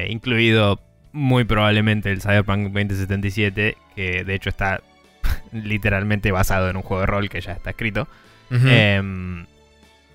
[0.09, 0.81] incluido
[1.13, 4.83] muy probablemente el Cyberpunk 2077, que de hecho está
[5.53, 8.07] literalmente basado en un juego de rol que ya está escrito.
[8.51, 9.47] Em,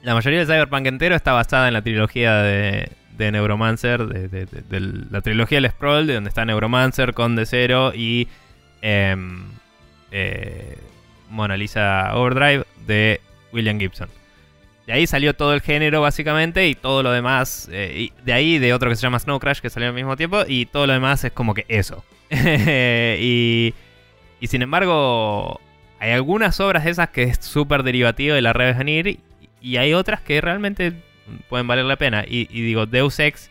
[0.03, 2.90] la mayoría del Cyberpunk entero está basada en la trilogía de,
[3.20, 4.48] de Neuromancer, de,
[5.12, 8.30] la trilogía del Scroll, de donde está Neuromancer, Conde Zero y
[8.82, 9.44] em,
[10.12, 10.78] eh,
[11.30, 13.20] Mona Lisa Overdrive de
[13.52, 14.08] William Gibson.
[14.88, 18.74] De ahí salió todo el género básicamente y todo lo demás, eh, de ahí de
[18.74, 21.22] otro que se llama Snow Crash que salió al mismo tiempo y todo lo demás
[21.26, 22.06] es como que eso.
[22.32, 23.74] y,
[24.40, 25.60] y sin embargo,
[26.00, 29.20] hay algunas obras de esas que es súper derivativo de la red venir y,
[29.62, 30.94] y hay otras que realmente
[31.49, 32.23] pueden valer la pena.
[32.27, 33.49] Y, y digo, Deus Ex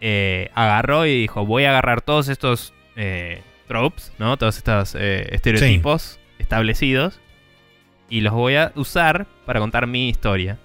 [0.00, 4.36] eh, agarró y dijo, voy a agarrar todos estos eh, tropes, ¿no?
[4.36, 7.20] Todos estos eh, estereotipos establecidos
[8.08, 10.58] y los voy a usar para contar mi historia.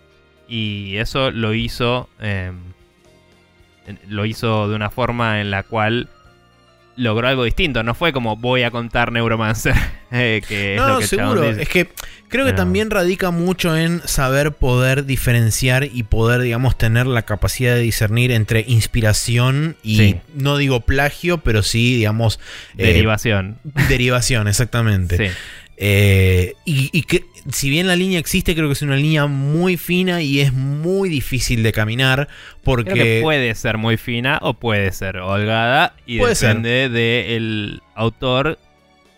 [0.48, 6.10] Y eso lo hizo, en- lo hizo de una forma en la cual
[6.98, 7.84] logró algo distinto.
[7.84, 9.76] No fue como voy a contar Neuromancer,
[10.12, 11.50] eh, que es No, lo que seguro.
[11.50, 11.64] dice.
[11.64, 11.90] Es que
[12.30, 17.76] creo que también radica mucho en saber poder diferenciar y poder, digamos, tener la capacidad
[17.76, 20.16] de discernir entre inspiración y, Sí.
[20.34, 22.40] no digo plagio, pero sí, digamos,
[22.78, 23.58] eh, Derivación.
[23.90, 25.18] derivación, exactamente.
[25.30, 25.34] Sí.
[25.78, 29.78] Eh, y, y que si bien la línea existe, creo que es una línea muy
[29.78, 32.28] fina y es muy difícil de caminar
[32.64, 32.92] porque...
[32.92, 38.58] Creo que puede ser muy fina o puede ser holgada y Puede depende del autor.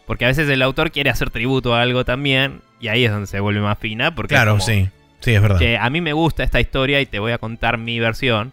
[0.05, 3.27] Porque a veces el autor quiere hacer tributo a algo también y ahí es donde
[3.27, 4.13] se vuelve más fina.
[4.13, 4.89] Porque claro, como, sí.
[5.21, 5.57] Sí, es verdad.
[5.57, 8.51] que a mí me gusta esta historia y te voy a contar mi versión.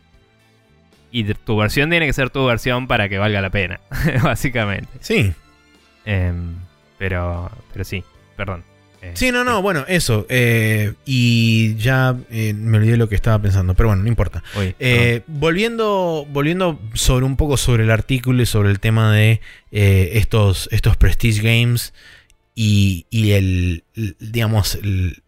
[1.11, 3.81] Y tu versión tiene que ser tu versión para que valga la pena,
[4.23, 4.89] básicamente.
[5.01, 5.33] Sí.
[6.05, 6.57] Em,
[6.99, 8.03] pero, pero sí,
[8.37, 8.65] perdón.
[9.15, 10.27] Sí, no, no, bueno, eso.
[10.29, 14.43] eh, y ya eh, me olvidé lo que estaba pensando, pero bueno, no importa.
[14.79, 19.41] Eh, volviendo, volviendo sobre un poco sobre el artículo y sobre el tema de
[19.71, 21.93] estos, estos Prestige Games
[22.55, 25.23] y, y el, el- digamos, el-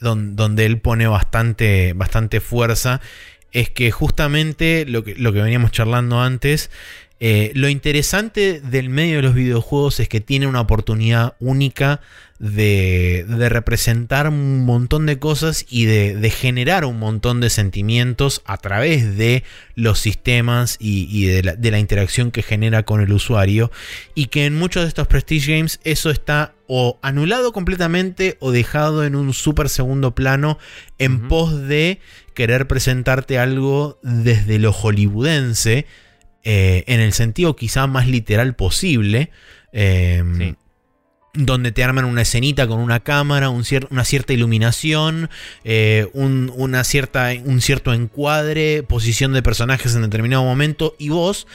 [0.00, 3.00] don- donde él pone bastante, bastante fuerza,
[3.52, 6.70] es que justamente lo que, lo que veníamos charlando antes,
[7.24, 12.00] eh, lo interesante del medio de los videojuegos es que tiene una oportunidad única
[12.40, 18.42] de, de representar un montón de cosas y de, de generar un montón de sentimientos
[18.44, 19.44] a través de
[19.76, 23.70] los sistemas y, y de, la, de la interacción que genera con el usuario.
[24.16, 29.04] Y que en muchos de estos Prestige Games eso está o anulado completamente o dejado
[29.04, 30.58] en un súper segundo plano
[30.98, 32.00] en pos de
[32.34, 35.86] querer presentarte algo desde lo hollywoodense.
[36.44, 39.30] Eh, en el sentido quizá más literal posible.
[39.72, 40.54] eh, Sí.
[41.34, 45.30] Donde te arman una escenita con una cámara, un cier- una cierta iluminación,
[45.64, 51.46] eh, un, una cierta, un cierto encuadre, posición de personajes en determinado momento, y vos,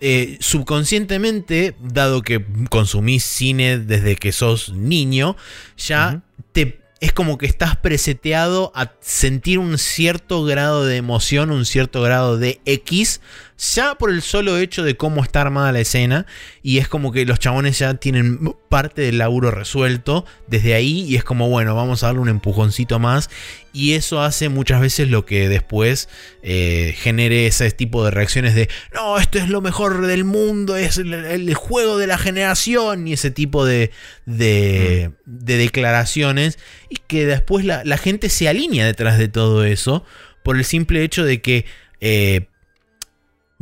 [0.00, 5.36] eh, subconscientemente, dado que consumís cine desde que sos niño,
[5.76, 6.22] ya
[6.52, 12.02] te, es como que estás preseteado a sentir un cierto grado de emoción, un cierto
[12.02, 13.20] grado de X,
[13.56, 16.26] ya por el solo hecho de cómo está armada la escena,
[16.62, 21.16] y es como que los chabones ya tienen parte del laburo resuelto desde ahí, y
[21.16, 23.30] es como, bueno, vamos a darle un empujoncito más,
[23.72, 26.08] y eso hace muchas veces lo que después
[26.42, 30.98] eh, genere ese tipo de reacciones de, no, esto es lo mejor del mundo, es
[30.98, 33.90] el, el juego de la generación, y ese tipo de,
[34.26, 36.58] de, de declaraciones,
[36.88, 40.04] y que después la, la gente se alinea detrás de todo eso,
[40.42, 41.64] por el simple hecho de que
[42.00, 42.48] eh,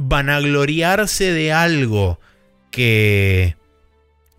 [0.08, 2.18] vanagloriarse de algo
[2.70, 3.56] que,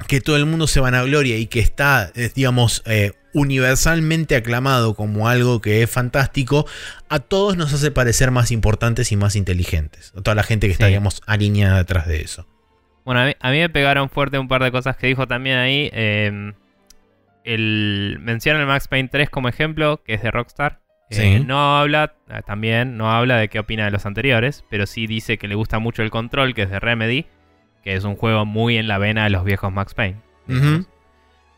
[0.07, 5.27] que todo el mundo se vanagloria y que está, eh, digamos, eh, universalmente aclamado como
[5.27, 6.67] algo que es fantástico,
[7.09, 10.11] a todos nos hace parecer más importantes y más inteligentes.
[10.15, 10.89] A toda la gente que está, Sí.
[10.91, 12.47] digamos, alineada detrás de eso.
[13.05, 15.57] Bueno, a mí, a mí me pegaron fuerte un par de cosas que dijo también
[15.57, 15.89] ahí.
[15.93, 16.53] eh,
[17.43, 20.79] el, menciona el Max Payne 3 como ejemplo, que es de Rockstar.
[21.13, 21.43] Eh, Sí.
[21.45, 25.37] no habla, eh, también, no habla de qué opina de los anteriores, pero sí dice
[25.37, 27.25] que le gusta mucho el Control, que es de Remedy,
[27.83, 30.17] que es un juego muy en la vena de los viejos Max Payne.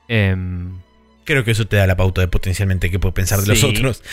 [0.07, 0.79] Em,
[1.23, 4.03] Creo que eso te da la pauta de potencialmente qué puede pensar de los otros.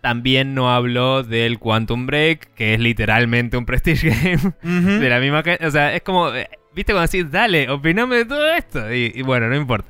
[0.00, 4.54] también no habló del Quantum Break, que es literalmente un Prestige Game.
[5.00, 8.52] de la misma o sea, es como, eh, viste cuando decís, dale, opiname de todo
[8.52, 8.92] esto.
[8.94, 9.88] Y, y bueno, no importa.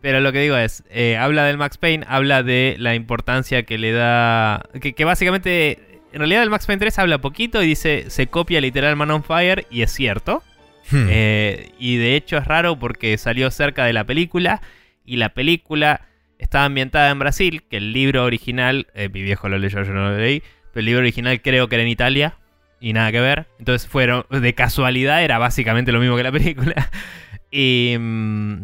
[0.00, 3.76] Pero lo que digo es, eh, habla del Max Payne, habla de la importancia que
[3.76, 8.06] le da, que, que básicamente, en realidad el Max Payne 3 habla poquito y dice,
[8.08, 10.42] se copia literal Man on Fire, y es cierto.
[10.90, 11.06] Hmm.
[11.08, 14.60] Eh, y de hecho es raro porque salió cerca de la película
[15.04, 16.02] y la película
[16.38, 20.10] estaba ambientada en Brasil, que el libro original, eh, mi viejo lo leyó, yo no
[20.10, 22.38] lo leí, pero el libro original creo que era en Italia
[22.80, 23.46] y nada que ver.
[23.58, 26.90] Entonces fueron, de casualidad era básicamente lo mismo que la película.
[27.50, 28.62] y, mm,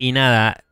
[0.00, 0.64] y nada,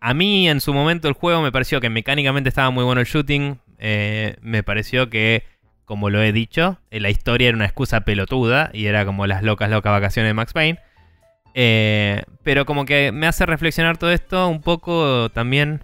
[0.00, 3.06] a mí en su momento el juego me pareció que mecánicamente estaba muy bueno el
[3.06, 5.42] shooting, eh, me pareció que
[5.84, 9.42] como lo he dicho, eh, la historia era una excusa pelotuda y era como las
[9.42, 10.78] locas, locas vacaciones de Max Payne.
[11.54, 15.82] Eh, pero como que me hace reflexionar todo esto un poco también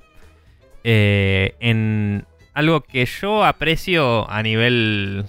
[0.85, 2.25] en
[2.55, 5.25] algo que yo aprecio a nivel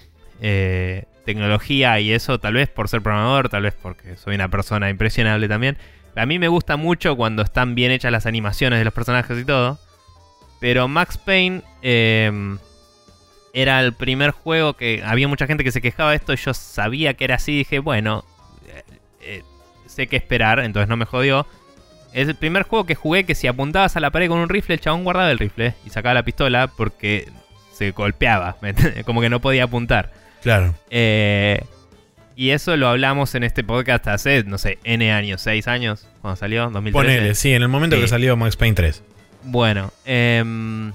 [1.26, 5.48] tecnología y eso, tal vez por ser programador, tal vez porque soy una persona impresionable
[5.48, 5.78] también.
[6.16, 9.46] A mí me gusta mucho cuando están bien hechas las animaciones de los personajes y
[9.46, 9.80] todo.
[10.60, 12.32] Pero Max Payne eh,
[13.54, 16.34] era el primer juego que había mucha gente que se quejaba de esto.
[16.34, 17.58] y Yo sabía que era así.
[17.58, 18.24] Dije, bueno,
[18.68, 18.84] eh,
[19.22, 19.44] eh,
[19.86, 21.46] sé qué esperar, entonces no me jodió.
[22.14, 24.76] Es el primer juego que jugué que si apuntabas a la pared con un rifle,
[24.76, 27.28] el chabón guardaba el rifle y sacaba la pistola porque
[27.72, 28.58] se golpeaba.
[29.06, 30.12] Como que no podía apuntar.
[30.42, 30.76] Claro.
[30.90, 31.64] Eh,
[32.36, 36.36] y eso lo hablamos en este podcast hace, no sé, N años, 6 años, cuando
[36.36, 36.92] salió, 2013.
[36.94, 38.02] Ponele, sí, en el momento Sí.
[38.02, 39.04] que salió Max Payne 3.
[39.44, 40.94] Bueno, em,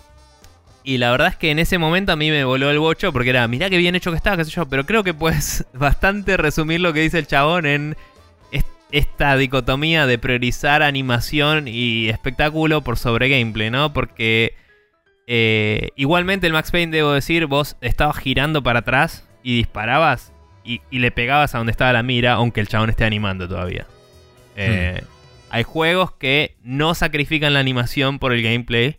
[0.85, 3.31] y la verdad es que en ese momento a mí me voló el bocho porque
[3.31, 6.37] era, mirá qué bien hecho que estaba, qué sé yo, pero creo que puedes bastante
[6.37, 7.97] resumir lo que dice el chabón en
[8.53, 13.93] est- esta dicotomía de priorizar animación y espectáculo por sobre gameplay, ¿no?
[13.93, 14.55] Porque
[15.27, 20.33] eh, igualmente el Max Payne, debo decir, vos estabas girando para atrás y disparabas
[20.65, 23.87] y, y le pegabas a donde estaba la mira, aunque el chabón esté animando todavía.
[24.57, 25.03] Eh,
[25.51, 28.99] Hay juegos que no sacrifican la animación por el gameplay.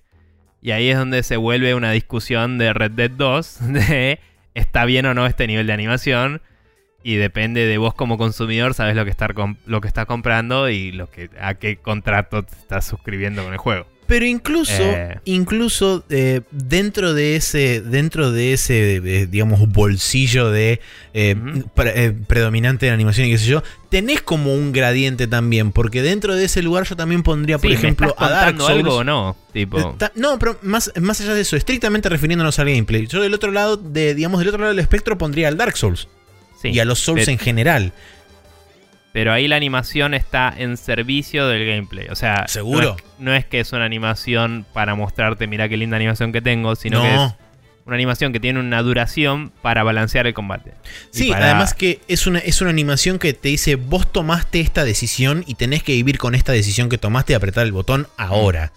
[0.61, 4.19] Y ahí es donde se vuelve una discusión de Red Dead 2 de
[4.55, 6.41] está bien o no este nivel de animación.
[7.01, 9.33] Y depende de vos como consumidor, sabes lo que, estar
[9.65, 13.57] lo que estás comprando y lo que, a qué contrato te estás suscribiendo con el
[13.57, 13.87] juego.
[14.09, 15.19] Pero incluso, Eh.
[15.23, 20.81] incluso eh, dentro de ese, dentro de ese, eh, digamos, bolsillo de
[21.75, 26.35] pre- predominante de animación y qué sé yo, tenés como un gradiente también, porque dentro
[26.35, 28.71] de ese lugar yo también pondría, por Sí, ejemplo, ¿me estás a Dark Souls.
[28.71, 29.37] algo o no?
[29.53, 33.07] Tipo, No, pero más, más allá de eso, estrictamente refiriéndonos al gameplay.
[33.07, 36.07] Yo del otro lado, de, digamos, del otro lado del espectro pondría al Dark Souls
[36.61, 37.93] sí, y a los Souls pero- en general.
[39.11, 42.07] Pero ahí la animación está en servicio del gameplay.
[42.09, 42.89] O sea, ¿Seguro?
[42.91, 46.41] No es, no es que es una animación para mostrarte, mira qué linda animación que
[46.41, 47.19] tengo, sino que es
[47.85, 50.73] una animación que tiene una duración para balancear el combate.
[51.09, 54.83] Sí, para- además que es una, es una animación que te dice, vos tomaste esta
[54.85, 58.71] decisión y tenés que vivir con esta decisión que tomaste y apretar el botón ahora.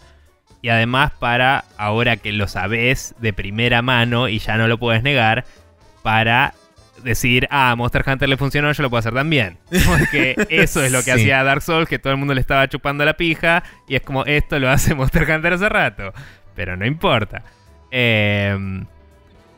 [0.63, 5.03] Y además para, ahora que lo sabes de primera mano y ya no lo puedes
[5.03, 5.45] negar,
[6.03, 6.55] para
[7.03, 9.59] decir, ah, Monster Hunter le funcionó, yo lo puedo hacer también.
[9.87, 11.11] Porque eso es lo que Sí.
[11.13, 14.25] hacía Dark Souls, que todo el mundo le estaba chupando la pija, y es como,
[14.25, 16.13] esto lo hace Monster Hunter hace rato.
[16.55, 17.43] Pero no importa.
[17.91, 18.57] Eh,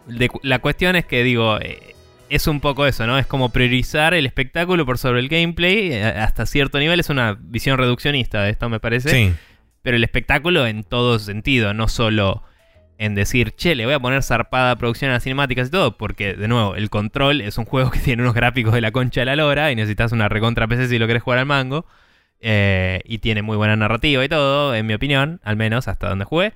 [0.07, 1.95] de- la cuestión es que, digo, eh,
[2.29, 3.19] es un poco eso, ¿no?
[3.19, 5.93] Es como priorizar el espectáculo por sobre el gameplay.
[5.93, 9.35] eh, Hasta cierto nivel es una visión reduccionista de esto, me parece Sí.
[9.83, 12.43] pero el espectáculo en todo sentido, no solo
[12.99, 16.35] en decir, che, le voy a poner zarpada producción a las cinemáticas y todo, porque
[16.35, 19.27] de nuevo, el control es un juego que tiene unos gráficos de la concha de
[19.27, 21.87] la lora y necesitas una recontra PC si lo querés jugar al mango.
[22.41, 26.25] eh, y tiene muy buena narrativa y todo, en mi opinión, al menos hasta donde
[26.27, 26.53] jugué.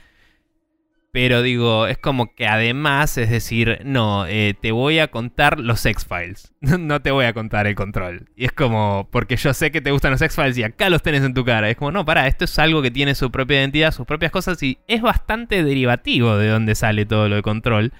[1.10, 5.84] Pero digo, es como que además, es decir, no, eh, te voy a contar los
[5.86, 6.52] X-Files.
[6.60, 8.28] no te voy a contar el control.
[8.36, 11.22] Y es como, porque yo sé que te gustan los X-Files y acá los tenés
[11.24, 11.70] en tu cara.
[11.70, 14.62] Es como, no, pará, esto es algo que tiene su propia identidad, sus propias cosas
[14.62, 17.92] y es bastante derivativo de donde sale todo lo de control.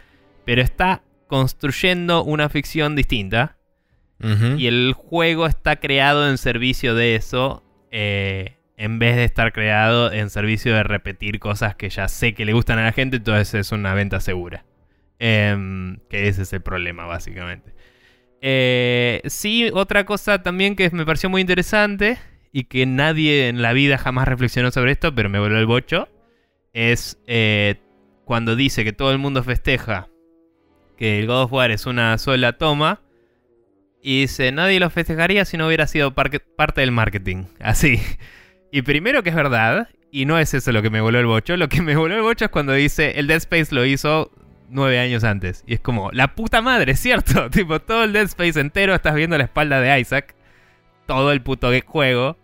[0.44, 3.56] Pero está construyendo una ficción distinta.
[4.20, 7.62] Y el juego está creado en servicio de eso.
[7.92, 12.44] eh, en vez de estar creado en servicio de repetir cosas que ya sé que
[12.44, 14.64] le gustan a la gente, entonces es una venta segura.
[15.18, 17.74] Em, que ese es el problema, básicamente.
[18.40, 22.18] Eh, sí, otra cosa también que me pareció muy interesante
[22.52, 26.08] y que nadie en la vida jamás reflexionó sobre esto, pero me volvió el bocho,
[26.72, 27.80] es eh,
[28.24, 30.08] cuando dice que todo el mundo festeja
[30.98, 33.00] que el God of War es una sola toma.
[34.02, 37.44] Y dice, nadie lo festejaría si no hubiera sido parte del marketing.
[37.60, 38.00] Así.
[38.70, 41.56] Y primero que es verdad, y no es eso lo que me voló el bocho,
[41.56, 44.30] lo que me voló el bocho es cuando dice, el Dead Space lo hizo
[44.68, 45.64] nueve años antes.
[45.66, 47.50] Y es como, la puta madre, ¿cierto?
[47.50, 50.34] tipo, todo el Dead Space entero estás viendo la espalda de Isaac.
[51.06, 52.36] Todo el puto juego.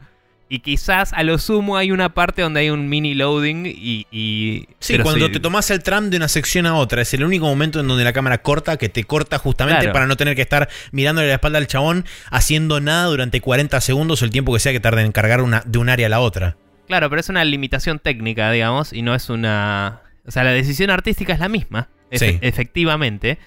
[0.48, 4.66] Y quizás a lo sumo hay una parte donde hay un mini loading y...
[4.78, 7.80] sí, cuando te tomas el tram de una sección a otra, es el único momento
[7.80, 11.28] en donde la cámara corta, que te corta justamente para no tener que estar mirándole
[11.28, 14.80] la espalda al chabón, haciendo nada durante 40 segundos o el tiempo que sea que
[14.80, 16.56] tarde en cargar una, de un área a la otra.
[16.86, 20.02] Claro, pero es una limitación técnica, digamos, y no es una...
[20.26, 23.38] O sea, la decisión artística es la misma, efectivamente.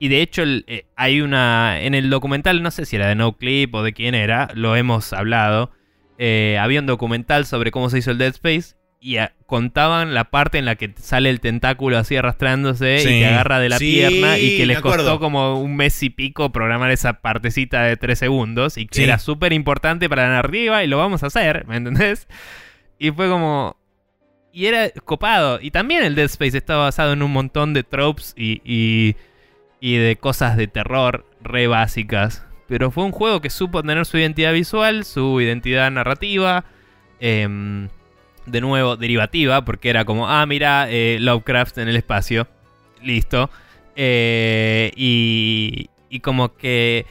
[0.00, 1.80] Y de hecho, eh, hay una.
[1.80, 4.74] En el documental, no sé si era de No Clip o de quién era, lo
[4.74, 5.72] hemos hablado.
[6.22, 9.16] Eh, había un documental sobre cómo se hizo el Dead Space y
[9.46, 13.70] contaban la parte en la que sale el tentáculo así arrastrándose y que agarra de
[13.70, 17.96] la pierna y que les costó como un mes y pico programar esa partecita de
[17.96, 21.66] tres segundos y que era súper importante para la narrativa y lo vamos a hacer,
[21.66, 22.28] ¿me entendés?
[22.98, 23.78] Y fue como...
[24.52, 25.58] Y era copado.
[25.62, 29.16] Y también el Dead Space estaba basado en un montón de tropes y, y,
[29.80, 32.44] y de cosas de terror re básicas.
[32.70, 36.64] Pero fue un juego que supo tener su identidad visual, su identidad narrativa.
[37.18, 37.88] Em,
[38.46, 42.46] de nuevo, derivativa, porque era como, ah, mira, eh, Lovecraft en el espacio.
[43.02, 43.50] Listo.
[43.96, 47.06] Eh, y, y como que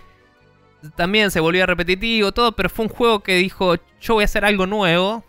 [0.95, 4.45] también se volvía repetitivo, todo, pero fue un juego que dijo, yo voy a hacer
[4.45, 5.26] algo nuevo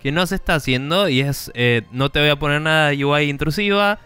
[0.00, 3.04] que no se está haciendo y es, eh, no te voy a poner nada de
[3.04, 3.98] UI intrusiva,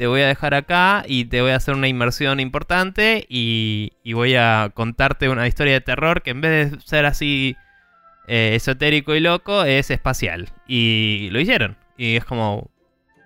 [0.00, 4.34] te voy a dejar acá y te voy a hacer una inmersión importante y, voy
[4.34, 7.54] a contarte una historia de terror que en vez de ser así
[8.26, 10.48] eh, esotérico y loco es espacial.
[10.66, 11.76] Y lo hicieron.
[11.98, 12.70] Y es como...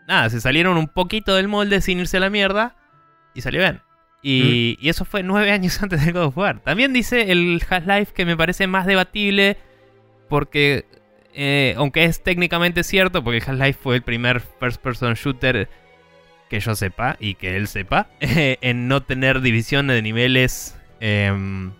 [0.08, 2.74] Nada, se salieron un poquito del molde sin irse a la mierda
[3.34, 3.80] y salió bien.
[4.20, 6.58] Y, y eso fue nueve años antes de God of War.
[6.58, 9.58] También dice el Half-Life que me parece más debatible
[10.28, 10.86] porque...
[11.36, 15.68] Eh, aunque es técnicamente cierto, porque Half-Life fue el primer first-person shooter
[16.54, 21.72] que yo sepa y que él sepa, en no tener división de niveles em,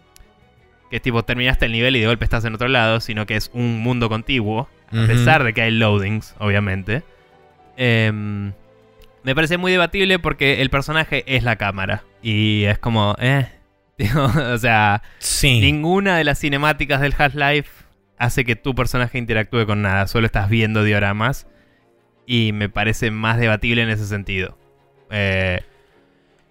[0.91, 3.53] que tipo terminaste el nivel y de golpe estás en otro lado, sino que es
[3.55, 7.05] un mundo contiguo, a pesar de que hay loadings, obviamente.
[7.77, 8.53] Em,
[9.23, 13.47] me parece muy debatible porque el personaje es la cámara y es como, eh,
[14.17, 15.03] o sea,
[15.43, 17.71] ninguna de las cinemáticas del Half-Life
[18.19, 21.47] hace que tu personaje interactúe con nada, solo estás viendo dioramas
[22.27, 24.59] y me parece más debatible en ese sentido.
[25.17, 25.61] Eh,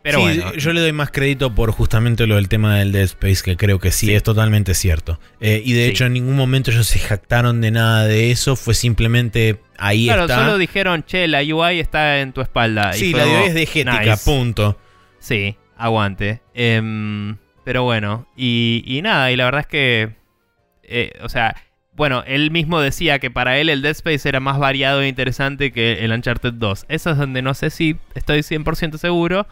[0.03, 0.53] pero bueno.
[0.55, 3.79] yo le doy más crédito por justamente lo del tema del Dead Space, que creo
[3.79, 5.19] que sí, es totalmente cierto.
[5.39, 8.73] Eh, y de hecho, en ningún momento ellos se jactaron de nada de eso, fue
[8.73, 12.91] simplemente ahí claro, solo dijeron, che, la UI está en tu espalda.
[12.93, 14.77] Sí, la UI es de punto.
[15.19, 16.41] Sí, aguante.
[16.53, 20.15] Em, pero bueno, y, y, nada, y la verdad es que.
[20.83, 21.55] Eh, o sea,
[21.95, 25.71] bueno, él mismo decía que para él el Dead Space era más variado e interesante
[25.71, 26.85] que el Uncharted 2.
[26.89, 29.47] Eso es donde no sé si estoy 100% seguro.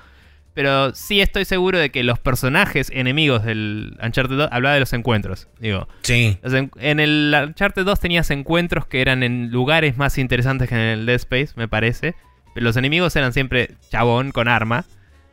[0.53, 4.91] Pero sí estoy seguro de que los personajes enemigos del Uncharted 2 hablaba de los
[4.91, 5.47] encuentros.
[5.59, 6.37] Digo, sí.
[6.77, 11.05] En el Uncharted 2 tenías encuentros que eran en lugares más interesantes que en el
[11.05, 12.15] Dead Space, me parece.
[12.53, 14.83] Pero los enemigos eran siempre chabón con arma.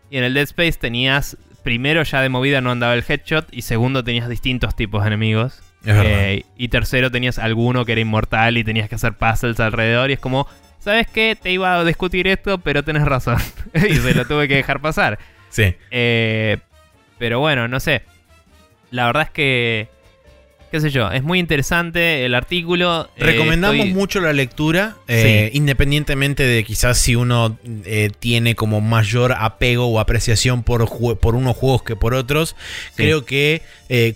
[0.08, 3.48] Y en el Dead Space tenías, primero ya de movida no andaba el headshot.
[3.50, 5.62] Y segundo tenías distintos tipos de enemigos.
[5.90, 10.14] Eh, y tercero tenías alguno que era inmortal y tenías que hacer puzzles alrededor y
[10.14, 10.46] es como,
[10.78, 11.36] ¿sabes qué?
[11.40, 13.38] Te iba a discutir esto, pero tenés razón.
[13.74, 15.18] y se lo tuve que dejar pasar.
[15.48, 15.74] Sí.
[15.90, 16.58] Eh,
[17.18, 18.02] pero bueno, no sé.
[18.90, 19.88] La verdad es que
[20.70, 23.08] qué sé yo, es muy interesante el artículo.
[23.16, 29.32] Eh, Recomendamos mucho la lectura, eh, independientemente de quizás si uno eh, tiene como mayor
[29.32, 30.88] apego o apreciación por,
[31.18, 32.56] por unos juegos que por otros.
[32.94, 33.62] Creo que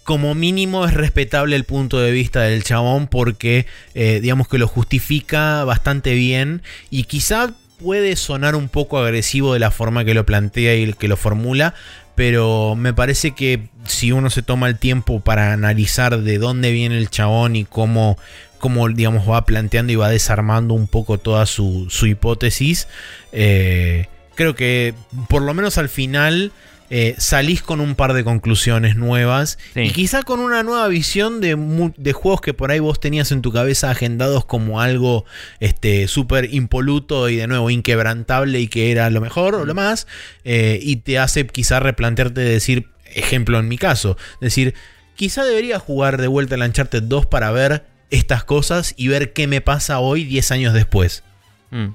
[0.05, 5.65] como mínimo es respetable el punto de vista del chabón porque digamos que lo justifica
[5.65, 10.77] bastante bien y quizá puede sonar un poco agresivo de la forma que lo plantea
[10.77, 11.75] y que lo formula,
[12.15, 16.99] pero me parece que si uno se toma el tiempo para analizar de dónde viene
[16.99, 18.19] el chabón y cómo,
[18.59, 22.89] cómo digamos, va planteando y va desarmando un poco toda su, hipótesis,
[23.33, 24.95] eh, creo que
[25.29, 26.53] por lo menos al final
[26.95, 29.81] eh, salís con un par de conclusiones nuevas Sí.
[29.81, 31.57] y quizá con una nueva visión de,
[31.97, 35.25] de juegos que por ahí vos tenías en tu cabeza agendados como algo
[35.59, 40.07] este súper impoluto y de nuevo inquebrantable y que era lo mejor o lo más,
[40.45, 44.75] eh, y te hace quizá replantearte de decir, ejemplo en mi caso, decir,
[45.15, 49.47] quizá debería jugar de vuelta el Uncharted 2 para ver estas cosas y ver qué
[49.47, 51.25] me pasa hoy 10 años después.
[51.71, 51.87] Mm.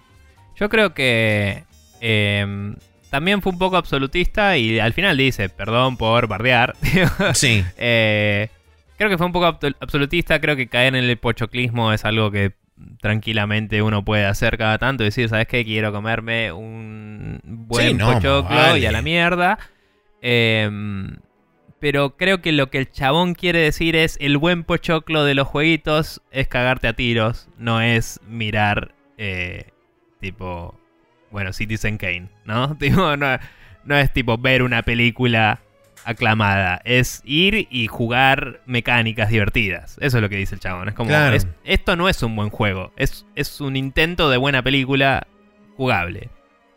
[0.60, 1.66] Yo creo que
[2.02, 2.74] eh,
[3.10, 6.76] también fue un poco absolutista y al final dice, perdón por bardear.
[7.34, 7.64] Sí.
[7.78, 8.50] Eh,
[8.98, 9.46] creo que fue un poco
[9.80, 12.54] absolutista, creo que caer en el pochoclismo es algo que
[13.02, 15.66] tranquilamente uno puede hacer cada tanto decir, ¿sabes qué?
[15.66, 18.80] Quiero comerme un buen Sí, no, pochoclo vale.
[18.80, 19.58] y a la mierda.
[20.22, 20.70] Eh,
[21.80, 25.48] pero creo que lo que el chabón quiere decir es el buen pochoclo de los
[25.48, 29.72] jueguitos es cagarte a tiros, no es mirar eh,
[30.20, 30.80] tipo,
[31.32, 32.76] bueno, Citizen Kane, ¿no?
[32.80, 33.38] Tipo, no,
[33.86, 35.60] no es tipo ver una película
[36.06, 39.98] aclamada, es ir y jugar mecánicas divertidas.
[40.00, 40.88] Eso es lo que dice el chabón.
[40.88, 41.36] Es como, Claro.
[41.36, 45.28] es- esto no es un buen juego, es, es un intento de buena película
[45.76, 46.30] jugable.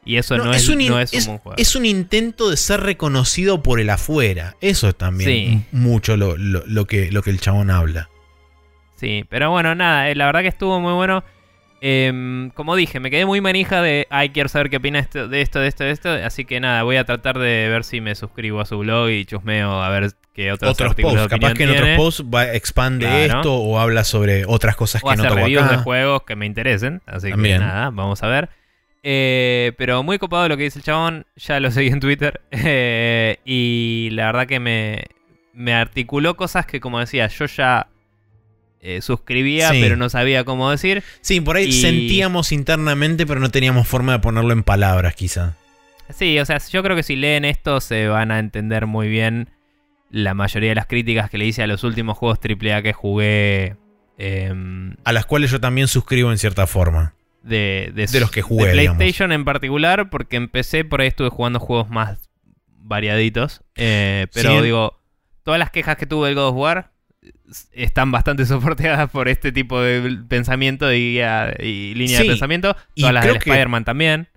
[0.04, 1.56] Y eso no, es, un in- no es un es- buen juego.
[1.58, 4.56] es un intento de ser reconocido por el afuera.
[4.60, 5.62] Eso es también Sí.
[5.72, 8.08] mucho lo, lo- lo que, lo que el chabón habla.
[8.96, 11.22] Sí, pero bueno, nada, eh, la verdad que estuvo muy bueno.
[11.82, 15.40] Em, como dije, me quedé muy manija de, ay, quiero saber qué opina esto, de
[15.40, 16.10] esto, de esto, de esto.
[16.10, 19.24] Así que nada, voy a tratar de ver si me suscribo a su blog y
[19.24, 21.30] chusmeo a ver qué otros, Otros artículos posts.
[21.32, 23.38] de Capaz que en otros posts va, expande Claro.
[23.40, 25.82] esto o habla sobre otras cosas O que no reviews de acá.
[25.82, 27.00] juegos que me interesen.
[27.06, 27.60] Así También.
[27.60, 28.50] que nada, vamos a ver.
[29.02, 31.24] Eh, pero muy copado lo que dice el chabón.
[31.36, 32.42] Ya lo seguí en Twitter.
[32.50, 35.04] eh, y la verdad que me,
[35.54, 37.86] me articuló cosas que, como decía, yo ya
[38.80, 39.78] eh, suscribía, Sí.
[39.80, 41.02] pero no sabía cómo decir.
[41.20, 45.54] Sí, por ahí Y- sentíamos internamente, pero no teníamos forma de ponerlo en palabras, quizá.
[46.08, 49.50] Sí, o sea, yo creo que si leen esto se van a entender muy bien
[50.10, 53.76] la mayoría de las críticas que le hice a los últimos juegos AAA que jugué.
[54.18, 57.14] em, A las cuales yo también suscribo en cierta forma.
[57.42, 58.98] de, de, De los que jugué, de digamos.
[58.98, 62.28] PlayStation en particular, porque empecé por ahí estuve jugando juegos más
[62.82, 63.62] variaditos.
[63.76, 64.64] eh, pero Sí.
[64.64, 64.98] digo,
[65.42, 66.90] todas las quejas que tuve del God of War
[67.72, 72.76] están bastante soporteadas por este tipo de pensamiento y, guía- y línea Sí, de pensamiento.
[72.94, 74.28] y Todas las creo del Spider-Man también.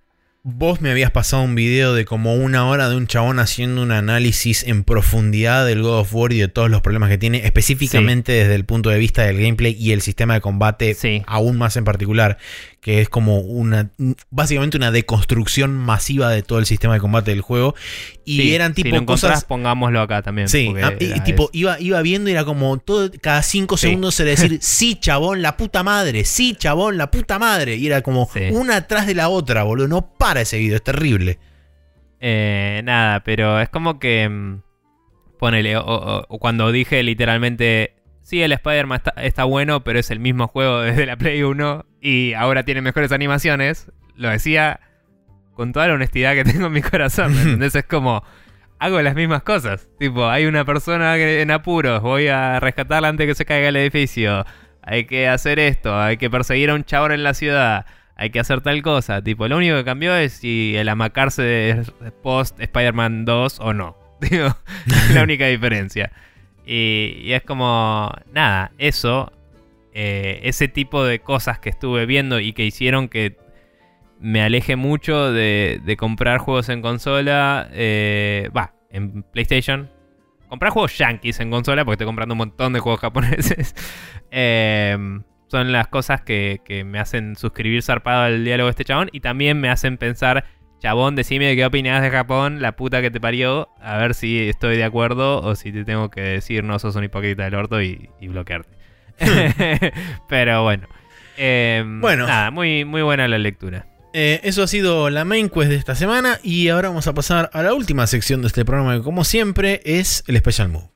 [0.45, 3.93] Vos me habías pasado un video de como una hora de un chabón haciendo un
[3.93, 8.33] análisis en profundidad del God of War y de todos los problemas que tiene, específicamente
[8.33, 11.23] desde el punto de vista del gameplay y el sistema de combate, Sí.
[11.27, 12.39] aún más en particular,
[12.83, 13.91] que es como una
[14.29, 17.75] básicamente una deconstrucción masiva de todo el sistema de combate del juego.
[18.25, 19.45] Y Sí, eran si tipo lo encontrás, cosas.
[19.45, 20.49] pongámoslo acá también.
[20.49, 21.49] Sí, ah, y- tipo, eso.
[21.53, 23.87] iba, iba viendo y era como todo, cada cinco Sí.
[23.87, 27.77] segundos era decir, sí, chabón, la puta madre, sí, chabón, la puta madre.
[27.77, 28.41] Y era como Sí.
[28.51, 29.87] una atrás de la otra, boludo.
[29.87, 31.39] No para ese video, es terrible.
[32.19, 34.27] Eh, nada, pero es como que.
[34.29, 34.61] mm,
[35.39, 37.92] Ponele, o, o- o cuando dije literalmente.
[38.23, 42.33] Sí, el Spider-Man está, bueno, pero es el mismo juego desde la Play 1 y
[42.33, 43.91] ahora tiene mejores animaciones.
[44.15, 44.79] Lo decía
[45.53, 47.35] con toda la honestidad que tengo en mi corazón.
[47.35, 47.75] ¿me ¿Entendés?
[47.75, 48.23] Es como.
[48.79, 49.87] Hago las mismas cosas.
[49.97, 54.45] Tipo, hay una persona en apuros, voy a rescatarla antes que se caiga el edificio.
[54.81, 57.85] Hay que hacer esto, hay que perseguir a un chabón en la ciudad.
[58.15, 59.21] Hay que hacer tal cosa.
[59.21, 61.91] Tipo, lo único que cambió es si el amacarse es
[62.21, 63.97] post Spider-Man 2 o no.
[64.21, 64.47] Digo,
[64.87, 66.11] es la única diferencia.
[66.65, 69.31] Y, es como, nada, eso,
[69.93, 73.37] eh, ese tipo de cosas que estuve viendo y que hicieron que
[74.19, 79.89] me aleje mucho de, comprar juegos en consola, eh, va, en PlayStation.
[80.47, 83.75] Comprar juegos yankees en consola, porque estoy comprando un montón de juegos japoneses.
[84.35, 84.97] Eh,
[85.45, 89.19] son las cosas que, que me hacen suscribir zarpado al diálogo de este chabón y
[89.19, 90.45] también me hacen pensar,
[90.83, 94.49] chabón, decime de qué opinás de Japón, la puta que te parió, a ver si
[94.49, 97.81] estoy de acuerdo o si te tengo que decir no sos un hipócrita del orto
[97.81, 98.77] y, y bloquearte.
[100.27, 100.89] Pero bueno.
[101.37, 102.27] Eh, Bueno.
[102.27, 103.87] Nada, muy, muy buena la lectura.
[104.13, 106.39] Eh, eso ha sido la main quest de esta semana.
[106.43, 109.81] Y ahora vamos a pasar a la última sección de este programa, que como siempre
[109.85, 110.92] es el Special Move.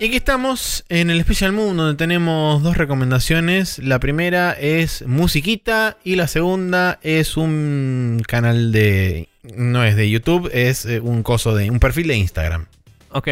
[0.00, 3.78] Y aquí estamos en el Special Moon donde tenemos dos recomendaciones.
[3.80, 9.28] La primera es musiquita y la segunda es un canal de...
[9.54, 11.70] No es de YouTube, es eh, un coso de...
[11.70, 12.64] un perfil de Instagram.
[13.10, 13.28] Ok,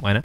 [0.00, 0.20] bueno.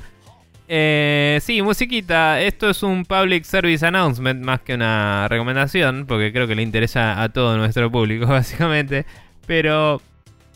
[0.68, 2.42] Eh, sí, musiquita.
[2.42, 7.24] Esto es un public service announcement más que una recomendación, porque creo que le interesa
[7.24, 9.06] a todo nuestro público, básicamente.
[9.46, 10.02] Pero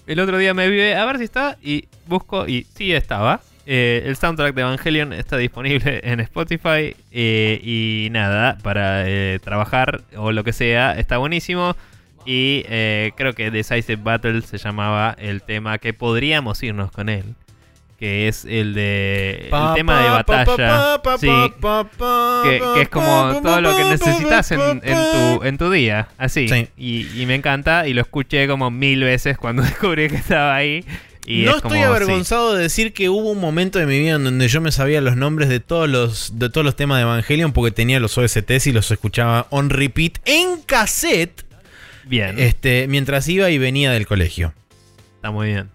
[0.07, 3.39] el otro día me vi a ver si está y busco y sí estaba.
[3.73, 10.01] Eh, el soundtrack de Evangelion está disponible en Spotify eh, y nada, para eh, trabajar
[10.17, 11.77] o lo que sea, está buenísimo.
[12.25, 12.63] Y
[13.15, 17.23] creo que Decisive Battle se llamaba el tema que podríamos irnos con él.
[17.97, 19.49] Que es el de.
[19.51, 21.01] El tema de batalla.
[21.17, 21.29] Sí.
[22.43, 26.09] Que, es como todo lo que necesitas en, tu, en tu día.
[26.17, 26.47] Así.
[26.75, 27.87] Y, y me encanta.
[27.87, 30.83] Y lo escuché como mil veces cuando descubrí que estaba ahí
[31.27, 34.61] no estoy avergonzado de decir que hubo un momento de mi vida en donde yo
[34.61, 37.99] me sabía los nombres de todos los, de todos los temas de Evangelion porque tenía
[37.99, 41.45] los OSTs y los escuchaba on repeat en cassette.
[42.05, 42.39] Bien.
[42.39, 44.53] Este, mientras iba y venía del colegio.
[45.15, 45.69] Está muy bien.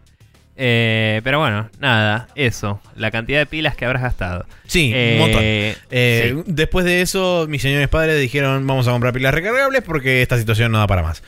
[0.59, 2.81] Eh, pero bueno, nada, eso.
[2.97, 4.47] La cantidad de pilas que habrás gastado.
[4.67, 5.41] Sí, un montón.
[5.43, 10.23] Eh, eh, después de eso, mis señores padres dijeron: Vamos a comprar pilas recargables porque
[10.23, 11.23] esta situación no da para más.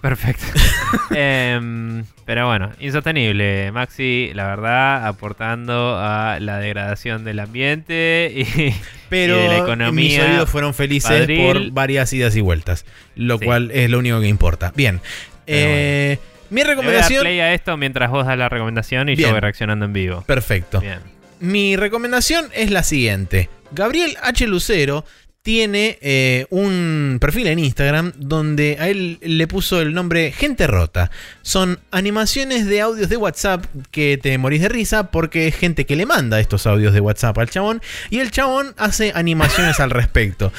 [0.00, 0.44] Perfecto.
[1.14, 3.72] Em, pero bueno, insostenible.
[3.72, 8.74] Maxi, la verdad, aportando a la degradación del ambiente y,
[9.08, 10.20] pero de la economía.
[10.20, 12.84] Mis oídos fueron felices por varias idas y vueltas,
[13.16, 14.72] lo cual es lo único que importa.
[14.74, 15.00] Bien.
[15.46, 16.18] Eh,
[16.50, 17.20] mi recomendación.
[17.22, 19.92] Voy a play a esto mientras vos das la recomendación y yo voy reaccionando en
[19.92, 20.22] vivo.
[20.22, 20.80] Perfecto.
[20.80, 21.00] Bien.
[21.40, 23.48] Mi recomendación es la siguiente.
[23.70, 24.46] Gabriel H.
[24.46, 25.04] Lucero
[25.42, 31.10] tiene eh, un perfil en Instagram donde a él le puso el nombre Gente Rota.
[31.42, 35.96] Son animaciones de audios de WhatsApp que te morís de risa porque es gente que
[35.96, 40.52] le manda estos audios de WhatsApp al chabón y el chabón hace animaciones al respecto.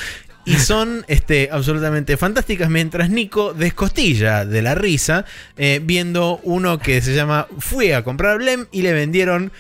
[0.46, 5.26] Y son este, absolutamente fantásticas mientras Nico descostilla de la risa
[5.58, 9.52] eh, viendo uno que se llama Fui a comprar Blem y le vendieron...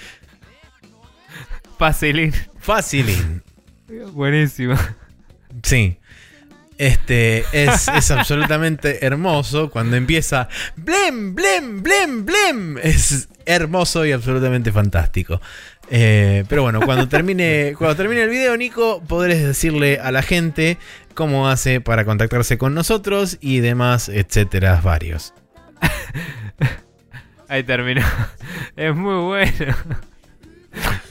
[1.77, 2.33] Facilin.
[2.59, 3.43] Facilin.
[4.13, 4.75] Buenísimo.
[5.63, 5.97] Sí.
[6.77, 12.77] Este es, absolutamente hermoso cuando empieza blem, blem, blem, blem.
[12.77, 15.41] Es hermoso y absolutamente fantástico.
[15.91, 20.77] Eh, pero bueno, cuando termine, cuando termine el video, Nico, podrás decirle a la gente
[21.15, 25.33] cómo hace para contactarse con nosotros y demás, etcétera, varios.
[27.49, 28.05] Ahí terminó.
[28.75, 29.75] Es muy bueno.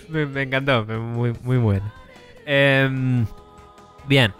[0.09, 1.93] Me, encantó, muy, muy bueno.
[2.47, 3.27] Em,
[4.09, 4.33] Bien.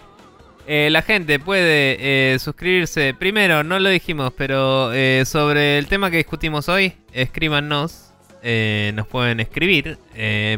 [0.67, 3.15] Eh, la gente puede eh, suscribirse.
[3.15, 8.13] Primero, no lo dijimos, pero eh, sobre el tema que discutimos hoy, escríbanos.
[8.43, 9.99] nos pueden escribir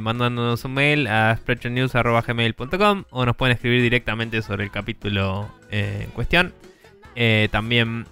[0.00, 6.52] mandándonos un mail a spreadshotnews.gmail.com o nos pueden escribir directamente sobre el capítulo en cuestión.
[7.50, 8.06] también,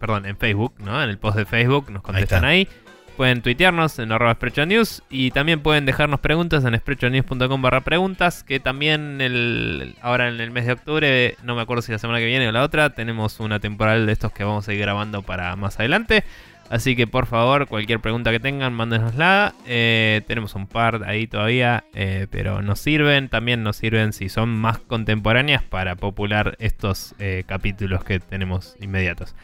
[0.00, 1.02] perdón, en Facebook, ¿no?
[1.02, 2.68] En el post de Facebook nos contestan ahí.
[3.16, 4.36] Pueden tuitearnos en arroba
[4.66, 10.38] News y también pueden dejarnos preguntas en sprechonews.com barra preguntas, que también el, ahora en
[10.38, 12.90] el mes de octubre, no me acuerdo si la semana que viene o la otra,
[12.90, 16.24] tenemos una temporal de estos que vamos a ir grabando para más adelante.
[16.68, 19.54] Así que por favor, cualquier pregunta que tengan, mándenosla.
[19.66, 23.28] Eh, tenemos un par ahí todavía, eh, pero nos sirven.
[23.28, 29.34] También nos sirven si son más contemporáneas para popular estos eh, capítulos que tenemos inmediatos.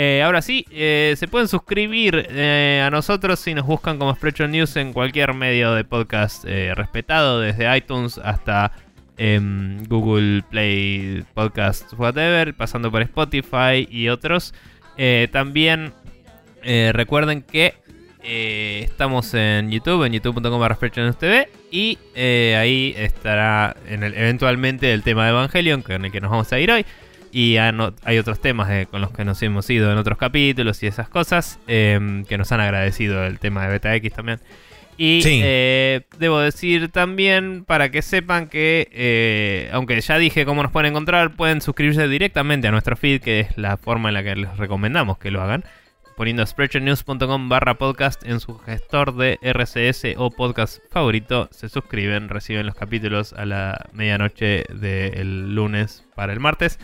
[0.00, 4.48] Eh, ahora sí, eh, se pueden suscribir eh, a nosotros si nos buscan como Spreadshot
[4.48, 8.70] News en cualquier medio de podcast respetado, desde iTunes hasta
[9.16, 14.54] em, Google Play Podcast, whatever, pasando por Spotify y otros.
[15.32, 15.92] también
[16.92, 17.74] recuerden que
[18.22, 26.04] estamos en YouTube, en youtube.com TV y ahí estará eventualmente el tema de Evangelion, con
[26.04, 26.86] el que nos vamos a ir hoy.
[27.30, 31.08] Y hay otros temas con los que nos hemos ido en otros capítulos y esas
[31.08, 34.40] cosas em, que nos han agradecido el tema de Beta X también.
[35.00, 40.72] Y eh, debo decir también para que sepan que, eh, aunque ya dije cómo nos
[40.72, 44.34] pueden encontrar, pueden suscribirse directamente a nuestro feed, que es la forma en la que
[44.34, 45.64] les recomendamos que lo hagan,
[46.16, 51.48] poniendo spreadshotnews.com barra podcast en su gestor de RCS o podcast favorito.
[51.52, 56.80] Se suscriben, reciben los capítulos a la medianoche del lunes para el martes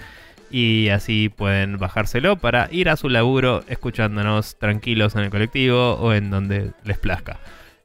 [0.54, 6.12] y así pueden bajárselo para ir a su laburo escuchándonos tranquilos en el colectivo o
[6.12, 7.40] en donde les plazca.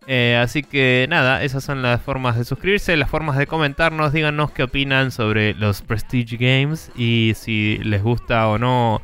[0.06, 4.52] Eh, así que nada, esas son las formas de suscribirse, las formas de comentarnos, díganos
[4.52, 9.02] qué opinan sobre los Prestige Games y si les gusta o no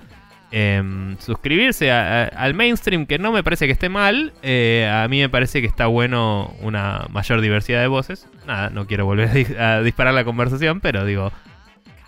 [0.51, 4.31] em, suscribirse al mainstream, que no me parece que esté mal.
[4.43, 8.27] eh, a mí me parece que está bueno una mayor diversidad de voces.
[8.45, 11.31] Nada, no quiero volver a disparar la conversación, pero digo,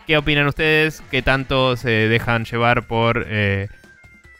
[0.07, 1.03] ¿qué opinan ustedes?
[1.11, 3.67] ¿Qué tanto se dejan llevar por eh,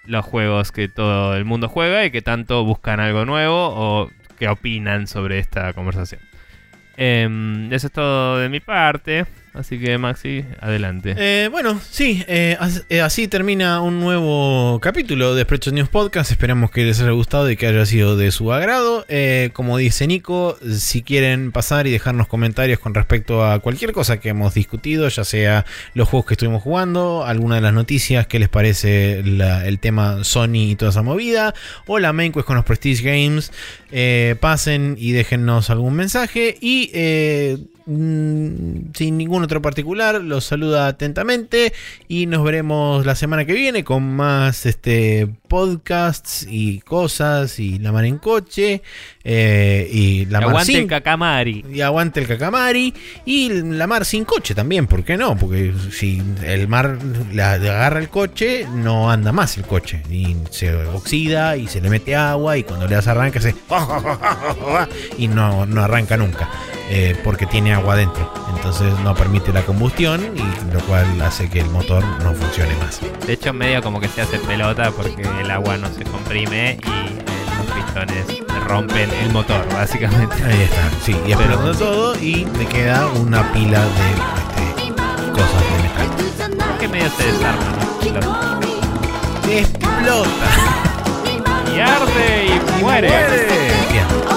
[0.06, 4.48] los juegos que todo el mundo juega y qué tanto buscan algo nuevo o qué
[4.48, 6.22] opinan sobre esta conversación?
[6.96, 9.26] Em, eso es todo de mi parte.
[9.58, 11.16] Así que Maxi, adelante.
[11.18, 12.56] Eh, bueno, sí, eh,
[12.90, 16.30] eh, así termina un nuevo capítulo de Spreadshot News Podcast.
[16.30, 19.04] Esperamos que les haya gustado y que haya sido de su agrado.
[19.54, 24.30] Como dice Nico, si quieren pasar y dejarnos comentarios con respecto a cualquier cosa que
[24.30, 25.66] hemos discutido, ya sea
[25.96, 30.70] los juegos que estuvimos jugando, alguna de las noticias, qué les parece el tema Sony
[30.70, 31.56] y toda esa movida,
[31.88, 33.52] o la main quest con los Prestige Games,
[34.40, 36.58] pasen y déjennos algún mensaje.
[36.62, 36.92] Y
[37.88, 41.74] mm, sin ningún otro particular, los saluda atentamente
[42.08, 47.92] y nos veremos la semana que viene con más este podcasts y cosas y la
[47.92, 48.82] mar en coche
[49.24, 52.94] eh, y la mar Aguante sin el y aguante el cacamari
[53.26, 55.38] y la mar sin coche también, ¿por qué no?
[55.38, 56.98] Porque si el mar
[57.34, 61.82] la, le agarra el coche, no anda más el coche y se oxida y se
[61.82, 63.56] le mete agua y cuando le das arranca se
[65.18, 66.50] y no, no arranca nunca
[66.90, 71.60] eh, porque tiene agua adentro, entonces no permite la combustión y lo cual hace que
[71.60, 73.02] el motor no funcione más.
[73.26, 76.90] De hecho, medio como que se hace pelota porque el agua no se comprime y
[76.90, 77.24] eh,
[77.58, 78.26] los pistones
[78.66, 80.36] rompen el motor, básicamente.
[80.44, 84.12] Ahí está, sí, y explotando todo y me queda una pila de
[84.68, 84.94] este,
[85.32, 86.78] cosas de metal.
[86.80, 87.88] Que medio se desarma, ¿no?
[89.50, 90.48] Explota.
[91.74, 93.08] Y arde y muere.
[93.92, 94.37] Bien.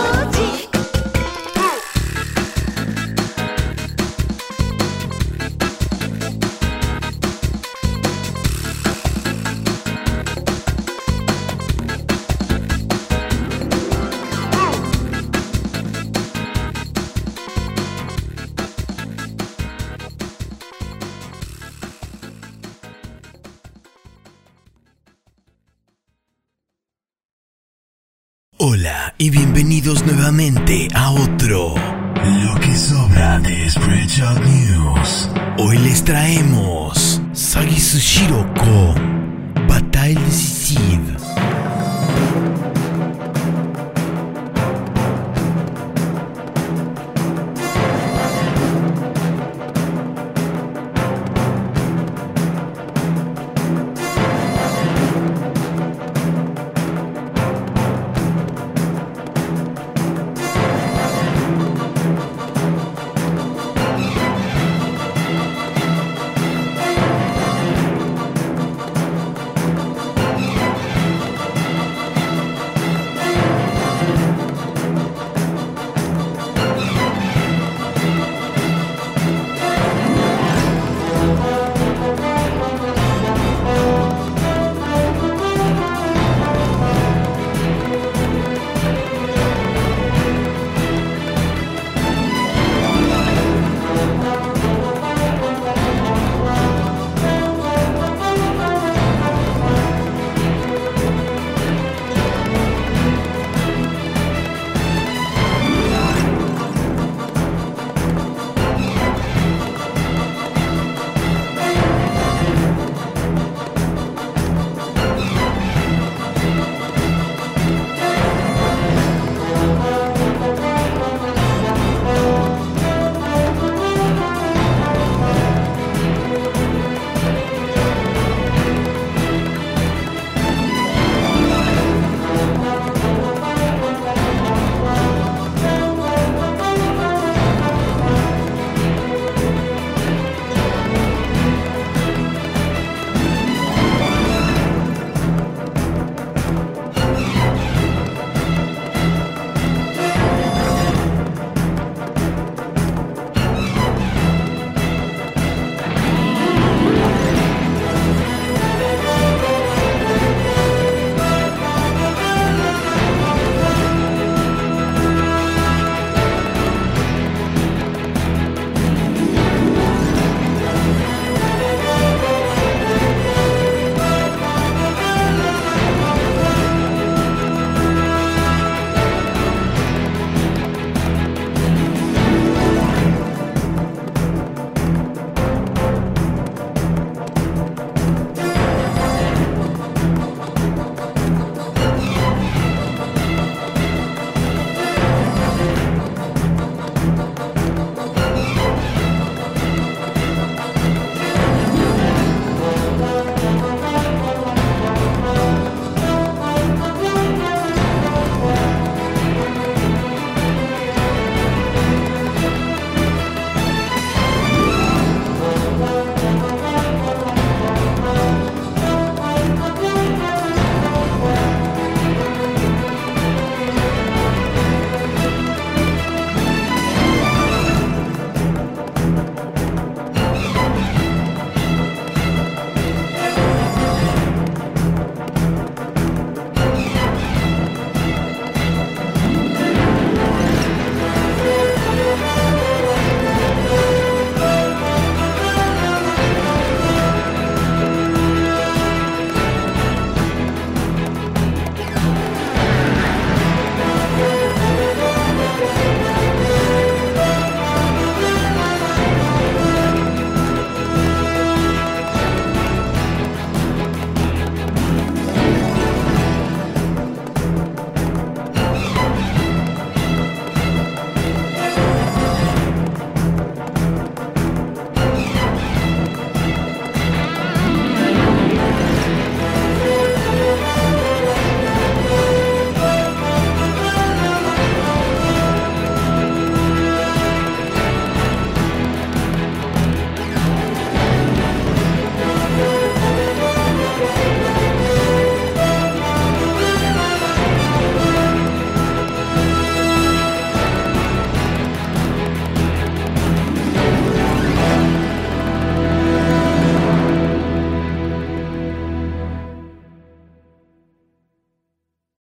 [29.18, 35.30] Y bienvenidos nuevamente a otro Lo que sobra de Spreadshot News.
[35.58, 41.16] Hoy les traemos Sagi Sushiro con Bataille Decisive.